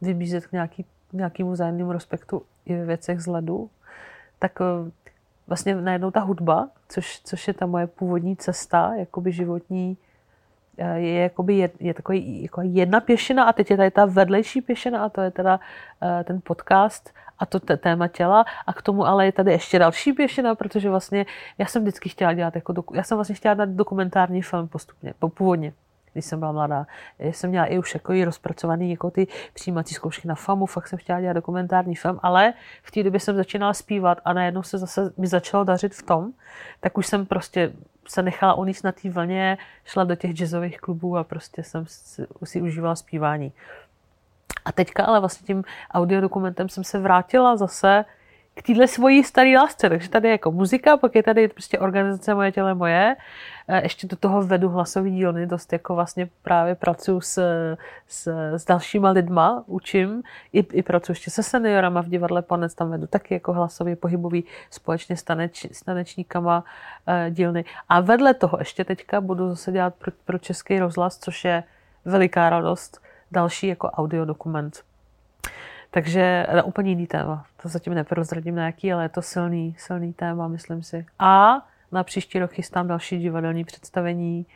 vybízet 0.00 0.46
k 0.46 0.52
nějaký, 0.52 0.84
nějakému 1.12 1.52
vzájemnému 1.52 1.92
respektu 1.92 2.42
i 2.66 2.76
ve 2.76 2.84
věcech 2.84 3.20
z 3.20 3.26
ledu, 3.26 3.70
tak 4.38 4.60
uh, 4.60 4.90
vlastně 5.46 5.74
najednou 5.74 6.10
ta 6.10 6.20
hudba, 6.20 6.68
což, 6.88 7.20
což 7.24 7.48
je 7.48 7.54
ta 7.54 7.66
moje 7.66 7.86
původní 7.86 8.36
cesta, 8.36 8.94
jakoby 8.94 9.32
životní, 9.32 9.96
je, 10.78 11.22
jakoby 11.22 11.54
je, 11.54 11.70
je 11.80 11.94
takový 11.94 12.42
jako 12.42 12.60
jedna 12.64 13.00
pěšina 13.00 13.44
a 13.44 13.52
teď 13.52 13.70
je 13.70 13.76
tady 13.76 13.90
ta 13.90 14.04
vedlejší 14.04 14.60
pěšina 14.60 15.04
a 15.04 15.08
to 15.08 15.20
je 15.20 15.30
teda 15.30 15.60
uh, 16.02 16.24
ten 16.24 16.40
podcast 16.44 17.14
a 17.38 17.46
to 17.46 17.60
téma 17.60 18.08
těla 18.08 18.44
a 18.66 18.72
k 18.72 18.82
tomu 18.82 19.06
ale 19.06 19.26
je 19.26 19.32
tady 19.32 19.52
ještě 19.52 19.78
další 19.78 20.12
pěšina, 20.12 20.54
protože 20.54 20.90
vlastně 20.90 21.26
já 21.58 21.66
jsem 21.66 21.82
vždycky 21.82 22.08
chtěla 22.08 22.32
dělat 22.32 22.54
jako 22.54 22.72
doku, 22.72 22.94
já 22.94 23.02
jsem 23.02 23.16
vlastně 23.16 23.34
chtěla 23.34 23.54
dát 23.54 23.68
dokumentární 23.68 24.42
film 24.42 24.68
postupně, 24.68 25.14
původně. 25.18 25.72
když 26.12 26.24
jsem 26.24 26.38
byla 26.38 26.52
mladá. 26.52 26.86
Já 27.18 27.32
jsem 27.32 27.50
měla 27.50 27.66
i 27.66 27.78
už 27.78 27.94
jako 27.94 28.12
i 28.12 28.24
rozpracovaný 28.24 28.90
jako 28.90 29.10
ty 29.10 29.26
přijímací 29.54 29.94
zkoušky 29.94 30.28
na 30.28 30.34
FAMu, 30.34 30.66
fakt 30.66 30.88
jsem 30.88 30.98
chtěla 30.98 31.20
dělat 31.20 31.32
dokumentární 31.32 31.94
film, 31.94 32.20
ale 32.22 32.52
v 32.82 32.90
té 32.90 33.02
době 33.02 33.20
jsem 33.20 33.36
začínala 33.36 33.74
zpívat 33.74 34.20
a 34.24 34.32
najednou 34.32 34.62
se 34.62 34.78
zase 34.78 35.12
mi 35.16 35.26
začalo 35.26 35.64
dařit 35.64 35.94
v 35.94 36.02
tom, 36.02 36.32
tak 36.80 36.98
už 36.98 37.06
jsem 37.06 37.26
prostě 37.26 37.72
se 38.08 38.22
nechala 38.22 38.54
uníst 38.54 38.84
na 38.84 38.92
té 38.92 39.10
vlně, 39.10 39.58
šla 39.84 40.04
do 40.04 40.14
těch 40.14 40.30
jazzových 40.30 40.80
klubů 40.80 41.16
a 41.16 41.24
prostě 41.24 41.62
jsem 41.62 41.84
si, 42.44 42.62
užívala 42.62 42.96
zpívání. 42.96 43.52
A 44.64 44.72
teďka 44.72 45.04
ale 45.04 45.20
vlastně 45.20 45.46
tím 45.46 45.64
audiodokumentem 45.90 46.68
jsem 46.68 46.84
se 46.84 46.98
vrátila 46.98 47.56
zase 47.56 48.04
k 48.54 48.62
téhle 48.62 48.88
svojí 48.88 49.24
staré 49.24 49.56
lásce. 49.56 49.88
Takže 49.88 50.08
tady 50.08 50.28
je 50.28 50.32
jako 50.32 50.52
muzika, 50.52 50.96
pak 50.96 51.14
je 51.14 51.22
tady 51.22 51.48
prostě 51.48 51.78
organizace 51.78 52.34
Moje 52.34 52.52
těle 52.52 52.74
moje. 52.74 53.16
E, 53.68 53.82
ještě 53.82 54.06
do 54.06 54.16
toho 54.16 54.42
vedu 54.42 54.68
hlasový 54.68 55.10
dílny, 55.10 55.46
dost 55.46 55.72
jako 55.72 55.94
vlastně 55.94 56.28
právě 56.42 56.74
pracuji 56.74 57.20
s, 57.20 57.38
s, 58.08 58.26
s 58.56 58.64
dalšíma 58.64 59.10
lidma, 59.10 59.64
učím, 59.66 60.22
i, 60.52 60.58
i 60.58 60.82
pracuji 60.82 61.12
ještě 61.12 61.30
se 61.30 61.42
seniorama 61.42 62.02
v 62.02 62.08
divadle 62.08 62.42
Ponec, 62.42 62.74
tam 62.74 62.90
vedu 62.90 63.06
taky 63.06 63.34
jako 63.34 63.52
hlasový 63.52 63.96
pohybový 63.96 64.44
společně 64.70 65.16
s, 65.16 65.22
taneč, 65.22 65.66
s 65.72 65.82
tanečníkama 65.82 66.64
e, 67.06 67.30
dílny. 67.30 67.64
A 67.88 68.00
vedle 68.00 68.34
toho 68.34 68.58
ještě 68.58 68.84
teďka 68.84 69.20
budu 69.20 69.48
zase 69.48 69.72
dělat 69.72 69.94
pro, 69.94 70.12
pro 70.24 70.38
Český 70.38 70.78
rozhlas, 70.78 71.18
což 71.18 71.44
je 71.44 71.64
veliká 72.04 72.50
radost, 72.50 73.00
další 73.32 73.66
jako 73.66 73.90
audiodokument. 73.90 74.82
Takže 75.94 76.46
na 76.54 76.62
úplně 76.62 76.90
jiný 76.90 77.06
téma. 77.06 77.46
To 77.62 77.68
zatím 77.68 77.94
neprozradím 77.94 78.54
na 78.54 78.66
jaký, 78.66 78.92
ale 78.92 79.04
je 79.04 79.08
to 79.08 79.22
silný, 79.22 79.76
silný 79.78 80.12
téma, 80.12 80.48
myslím 80.48 80.82
si. 80.82 81.06
A 81.18 81.62
na 81.92 82.04
příští 82.04 82.38
rok 82.38 82.52
chystám 82.52 82.88
další 82.88 83.18
divadelní 83.18 83.64
představení, 83.64 84.46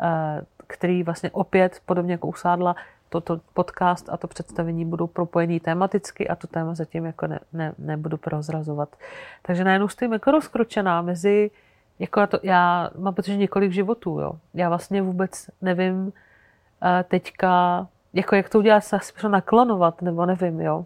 eh, 0.00 0.40
který 0.66 1.02
vlastně 1.02 1.30
opět, 1.30 1.82
podobně 1.86 2.12
jako 2.12 2.26
usádla, 2.26 2.76
toto 3.08 3.40
podcast 3.54 4.08
a 4.08 4.16
to 4.16 4.28
představení 4.28 4.84
budou 4.84 5.06
propojený 5.06 5.60
tematicky 5.60 6.28
a 6.28 6.36
to 6.36 6.46
téma 6.46 6.74
zatím 6.74 7.04
jako 7.06 7.26
ne, 7.26 7.40
ne, 7.52 7.72
nebudu 7.78 8.16
prozrazovat. 8.16 8.96
Takže 9.42 9.64
najednou 9.64 9.88
stojím 9.88 10.12
jako 10.12 10.30
rozkročená 10.30 11.02
mezi, 11.02 11.50
jako 11.98 12.20
já, 12.20 12.26
to, 12.26 12.38
já 12.42 12.90
mám 12.98 13.14
pocit, 13.14 13.30
že 13.30 13.36
několik 13.36 13.72
životů, 13.72 14.20
jo. 14.20 14.32
Já 14.54 14.68
vlastně 14.68 15.02
vůbec 15.02 15.50
nevím 15.62 16.12
eh, 16.82 17.04
teďka, 17.08 17.86
jako 18.12 18.34
jak 18.34 18.48
to 18.48 18.58
udělat, 18.58 18.80
se 18.80 18.98
naklonovat, 19.28 20.02
nebo 20.02 20.26
nevím, 20.26 20.60
jo. 20.60 20.84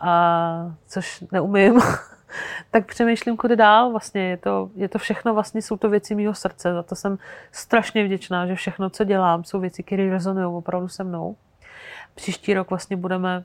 A 0.00 0.72
což 0.88 1.24
neumím, 1.32 1.80
tak 2.70 2.86
přemýšlím, 2.86 3.36
kudy 3.36 3.56
dál. 3.56 3.90
Vlastně 3.90 4.28
je 4.28 4.36
to, 4.36 4.70
je 4.74 4.88
to 4.88 4.98
všechno, 4.98 5.34
vlastně 5.34 5.62
jsou 5.62 5.76
to 5.76 5.90
věci 5.90 6.14
mého 6.14 6.34
srdce. 6.34 6.74
Za 6.74 6.82
to 6.82 6.94
jsem 6.94 7.18
strašně 7.52 8.04
vděčná, 8.04 8.46
že 8.46 8.54
všechno, 8.54 8.90
co 8.90 9.04
dělám, 9.04 9.44
jsou 9.44 9.60
věci, 9.60 9.82
které 9.82 10.10
rezonují 10.10 10.46
opravdu 10.46 10.88
se 10.88 11.04
mnou. 11.04 11.36
Příští 12.14 12.54
rok 12.54 12.70
vlastně 12.70 12.96
budeme, 12.96 13.44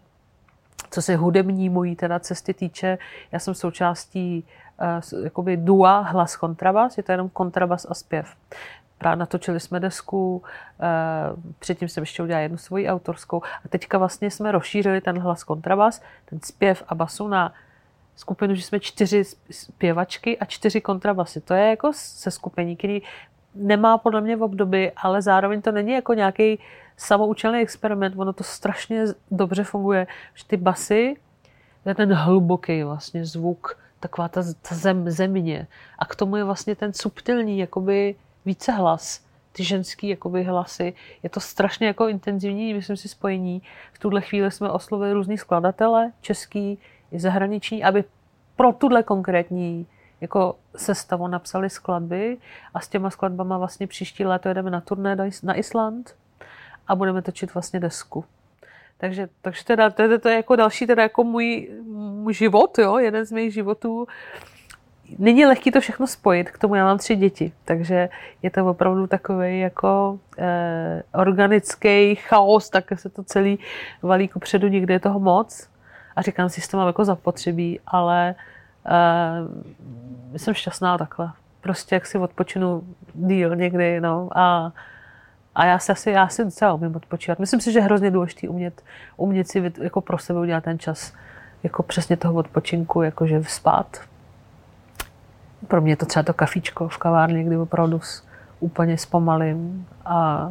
co 0.92 1.02
se 1.02 1.16
hudební 1.16 1.70
mojí 1.70 1.96
teda 1.96 2.20
cesty 2.20 2.54
týče, 2.54 2.98
já 3.32 3.39
jsem 3.39 3.54
součástí 3.54 4.46
uh, 5.13 5.24
jakoby 5.24 5.58
dua 5.58 6.00
hlas 6.00 6.36
kontrabas, 6.36 6.98
je 6.98 7.04
to 7.04 7.12
jenom 7.12 7.30
kontrabas 7.30 7.86
a 7.89 7.94
zpěv. 7.94 8.36
Natočili 9.16 9.60
jsme 9.60 9.80
desku, 9.80 10.44
eh, 10.80 10.86
předtím 11.60 11.88
jsem 11.88 12.02
ještě 12.04 12.24
udělala 12.24 12.42
jednu 12.42 12.58
svoji 12.58 12.89
autorskou 12.89 13.42
a 13.66 13.68
teďka 13.70 13.98
vlastně 13.98 14.32
jsme 14.32 14.52
rozšířili 14.52 15.02
ten 15.02 15.20
hlas 15.20 15.44
kontrabas, 15.44 16.02
ten 16.26 16.39
zpěv 16.44 16.84
a 16.88 16.96
basu 16.96 17.28
na 17.28 17.54
skupinu, 18.16 18.56
že 18.56 18.62
jsme 18.62 18.80
čtyři 18.80 19.24
zpěvačky 19.52 20.38
a 20.38 20.46
čtyři 20.46 20.82
kontrabasy. 20.82 21.42
To 21.42 21.54
je 21.54 21.70
jako 21.70 21.92
se 21.94 22.32
skupení, 22.32 22.76
který 22.76 23.02
nemá 23.56 23.98
podle 23.98 24.22
mě 24.22 24.36
v 24.36 24.44
období, 24.44 24.92
ale 24.92 25.22
zároveň 25.22 25.62
to 25.62 25.72
není 25.72 25.92
jako 25.92 26.13
nějaký 26.13 26.60
samoučelný 26.98 27.60
experiment, 27.60 28.16
ono 28.18 28.34
to 28.34 28.44
strašně 28.44 29.06
dobře 29.32 29.63
funguje, 29.63 30.08
že 30.34 30.44
ty 30.48 30.58
basy, 30.58 31.16
ten 31.96 32.13
hluboký 32.13 32.84
vlastně 32.84 33.26
zvuk, 33.26 33.78
taková 34.00 34.28
ta, 34.28 34.42
ta 34.44 34.76
zem, 34.76 35.12
země. 35.12 35.68
A 36.00 36.06
k 36.06 36.16
tomu 36.16 36.36
je 36.36 36.44
vlastně 36.44 36.76
ten 36.76 36.94
subtilní, 36.94 37.60
jakoby 37.60 38.16
více 38.45 38.71
hlas, 38.71 39.25
ty 39.51 39.63
ženský 39.63 40.10
jakoby 40.10 40.43
hlasy. 40.43 40.93
Je 41.23 41.29
to 41.29 41.39
strašně 41.39 41.88
jako 41.88 42.08
intenzivní, 42.08 42.73
myslím 42.73 42.97
si, 42.97 43.08
spojení. 43.08 43.62
V 43.93 43.99
tuhle 43.99 44.21
chvíli 44.21 44.51
jsme 44.51 44.69
oslovili 44.69 45.13
různý 45.13 45.38
skladatele, 45.38 46.12
český 46.21 46.79
i 47.12 47.19
zahraniční, 47.19 47.84
aby 47.84 48.03
pro 48.56 48.73
tuhle 48.73 49.03
konkrétní 49.03 49.88
jako 50.21 50.56
sestavu 50.75 51.27
napsali 51.27 51.69
skladby 51.69 52.38
a 52.73 52.79
s 52.79 52.88
těma 52.88 53.10
skladbama 53.10 53.58
vlastně 53.58 53.88
příští 53.88 54.25
léto 54.25 54.47
jedeme 54.47 54.71
na 54.71 54.82
turné 54.82 55.15
na 55.43 55.56
Island 55.58 56.15
a 56.88 56.95
budeme 56.95 57.21
točit 57.21 57.53
vlastně 57.53 57.79
desku. 57.79 58.25
Takže, 58.97 59.29
takže 59.41 59.65
teda, 59.65 59.89
to, 59.89 60.01
je, 60.01 60.19
to 60.19 60.29
je 60.29 60.36
jako 60.36 60.56
další 60.56 60.88
teda 60.88 61.03
jako 61.03 61.23
můj, 61.23 61.69
můj 61.93 62.34
život, 62.34 62.77
jo, 62.77 62.97
jeden 62.97 63.25
z 63.25 63.32
mých 63.32 63.53
životů, 63.53 64.08
není 65.20 65.46
lehký 65.46 65.72
to 65.72 65.82
všechno 65.82 66.08
spojit, 66.08 66.52
k 66.52 66.58
tomu 66.58 66.76
já 66.76 66.86
mám 66.86 66.98
tři 66.98 67.16
děti, 67.16 67.52
takže 67.66 68.10
je 68.42 68.50
to 68.50 68.66
opravdu 68.66 69.08
takový 69.08 69.60
jako 69.60 70.20
eh, 70.38 71.04
organický 71.13 72.16
chaos, 72.16 72.70
tak 72.70 72.86
se 72.96 73.10
to 73.10 73.24
celý 73.24 73.60
valí 74.02 74.28
ku 74.28 74.39
předu, 74.39 74.68
někde 74.68 74.94
je 74.94 75.00
toho 75.00 75.20
moc 75.20 75.70
a 76.16 76.22
říkám 76.22 76.50
si, 76.50 76.62
že 76.62 76.70
to 76.70 76.78
mám 76.78 76.88
jako 76.88 77.06
zapotřebí, 77.06 77.80
ale 77.88 78.36
eh, 78.86 80.39
jsem 80.39 80.54
šťastná 80.54 80.98
takhle. 80.98 81.32
Prostě 81.62 81.96
jak 81.96 82.06
si 82.06 82.18
odpočinu 82.18 82.84
díl 83.13 83.56
někdy, 83.56 84.02
no 84.02 84.30
a 84.36 84.72
a 85.56 85.66
já 85.66 85.80
si 85.80 85.92
asi, 85.92 86.12
já 86.12 86.28
si 86.28 86.44
docela 86.44 86.74
umím 86.74 86.96
odpočívat. 86.96 87.39
Myslím 87.39 87.62
si, 87.62 87.72
že 87.72 87.80
je 87.80 87.84
hrozně 87.84 88.12
důležité 88.12 88.50
umět, 88.50 88.84
umět 89.18 89.48
si 89.48 89.74
jako 89.82 90.02
pro 90.02 90.18
sebe 90.18 90.39
udělat 90.39 90.63
ten 90.63 90.80
čas 90.80 91.13
jako 91.63 91.84
přesně 91.84 92.18
toho 92.18 92.34
odpočinku, 92.34 93.02
jakože 93.02 93.44
spát, 93.44 93.98
pro 95.67 95.82
mě 95.82 95.95
to 95.95 96.06
třeba 96.06 96.23
to 96.23 96.34
kafičko 96.34 96.88
v 96.88 96.97
kavárně, 96.97 97.43
kdy 97.43 97.58
opravdu 97.58 97.99
úplně 98.60 98.97
zpomalím 98.97 99.88
a 100.06 100.49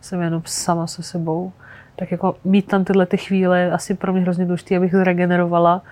jsem 0.00 0.22
jenom 0.22 0.42
sama 0.44 0.86
se 0.86 1.02
sebou. 1.02 1.52
Tak 1.96 2.10
jako 2.10 2.36
mít 2.44 2.66
tam 2.66 2.84
tyhle 2.84 3.06
ty 3.06 3.16
chvíle 3.16 3.70
asi 3.70 3.94
pro 3.94 4.12
mě 4.12 4.22
hrozně 4.22 4.44
důležité, 4.44 4.76
abych 4.76 4.92
zregenerovala, 4.92 5.82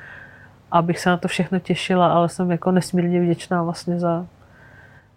abych 0.70 0.98
se 0.98 1.10
na 1.10 1.16
to 1.16 1.28
všechno 1.28 1.58
těšila, 1.58 2.12
ale 2.12 2.28
jsem 2.28 2.50
jako 2.50 2.70
nesmírně 2.70 3.20
vděčná 3.20 3.62
vlastně 3.62 4.00
za, 4.00 4.26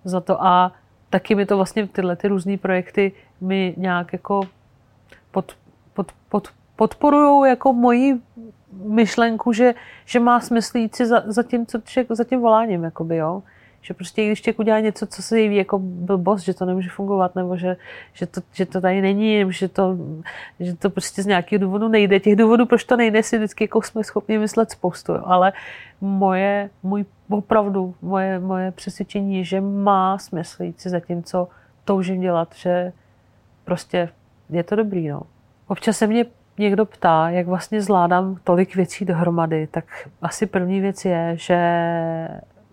za 0.04 0.22
to. 0.22 0.46
A 0.46 0.72
taky 1.10 1.36
mi 1.36 1.46
to 1.46 1.56
vlastně 1.56 1.88
tyhle 1.88 2.16
ty 2.16 2.28
různé 2.28 2.58
projekty 2.58 3.12
mi 3.42 3.74
nějak 3.78 4.14
jako 4.14 4.42
pod, 5.32 5.56
pod, 5.94 6.12
pod, 6.30 6.48
podporují 6.76 7.50
jako 7.50 7.74
moji 7.74 8.20
myšlenku, 8.84 9.54
že, 9.54 9.74
že 10.06 10.20
má 10.20 10.40
smysl 10.40 10.78
jít 10.78 10.96
si 10.96 11.06
za, 11.06 11.24
za, 11.26 11.44
tím, 11.44 11.66
co 11.66 11.82
člověk, 11.86 12.12
za 12.12 12.24
tím 12.24 12.42
voláním, 12.42 12.84
jakoby, 12.84 13.18
jo. 13.18 13.44
Že 13.82 13.94
prostě 13.94 14.26
když 14.26 14.42
člověk 14.42 14.60
udělá 14.60 14.80
něco, 14.80 15.08
co 15.08 15.22
se 15.22 15.40
jeví 15.40 15.56
jako 15.56 15.80
blbost, 15.80 16.42
že 16.42 16.54
to 16.54 16.66
nemůže 16.66 16.90
fungovat, 16.90 17.36
nebo 17.36 17.58
že, 17.58 17.78
že, 18.14 18.26
to, 18.26 18.42
že 18.54 18.66
to 18.66 18.82
tady 18.82 19.02
není, 19.02 19.46
že 19.50 19.68
to, 19.68 19.98
že 20.60 20.76
to 20.76 20.90
prostě 20.90 21.24
z 21.24 21.26
nějakého 21.26 21.60
důvodu 21.60 21.88
nejde. 21.88 22.20
Těch 22.20 22.36
důvodů, 22.36 22.66
proč 22.66 22.84
to 22.84 22.98
nejde, 22.98 23.24
si 23.24 23.38
vždycky 23.38 23.64
jako 23.64 23.82
jsme 23.82 24.04
schopni 24.04 24.38
myslet 24.38 24.72
spoustu, 24.72 25.12
jo. 25.12 25.22
ale 25.26 25.54
moje, 26.02 26.70
můj 26.84 27.06
opravdu, 27.30 27.96
moje, 28.02 28.40
moje 28.40 28.72
přesvědčení 28.72 29.38
je, 29.38 29.44
že 29.44 29.62
má 29.62 30.18
smysl 30.18 30.64
jít 30.64 30.82
si 30.82 30.90
za 30.90 31.00
tím, 31.00 31.24
co 31.24 31.48
toužím 31.86 32.22
dělat, 32.22 32.56
že 32.56 32.94
prostě 33.66 34.10
je 34.50 34.64
to 34.64 34.76
dobrý, 34.76 35.08
no. 35.08 35.22
Občas 35.68 35.98
se 35.98 36.08
mě 36.08 36.26
někdo 36.58 36.86
ptá, 36.86 37.30
jak 37.30 37.48
vlastně 37.48 37.82
zvládám 37.82 38.38
tolik 38.44 38.76
věcí 38.76 39.06
dohromady, 39.06 39.68
tak 39.68 39.86
asi 40.22 40.46
první 40.46 40.80
věc 40.80 41.06
je, 41.06 41.32
že 41.36 41.58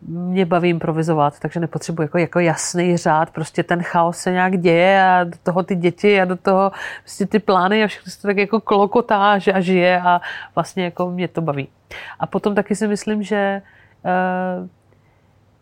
mě 0.09 0.47
baví 0.47 0.69
improvizovat, 0.69 1.41
takže 1.41 1.61
nepotřebuji 1.61 2.03
jako, 2.03 2.19
jako 2.19 2.41
jasný 2.41 2.97
řád, 2.97 3.31
prostě 3.31 3.63
ten 3.63 3.83
chaos 3.83 4.19
se 4.19 4.33
nějak 4.33 4.59
děje 4.59 5.05
a 5.05 5.25
do 5.25 5.37
toho 5.43 5.63
ty 5.63 5.77
děti 5.77 6.21
a 6.21 6.25
do 6.25 6.37
toho 6.37 6.73
prostě 7.01 7.27
ty 7.27 7.39
plány 7.39 7.85
a 7.85 7.87
všechno 7.87 8.13
se 8.13 8.23
to 8.23 8.29
tak 8.29 8.37
jako 8.37 8.61
klokotá 8.61 9.33
a 9.33 9.61
žije 9.61 10.01
a 10.01 10.21
vlastně 10.55 10.85
jako 10.85 11.11
mě 11.11 11.29
to 11.29 11.41
baví. 11.41 11.69
A 12.21 12.27
potom 12.27 12.55
taky 12.55 12.77
si 12.77 12.89
myslím, 12.89 13.23
že 13.23 13.63
uh, 14.61 14.69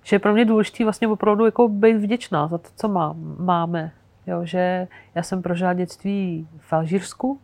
že 0.03 0.16
je 0.16 0.21
pro 0.21 0.33
mě 0.33 0.45
důležité 0.45 0.85
vlastně 0.85 1.09
opravdu 1.09 1.45
jako 1.45 1.68
být 1.68 1.97
vděčná 1.97 2.49
za 2.49 2.59
to, 2.59 2.68
co 2.77 2.89
má, 2.89 3.14
máme. 3.39 3.93
Jo, 4.27 4.41
že 4.45 4.89
já 5.14 5.23
jsem 5.23 5.43
prožila 5.43 5.73
dětství 5.75 6.49
v 6.59 6.73
Alžírsku, 6.73 7.39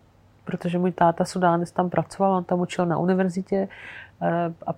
protože 0.47 0.79
můj 0.79 0.93
táta 0.93 1.25
Sudánec 1.25 1.73
tam 1.73 1.91
pracoval, 1.91 2.33
on 2.33 2.45
tam 2.45 2.61
učil 2.61 2.87
na 2.87 2.99
univerzitě, 2.99 3.69
eh, 4.23 4.53
a, 4.67 4.75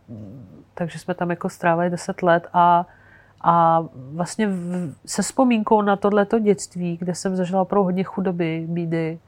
takže 0.74 0.98
jsme 0.98 1.14
tam 1.14 1.30
jako 1.30 1.48
strávili 1.48 1.90
deset 1.90 2.22
let 2.22 2.46
a, 2.52 2.86
a 3.40 3.84
vlastně 4.12 4.48
v, 4.48 4.94
se 5.06 5.22
vzpomínkou 5.22 5.82
na 5.82 5.96
tohleto 5.96 6.38
dětství, 6.38 6.96
kde 6.96 7.14
jsem 7.14 7.36
zažila 7.36 7.62
opravdu 7.62 7.84
hodně 7.84 8.04
chudoby, 8.04 8.66
bídy, 8.68 9.18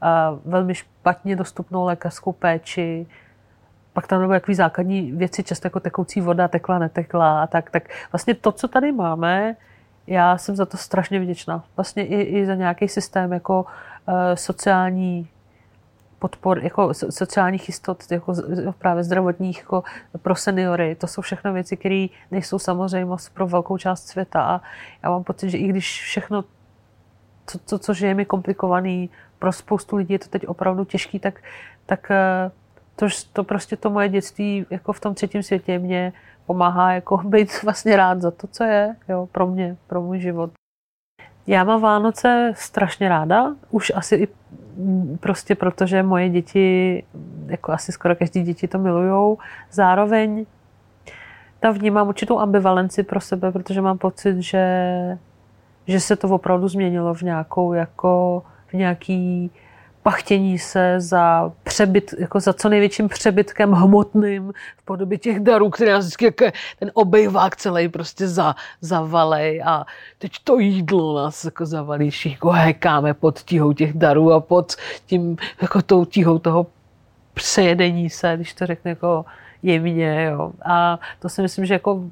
a 0.00 0.38
velmi 0.44 0.74
špatně 0.74 1.36
dostupnou 1.36 1.84
lékařskou 1.84 2.32
péči, 2.32 3.06
pak 3.92 4.06
tam 4.06 4.20
byly 4.20 4.36
jaký 4.36 4.54
základní 4.54 5.12
věci, 5.12 5.44
často 5.44 5.66
jako 5.66 5.80
tekoucí 5.80 6.20
voda, 6.20 6.48
tekla, 6.48 6.78
netekla 6.78 7.42
a 7.42 7.46
tak. 7.46 7.70
Tak 7.70 7.88
vlastně 8.12 8.34
to, 8.34 8.52
co 8.52 8.68
tady 8.68 8.92
máme, 8.92 9.56
já 10.06 10.38
jsem 10.38 10.56
za 10.56 10.66
to 10.66 10.76
strašně 10.76 11.20
vděčná. 11.20 11.64
Vlastně 11.76 12.06
i, 12.06 12.20
i 12.20 12.46
za 12.46 12.54
nějaký 12.54 12.88
systém 12.88 13.32
jako 13.32 13.62
uh, 13.62 14.14
sociální 14.34 15.28
podpor, 16.18 16.58
jako 16.64 16.94
sociálních 16.94 17.68
jistot, 17.68 18.04
jako 18.10 18.32
právě 18.78 19.04
zdravotních 19.04 19.58
jako 19.58 19.82
pro 20.22 20.36
seniory. 20.36 20.94
To 20.94 21.06
jsou 21.06 21.22
všechno 21.22 21.52
věci, 21.52 21.76
které 21.76 22.06
nejsou 22.30 22.58
samozřejmost 22.58 23.34
pro 23.34 23.46
velkou 23.46 23.78
část 23.78 24.06
světa. 24.06 24.42
A 24.42 24.60
já 25.02 25.10
mám 25.10 25.24
pocit, 25.24 25.50
že 25.50 25.58
i 25.58 25.68
když 25.68 26.02
všechno, 26.02 26.44
to, 27.52 27.58
to 27.58 27.78
co 27.78 28.04
je 28.04 28.14
mi 28.14 28.24
komplikovaný, 28.24 29.10
pro 29.38 29.52
spoustu 29.52 29.96
lidí 29.96 30.12
je 30.12 30.18
to 30.18 30.28
teď 30.28 30.46
opravdu 30.46 30.84
těžký, 30.84 31.18
tak, 31.18 31.42
tak 31.86 32.10
eh, 32.10 32.50
to, 32.96 33.06
to 33.32 33.44
prostě 33.44 33.76
to 33.76 33.90
moje 33.90 34.08
dětství 34.08 34.66
jako 34.70 34.92
v 34.92 35.00
tom 35.00 35.14
třetím 35.14 35.42
světě 35.42 35.78
mě 35.78 36.12
pomáhá 36.46 36.92
jako 36.92 37.16
být 37.24 37.62
vlastně 37.62 37.96
rád 37.96 38.20
za 38.20 38.30
to, 38.30 38.46
co 38.46 38.64
je 38.64 38.96
jo, 39.08 39.28
pro 39.32 39.46
mě, 39.46 39.76
pro 39.86 40.02
můj 40.02 40.20
život. 40.20 40.50
Já 41.46 41.64
mám 41.64 41.80
Vánoce 41.80 42.52
strašně 42.56 43.08
ráda, 43.08 43.54
už 43.70 43.92
asi 43.94 44.16
i 44.16 44.28
prostě 45.20 45.54
protože 45.54 46.02
moje 46.02 46.28
děti, 46.28 47.02
jako 47.46 47.72
asi 47.72 47.92
skoro 47.92 48.16
každý 48.16 48.42
děti 48.42 48.68
to 48.68 48.78
milujou. 48.78 49.38
Zároveň 49.70 50.46
tam 51.60 51.74
vnímám 51.74 52.08
určitou 52.08 52.38
ambivalenci 52.38 53.02
pro 53.02 53.20
sebe, 53.20 53.52
protože 53.52 53.80
mám 53.80 53.98
pocit, 53.98 54.38
že, 54.38 55.18
že 55.86 56.00
se 56.00 56.16
to 56.16 56.28
opravdu 56.28 56.68
změnilo 56.68 57.14
v 57.14 57.22
nějakou 57.22 57.72
jako 57.72 58.42
v 58.66 58.72
nějaký 58.74 59.50
pachtění 60.08 60.58
se 60.58 61.00
za 61.00 61.52
přebyt, 61.62 62.14
jako 62.18 62.40
za 62.40 62.52
co 62.52 62.68
největším 62.68 63.08
přebytkem 63.08 63.72
hmotným 63.72 64.52
v 64.76 64.84
podobě 64.84 65.18
těch 65.18 65.40
darů, 65.40 65.70
které 65.70 65.92
nás 65.92 66.04
vždycky 66.04 66.24
jako 66.24 66.44
ten 66.78 66.90
obejvák 66.94 67.56
celý 67.56 67.88
prostě 67.88 68.28
za, 68.28 68.54
zavalej 68.80 69.62
a 69.64 69.84
teď 70.18 70.32
to 70.44 70.58
jídlo 70.58 71.16
nás 71.16 71.44
jako 71.44 71.66
zavalí, 71.66 72.10
jako 72.24 72.50
hekáme 72.50 73.14
pod 73.14 73.38
tíhou 73.38 73.72
těch 73.72 73.92
darů 73.92 74.32
a 74.32 74.40
pod 74.40 74.76
tím, 75.06 75.36
jako 75.62 75.82
tou 75.82 76.04
tíhou 76.04 76.38
toho 76.38 76.66
přejedení 77.34 78.10
se, 78.10 78.32
když 78.36 78.54
to 78.54 78.66
řekne 78.66 78.90
jako 78.90 79.24
jemně, 79.62 80.24
jo. 80.24 80.52
A 80.64 80.98
to 81.20 81.28
si 81.28 81.42
myslím, 81.42 81.66
že 81.66 81.74
jako 81.74 82.04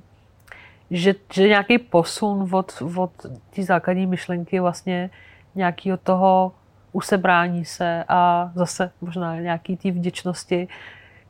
že, 0.90 1.14
že 1.32 1.48
nějaký 1.48 1.78
posun 1.78 2.48
od, 2.52 2.82
od 2.96 3.10
té 3.50 3.62
základní 3.62 4.06
myšlenky 4.06 4.60
vlastně 4.60 5.10
nějakého 5.54 5.96
toho 5.96 6.52
usebrání 6.96 7.64
se 7.64 8.04
a 8.08 8.50
zase 8.54 8.90
možná 9.00 9.40
nějaký 9.40 9.76
té 9.76 9.90
vděčnosti 9.90 10.68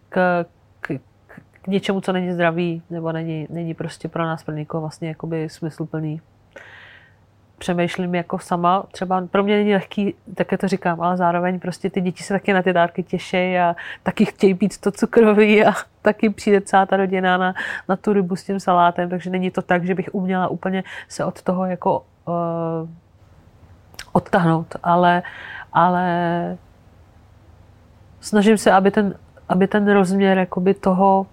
k, 0.09 0.45
k, 0.81 0.99
k 1.63 1.67
něčemu, 1.67 2.01
co 2.01 2.13
není 2.13 2.33
zdravý, 2.33 2.83
nebo 2.91 3.13
není, 3.13 3.47
není 3.51 3.75
prostě 3.75 4.09
pro 4.09 4.23
nás, 4.23 4.45
pro 4.45 4.55
někoho 4.55 4.81
vlastně 4.81 5.09
jakoby 5.09 5.49
smysluplný. 5.49 6.21
Přemýšlím 7.59 8.15
jako 8.15 8.39
sama, 8.39 8.85
třeba 8.93 9.27
pro 9.27 9.43
mě 9.43 9.57
není 9.57 9.73
lehký, 9.73 10.15
také 10.35 10.59
to 10.59 10.69
říkám, 10.69 11.01
ale 11.01 11.17
zároveň 11.17 11.61
prostě 11.61 11.91
ty 11.91 12.01
děti 12.01 12.23
se 12.23 12.35
taky 12.35 12.53
na 12.53 12.63
ty 12.63 12.73
dárky 12.73 13.03
těší 13.03 13.59
a 13.59 13.77
taky 14.03 14.25
chtějí 14.25 14.55
pít 14.55 14.79
to 14.79 14.93
cukroví 14.93 15.65
a 15.65 15.73
taky 16.03 16.31
přijde 16.31 16.61
celá 16.61 16.87
ta 16.87 16.97
rodina 16.97 17.37
na, 17.37 17.55
na 17.89 17.97
tu 17.97 18.13
rybu 18.13 18.37
s 18.37 18.45
tím 18.45 18.61
salátem, 18.61 19.11
takže 19.11 19.31
není 19.31 19.51
to 19.51 19.63
tak, 19.63 19.85
že 19.85 19.95
bych 19.95 20.09
uměla 20.13 20.49
úplně 20.49 20.85
se 21.09 21.25
od 21.25 21.43
toho 21.43 21.67
jako 21.67 22.07
uh, 22.25 22.89
odtahnout, 24.17 24.77
ale, 24.83 25.23
ale 25.77 26.57
snažím 28.21 28.59
se, 28.59 28.73
aby 28.73 28.91
ten, 28.91 29.15
aby 29.49 29.69
ten 29.69 29.93
rozměr 29.93 30.39
jakoby 30.39 30.75
toho, 30.75 31.27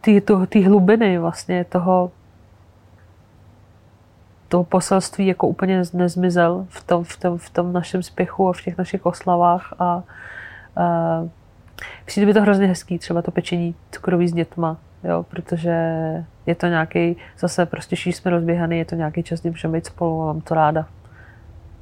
ty, 0.00 0.20
to, 0.20 0.46
ty 0.46 0.62
hlubiny 0.62 1.18
vlastně 1.18 1.64
toho, 1.64 2.10
toho 4.48 4.64
poselství 4.64 5.26
jako 5.26 5.46
úplně 5.48 5.82
nezmizel 5.92 6.66
v 6.68 6.84
tom, 6.84 7.04
v, 7.04 7.16
tom, 7.16 7.38
v 7.38 7.50
tom 7.50 7.72
našem 7.72 8.02
spěchu 8.02 8.48
a 8.48 8.52
v 8.52 8.62
těch 8.62 8.78
našich 8.78 9.06
oslavách 9.06 9.72
a, 9.78 9.84
a 9.84 10.02
přijde 12.04 12.26
mi 12.26 12.34
to 12.34 12.42
hrozně 12.42 12.66
hezký, 12.66 12.98
třeba 12.98 13.22
to 13.22 13.30
pečení 13.30 13.74
cukrový 13.90 14.28
s 14.28 14.32
dětma, 14.32 14.76
jo, 15.04 15.22
protože 15.22 15.74
je 16.46 16.54
to 16.54 16.66
nějaký, 16.66 17.16
zase 17.38 17.66
prostě, 17.66 17.96
jsme 17.96 18.30
rozběhaný, 18.30 18.78
je 18.78 18.84
to 18.84 18.94
nějaký 18.94 19.22
čas, 19.22 19.40
kdy 19.40 19.50
můžeme 19.50 19.78
být 19.78 19.86
spolu 19.86 20.22
a 20.22 20.26
mám 20.26 20.40
to 20.40 20.54
ráda. 20.54 20.86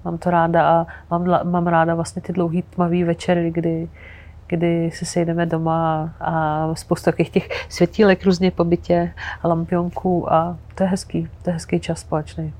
Mám 0.05 0.19
to 0.19 0.31
ráda 0.31 0.71
a 0.71 0.87
mám, 1.11 1.51
mám 1.51 1.67
ráda 1.67 1.95
vlastně 1.95 2.23
ty 2.23 2.33
dlouhý 2.33 2.63
tmavý 2.63 3.05
večery, 3.05 3.51
kdy, 3.51 3.89
kdy 4.47 4.91
se 4.91 5.05
sejdeme 5.05 5.47
doma 5.47 6.11
a 6.21 6.75
spoustu 6.75 7.05
takových 7.05 7.31
těch 7.31 7.49
světílek 7.69 8.25
různě 8.25 8.51
po 8.51 8.65
bytě 8.65 9.13
a 9.43 9.49
lampionků 9.49 10.33
a 10.33 10.57
to 10.75 10.83
je 10.83 10.89
hezký, 10.89 11.29
to 11.43 11.51
je 11.51 11.55
hezký 11.55 11.81
čas 11.81 12.01
společný. 12.01 12.55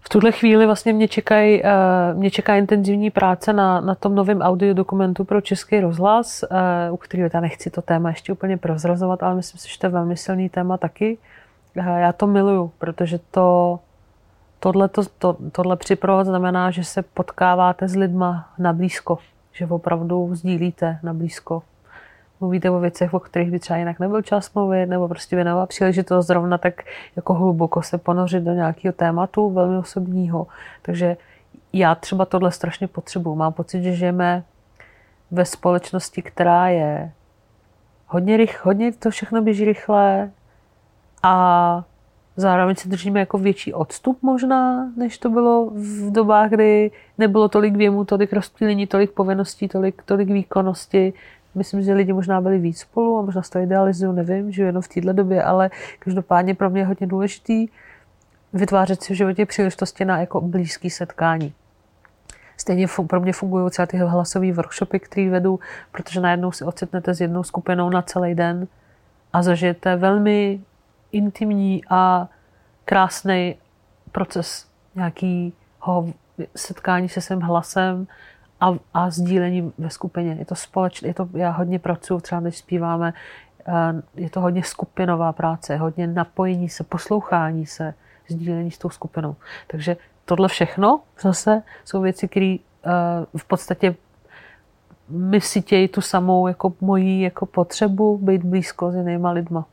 V 0.00 0.08
tuhle 0.08 0.32
chvíli 0.32 0.66
vlastně 0.66 0.92
mě, 0.92 1.08
čekají, 1.08 1.62
uh, 1.62 2.18
mě 2.18 2.30
čeká 2.30 2.56
intenzivní 2.56 3.10
práce 3.10 3.52
na, 3.52 3.80
na 3.80 3.94
tom 3.94 4.14
novém 4.14 4.40
audiodokumentu 4.40 5.24
pro 5.24 5.40
Český 5.40 5.80
rozhlas, 5.80 6.44
uh, 6.50 6.94
u 6.94 6.96
kterého 6.96 7.30
já 7.34 7.40
nechci 7.40 7.70
to 7.70 7.82
téma 7.82 8.08
ještě 8.08 8.32
úplně 8.32 8.56
prozrazovat, 8.56 9.22
ale 9.22 9.34
myslím 9.34 9.58
si, 9.58 9.68
že 9.68 9.78
to 9.78 9.86
je 9.86 9.90
velmi 9.90 10.16
silný 10.16 10.48
téma 10.48 10.76
taky. 10.76 11.18
Uh, 11.76 11.86
já 11.86 12.12
to 12.12 12.26
miluju, 12.26 12.72
protože 12.78 13.18
to 13.30 13.78
tohle, 14.60 14.88
to, 14.88 15.02
to, 15.18 15.36
tohle 15.52 15.76
připravovat 15.76 16.24
znamená, 16.26 16.70
že 16.70 16.84
se 16.84 17.02
potkáváte 17.02 17.88
s 17.88 17.96
lidma 17.96 18.48
na 18.58 18.72
blízko, 18.72 19.18
že 19.52 19.66
opravdu 19.66 20.30
sdílíte 20.34 20.98
na 21.02 21.14
blízko. 21.14 21.62
Mluvíte 22.40 22.70
o 22.70 22.80
věcech, 22.80 23.14
o 23.14 23.20
kterých 23.20 23.50
by 23.50 23.58
třeba 23.58 23.76
jinak 23.76 24.00
nebyl 24.00 24.22
čas 24.22 24.54
mluvit, 24.54 24.86
nebo 24.86 25.08
prostě 25.08 25.36
věnovat 25.36 25.68
příležitost 25.68 26.26
zrovna 26.26 26.58
tak 26.58 26.74
jako 27.16 27.34
hluboko 27.34 27.82
se 27.82 27.98
ponořit 27.98 28.42
do 28.42 28.52
nějakého 28.52 28.92
tématu 28.92 29.50
velmi 29.50 29.78
osobního. 29.78 30.46
Takže 30.82 31.16
já 31.72 31.94
třeba 31.94 32.24
tohle 32.24 32.52
strašně 32.52 32.88
potřebuju. 32.88 33.36
Mám 33.36 33.52
pocit, 33.52 33.82
že 33.82 33.92
žijeme 33.92 34.44
ve 35.30 35.44
společnosti, 35.44 36.22
která 36.22 36.68
je 36.68 37.12
hodně 38.06 38.36
rych, 38.36 38.64
hodně 38.64 38.92
to 38.92 39.10
všechno 39.10 39.42
běží 39.42 39.64
rychle 39.64 40.30
a 41.22 41.84
Zároveň 42.36 42.76
si 42.76 42.88
držíme 42.88 43.20
jako 43.20 43.38
větší 43.38 43.74
odstup 43.74 44.18
možná, 44.22 44.90
než 44.96 45.18
to 45.18 45.30
bylo 45.30 45.70
v 45.74 46.12
dobách, 46.12 46.50
kdy 46.50 46.90
nebylo 47.18 47.48
tolik 47.48 47.76
věmu, 47.76 48.04
tolik 48.04 48.32
rozptýlení, 48.32 48.86
tolik 48.86 49.10
povinností, 49.10 49.68
tolik, 49.68 50.02
tolik 50.02 50.28
výkonnosti. 50.28 51.12
Myslím, 51.54 51.82
že 51.82 51.94
lidi 51.94 52.12
možná 52.12 52.40
byli 52.40 52.58
víc 52.58 52.80
spolu 52.80 53.18
a 53.18 53.22
možná 53.22 53.42
to 53.52 53.58
idealizuju, 53.58 54.12
nevím, 54.12 54.52
že 54.52 54.62
jenom 54.62 54.82
v 54.82 54.88
této 54.88 55.12
době, 55.12 55.42
ale 55.42 55.70
každopádně 55.98 56.54
pro 56.54 56.70
mě 56.70 56.80
je 56.80 56.86
hodně 56.86 57.06
důležitý 57.06 57.68
vytvářet 58.52 59.02
si 59.02 59.12
v 59.12 59.16
životě 59.16 59.46
příležitosti 59.46 60.04
na 60.04 60.18
jako 60.18 60.40
blízký 60.40 60.90
setkání. 60.90 61.52
Stejně 62.56 62.86
pro 63.06 63.20
mě 63.20 63.32
fungují 63.32 63.70
třeba 63.70 63.86
ty 63.86 63.96
hlasové 63.96 64.52
workshopy, 64.52 65.00
které 65.00 65.30
vedu, 65.30 65.60
protože 65.92 66.20
najednou 66.20 66.52
si 66.52 66.64
ocitnete 66.64 67.14
s 67.14 67.20
jednou 67.20 67.42
skupinou 67.42 67.90
na 67.90 68.02
celý 68.02 68.34
den 68.34 68.68
a 69.32 69.42
zažijete 69.42 69.96
velmi 69.96 70.60
intimní 71.16 71.82
a 71.90 72.28
krásný 72.84 73.54
proces 74.12 74.68
nějakého 74.94 76.12
setkání 76.56 77.08
se 77.08 77.20
svým 77.20 77.40
hlasem 77.40 78.06
a, 78.60 78.74
a 78.94 79.10
sdílení 79.10 79.72
ve 79.78 79.90
skupině. 79.90 80.36
Je 80.38 80.44
to 80.44 80.54
společné, 80.54 81.08
je 81.08 81.14
to, 81.14 81.28
já 81.34 81.50
hodně 81.50 81.78
pracuji, 81.78 82.20
třeba 82.20 82.40
když 82.40 82.58
zpíváme, 82.58 83.14
eh, 83.66 83.72
je 84.14 84.30
to 84.30 84.40
hodně 84.40 84.62
skupinová 84.62 85.32
práce, 85.32 85.76
hodně 85.76 86.06
napojení 86.06 86.68
se, 86.68 86.84
poslouchání 86.84 87.66
se, 87.66 87.94
sdílení 88.28 88.70
s 88.70 88.78
tou 88.78 88.90
skupinou. 88.90 89.36
Takže 89.66 89.96
tohle 90.24 90.48
všechno 90.48 91.00
zase 91.20 91.62
jsou 91.84 92.00
věci, 92.00 92.28
které 92.28 92.56
eh, 92.56 93.38
v 93.38 93.44
podstatě 93.44 93.94
mi 95.08 95.40
sítějí 95.40 95.88
tu 95.88 96.00
samou 96.00 96.46
jako 96.46 96.72
moji 96.80 97.22
jako 97.22 97.46
potřebu 97.46 98.18
být 98.18 98.44
blízko 98.44 98.90
s 98.90 98.94
jinýma 98.94 99.30
lidma. 99.30 99.66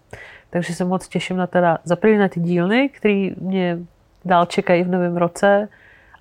Takže 0.54 0.76
se 0.76 0.86
moc 0.86 1.08
těším 1.08 1.38
na 1.38 1.48
teda 1.48 1.78
za 1.84 1.98
na 2.18 2.28
ty 2.28 2.40
dílny, 2.40 2.90
které 2.90 3.30
mě 3.42 3.80
dál 4.26 4.46
čekají 4.46 4.84
v 4.84 4.88
novém 4.88 5.18
roce 5.18 5.68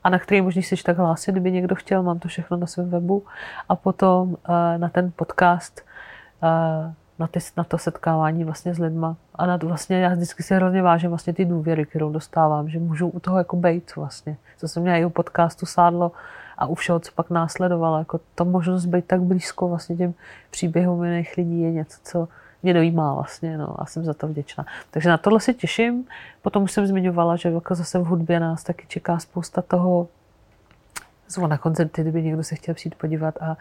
a 0.04 0.10
na 0.10 0.18
který 0.18 0.40
možný 0.40 0.62
si 0.62 0.76
tak 0.82 0.96
hlásit, 0.96 1.32
kdyby 1.32 1.52
někdo 1.52 1.74
chtěl, 1.74 2.02
mám 2.02 2.18
to 2.18 2.28
všechno 2.28 2.56
na 2.56 2.66
svém 2.66 2.90
webu. 2.90 3.24
A 3.68 3.76
potom 3.76 4.28
uh, 4.28 4.36
na 4.76 4.88
ten 4.88 5.12
podcast, 5.16 5.84
uh, 6.42 6.92
na, 7.18 7.26
ty, 7.26 7.40
na 7.56 7.64
to 7.64 7.78
setkávání 7.78 8.44
vlastně 8.44 8.74
s 8.74 8.78
lidma. 8.78 9.16
A 9.34 9.46
na 9.46 9.58
to 9.58 9.66
vlastně 9.66 10.00
já 10.00 10.08
vždycky 10.08 10.42
si 10.42 10.54
hrozně 10.54 10.82
vážím 10.82 11.10
vlastně 11.10 11.32
ty 11.32 11.44
důvěry, 11.44 11.86
kterou 11.86 12.12
dostávám, 12.12 12.68
že 12.68 12.78
můžu 12.78 13.08
u 13.08 13.20
toho 13.20 13.38
jako 13.38 13.56
bejt 13.56 13.96
vlastně. 13.96 14.36
Co 14.56 14.68
jsem 14.68 14.82
měla 14.82 14.98
i 14.98 15.04
u 15.04 15.10
podcastu 15.10 15.66
sádlo 15.66 16.12
a 16.58 16.66
u 16.66 16.74
všeho, 16.74 17.00
co 17.00 17.12
pak 17.14 17.30
následovalo. 17.30 17.98
Jako 17.98 18.20
to 18.34 18.44
možnost 18.44 18.86
být 18.86 19.04
tak 19.04 19.20
blízko 19.20 19.68
vlastně 19.68 19.96
těm 19.96 20.14
příběhům 20.50 21.04
jiných 21.04 21.36
lidí 21.36 21.60
je 21.60 21.72
něco, 21.72 21.98
co 22.02 22.28
mě 22.62 22.74
dojímá 22.74 23.14
vlastně, 23.14 23.58
no, 23.58 23.80
a 23.80 23.86
jsem 23.86 24.04
za 24.04 24.14
to 24.14 24.28
vděčná. 24.28 24.66
Takže 24.90 25.08
na 25.08 25.18
tohle 25.18 25.40
se 25.40 25.54
těším. 25.54 26.06
Potom 26.42 26.62
už 26.62 26.72
jsem 26.72 26.86
zmiňovala, 26.86 27.36
že 27.36 27.48
jako 27.48 27.74
zase 27.74 27.98
v 27.98 28.04
hudbě 28.04 28.40
nás 28.40 28.64
taky 28.64 28.86
čeká 28.88 29.18
spousta 29.18 29.62
toho 29.62 30.08
zvu 31.28 31.46
na 31.46 31.58
koncerty, 31.58 32.02
kdyby 32.02 32.22
někdo 32.22 32.42
se 32.42 32.54
chtěl 32.54 32.74
přijít 32.74 32.94
podívat 32.94 33.42
a, 33.42 33.56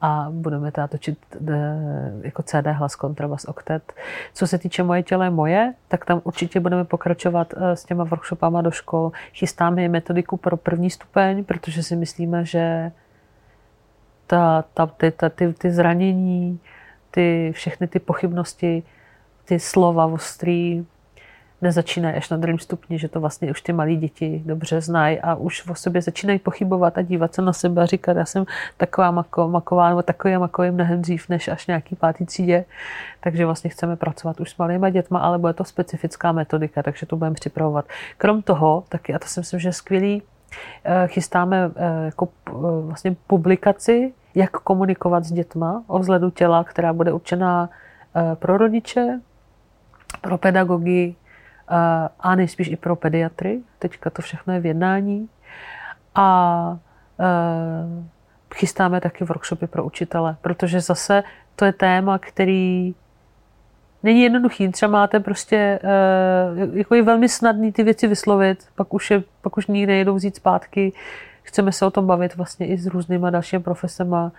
a 0.00 0.26
budeme 0.30 0.72
teda 0.72 0.86
točit 0.88 1.18
de, 1.40 1.76
jako 2.22 2.42
CD 2.42 2.66
hlas 2.72 2.96
kontrabas 2.96 3.44
oktet. 3.44 3.92
Co 4.34 4.46
se 4.46 4.58
týče 4.58 4.82
moje 4.82 5.02
těle 5.02 5.30
moje, 5.30 5.74
tak 5.88 6.04
tam 6.04 6.20
určitě 6.24 6.60
budeme 6.60 6.84
pokračovat 6.84 7.54
eh, 7.56 7.76
s 7.76 7.84
těma 7.84 8.04
workshopama 8.04 8.62
do 8.62 8.70
škol. 8.70 9.12
Chystáme 9.34 9.88
metodiku 9.88 10.36
pro 10.36 10.56
první 10.56 10.90
stupeň, 10.90 11.44
protože 11.44 11.82
si 11.82 11.96
myslíme, 11.96 12.44
že 12.44 12.92
ta, 14.26 14.64
ta, 14.74 14.86
ty, 14.86 15.10
ta, 15.10 15.28
ty, 15.28 15.52
ty 15.52 15.70
zranění, 15.70 16.60
ty, 17.10 17.52
všechny 17.54 17.86
ty 17.86 17.98
pochybnosti, 17.98 18.82
ty 19.44 19.60
slova 19.60 20.06
ostrý, 20.06 20.86
nezačínají 21.62 22.16
až 22.16 22.30
na 22.30 22.36
druhém 22.36 22.58
stupni, 22.58 22.98
že 22.98 23.08
to 23.08 23.20
vlastně 23.20 23.50
už 23.50 23.62
ty 23.62 23.72
malí 23.72 23.96
děti 23.96 24.42
dobře 24.46 24.80
znají 24.80 25.20
a 25.20 25.34
už 25.34 25.68
o 25.68 25.74
sobě 25.74 26.02
začínají 26.02 26.38
pochybovat 26.38 26.98
a 26.98 27.02
dívat 27.02 27.34
se 27.34 27.42
na 27.42 27.52
sebe 27.52 27.82
a 27.82 27.86
říkat, 27.86 28.16
já 28.16 28.24
jsem 28.24 28.44
taková 28.76 29.10
mako, 29.10 29.48
maková 29.48 29.88
nebo 29.88 30.02
takový 30.02 30.36
makový 30.36 30.70
mnohem 30.70 31.02
dřív 31.02 31.28
než 31.28 31.48
až 31.48 31.66
nějaký 31.66 31.96
pátý 31.96 32.26
třídě. 32.26 32.64
Takže 33.20 33.46
vlastně 33.46 33.70
chceme 33.70 33.96
pracovat 33.96 34.40
už 34.40 34.50
s 34.50 34.56
malýma 34.56 34.90
dětma, 34.90 35.18
ale 35.20 35.38
bude 35.38 35.52
to 35.52 35.64
specifická 35.64 36.32
metodika, 36.32 36.82
takže 36.82 37.06
to 37.06 37.16
budeme 37.16 37.34
připravovat. 37.34 37.84
Krom 38.18 38.42
toho, 38.42 38.84
taky, 38.88 39.14
a 39.14 39.18
to 39.18 39.26
si 39.26 39.40
myslím, 39.40 39.60
že 39.60 39.68
je 39.68 39.72
skvělý, 39.72 40.22
eh, 40.84 41.08
chystáme 41.08 41.70
eh, 41.76 42.04
jako 42.04 42.28
eh, 42.48 42.52
vlastně 42.86 43.16
publikaci, 43.26 44.12
jak 44.34 44.50
komunikovat 44.50 45.24
s 45.24 45.32
dětma 45.32 45.84
o 45.86 45.98
vzhledu 45.98 46.30
těla, 46.30 46.64
která 46.64 46.92
bude 46.92 47.12
určená 47.12 47.68
pro 48.34 48.58
rodiče, 48.58 49.20
pro 50.20 50.38
pedagogy, 50.38 51.14
a 52.20 52.34
nejspíš 52.34 52.68
i 52.68 52.76
pro 52.76 52.96
pediatry. 52.96 53.60
Teďka 53.78 54.10
to 54.10 54.22
všechno 54.22 54.54
je 54.54 54.60
v 54.60 54.66
jednání. 54.66 55.28
A 56.14 56.78
chystáme 58.54 59.00
taky 59.00 59.24
workshopy 59.24 59.66
pro 59.66 59.84
učitele, 59.84 60.36
protože 60.40 60.80
zase 60.80 61.22
to 61.56 61.64
je 61.64 61.72
téma, 61.72 62.18
který 62.18 62.94
není 64.02 64.22
jednoduchý. 64.22 64.68
Třeba 64.68 64.92
máte 64.92 65.20
prostě, 65.20 65.80
jako 66.72 66.94
je 66.94 67.02
velmi 67.02 67.28
snadný 67.28 67.72
ty 67.72 67.82
věci 67.82 68.06
vyslovit, 68.06 68.68
pak 68.74 68.94
už, 68.94 69.10
je, 69.10 69.22
pak 69.42 69.56
už 69.56 69.66
nikdy 69.66 69.92
nejdou 69.92 70.14
vzít 70.14 70.36
zpátky. 70.36 70.92
Chceme 71.50 71.72
se 71.72 71.86
o 71.86 71.90
tom 71.90 72.06
bavit 72.06 72.36
vlastně 72.36 72.66
i 72.66 72.78
s 72.78 72.86
různýma 72.86 73.30
dalšími 73.30 73.62
profesema, 73.62 74.32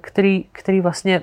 který, 0.00 0.44
který 0.52 0.80
vlastně 0.80 1.22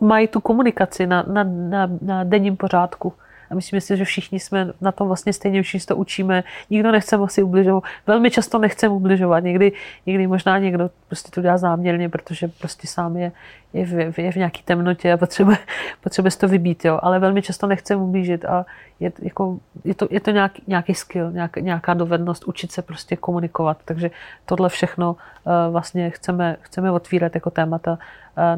mají 0.00 0.28
tu 0.28 0.40
komunikaci 0.40 1.06
na, 1.06 1.22
na, 1.22 1.44
na, 1.44 1.88
na 2.02 2.24
denním 2.24 2.56
pořádku. 2.56 3.12
A 3.50 3.54
myslím 3.54 3.80
si, 3.80 3.96
že 3.96 4.04
všichni 4.04 4.40
jsme 4.40 4.72
na 4.80 4.92
tom 4.92 5.06
vlastně 5.06 5.32
stejně, 5.32 5.62
všichni 5.62 5.86
to 5.86 5.96
učíme. 5.96 6.44
Nikdo 6.70 6.92
nechce 6.92 7.16
asi 7.16 7.42
ubližovat. 7.42 7.84
Velmi 8.06 8.30
často 8.30 8.58
nechceme 8.58 8.94
ubližovat. 8.94 9.44
Někdy, 9.44 9.72
někdy 10.06 10.26
možná 10.26 10.58
někdo 10.58 10.90
prostě 11.06 11.30
to 11.30 11.42
dělá 11.42 11.58
záměrně, 11.58 12.08
protože 12.08 12.48
prostě 12.48 12.86
sám 12.86 13.16
je, 13.16 13.32
je, 13.76 14.12
v, 14.12 14.18
je 14.18 14.32
v 14.32 14.36
nějaké 14.36 14.58
temnotě 14.64 15.12
a 15.12 15.16
potřebuje, 15.16 15.58
potřebuje 16.00 16.30
to 16.30 16.48
vybít. 16.48 16.84
Jo. 16.84 16.98
Ale 17.02 17.18
velmi 17.18 17.42
často 17.42 17.66
nechceme 17.66 18.02
ublížit 18.02 18.44
a 18.44 18.66
je, 19.00 19.12
jako, 19.22 19.58
je 19.84 19.94
to, 19.94 20.08
je 20.10 20.20
to 20.20 20.30
nějaký, 20.30 20.62
nějaký 20.66 20.94
skill, 20.94 21.32
nějak, 21.32 21.56
nějaká 21.56 21.94
dovednost 21.94 22.44
učit 22.44 22.72
se 22.72 22.82
prostě 22.82 23.16
komunikovat. 23.16 23.78
Takže 23.84 24.10
tohle 24.44 24.68
všechno 24.68 25.12
uh, 25.12 25.52
vlastně 25.72 26.10
chceme, 26.10 26.56
chceme 26.60 26.90
otvírat 26.90 27.34
jako 27.34 27.50
témata 27.50 27.92
uh, 27.92 27.98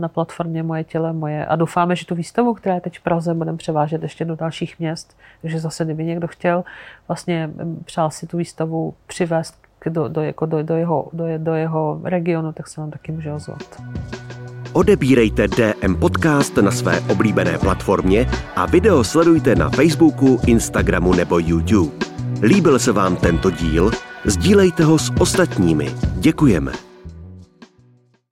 na 0.00 0.08
platformě 0.08 0.62
Moje 0.62 0.84
tělo, 0.84 1.12
moje. 1.12 1.46
A 1.46 1.56
doufáme, 1.56 1.96
že 1.96 2.06
tu 2.06 2.14
výstavu, 2.14 2.54
která 2.54 2.74
je 2.74 2.80
teď 2.80 2.98
v 2.98 3.02
Praze, 3.02 3.34
budeme 3.34 3.58
převážet 3.58 4.02
ještě 4.02 4.24
do 4.24 4.36
dalších 4.36 4.78
měst. 4.78 5.16
Takže 5.42 5.60
zase, 5.60 5.84
kdyby 5.84 6.04
někdo 6.04 6.28
chtěl, 6.28 6.64
vlastně 7.08 7.50
přál 7.84 8.10
si 8.10 8.26
tu 8.26 8.36
výstavu 8.36 8.94
přivést 9.06 9.68
do, 9.88 10.08
do, 10.08 10.22
jako 10.22 10.46
do, 10.46 10.62
do, 10.62 10.76
jeho, 10.76 11.08
do, 11.12 11.24
do 11.38 11.54
jeho 11.54 12.00
regionu, 12.04 12.52
tak 12.52 12.68
se 12.68 12.80
nám 12.80 12.90
taky 12.90 13.12
může 13.12 13.32
ozvat. 13.32 13.82
Odebírejte 14.72 15.48
DM 15.48 15.94
Podcast 15.94 16.56
na 16.56 16.70
své 16.70 17.00
oblíbené 17.00 17.58
platformě 17.58 18.30
a 18.56 18.66
video 18.66 19.04
sledujte 19.04 19.54
na 19.54 19.68
Facebooku, 19.68 20.40
Instagramu 20.46 21.14
nebo 21.14 21.38
YouTube. 21.38 22.06
Líbil 22.42 22.78
se 22.78 22.92
vám 22.92 23.16
tento 23.16 23.50
díl? 23.50 23.90
Sdílejte 24.24 24.84
ho 24.84 24.98
s 24.98 25.12
ostatními. 25.18 25.94
Děkujeme. 26.14 26.87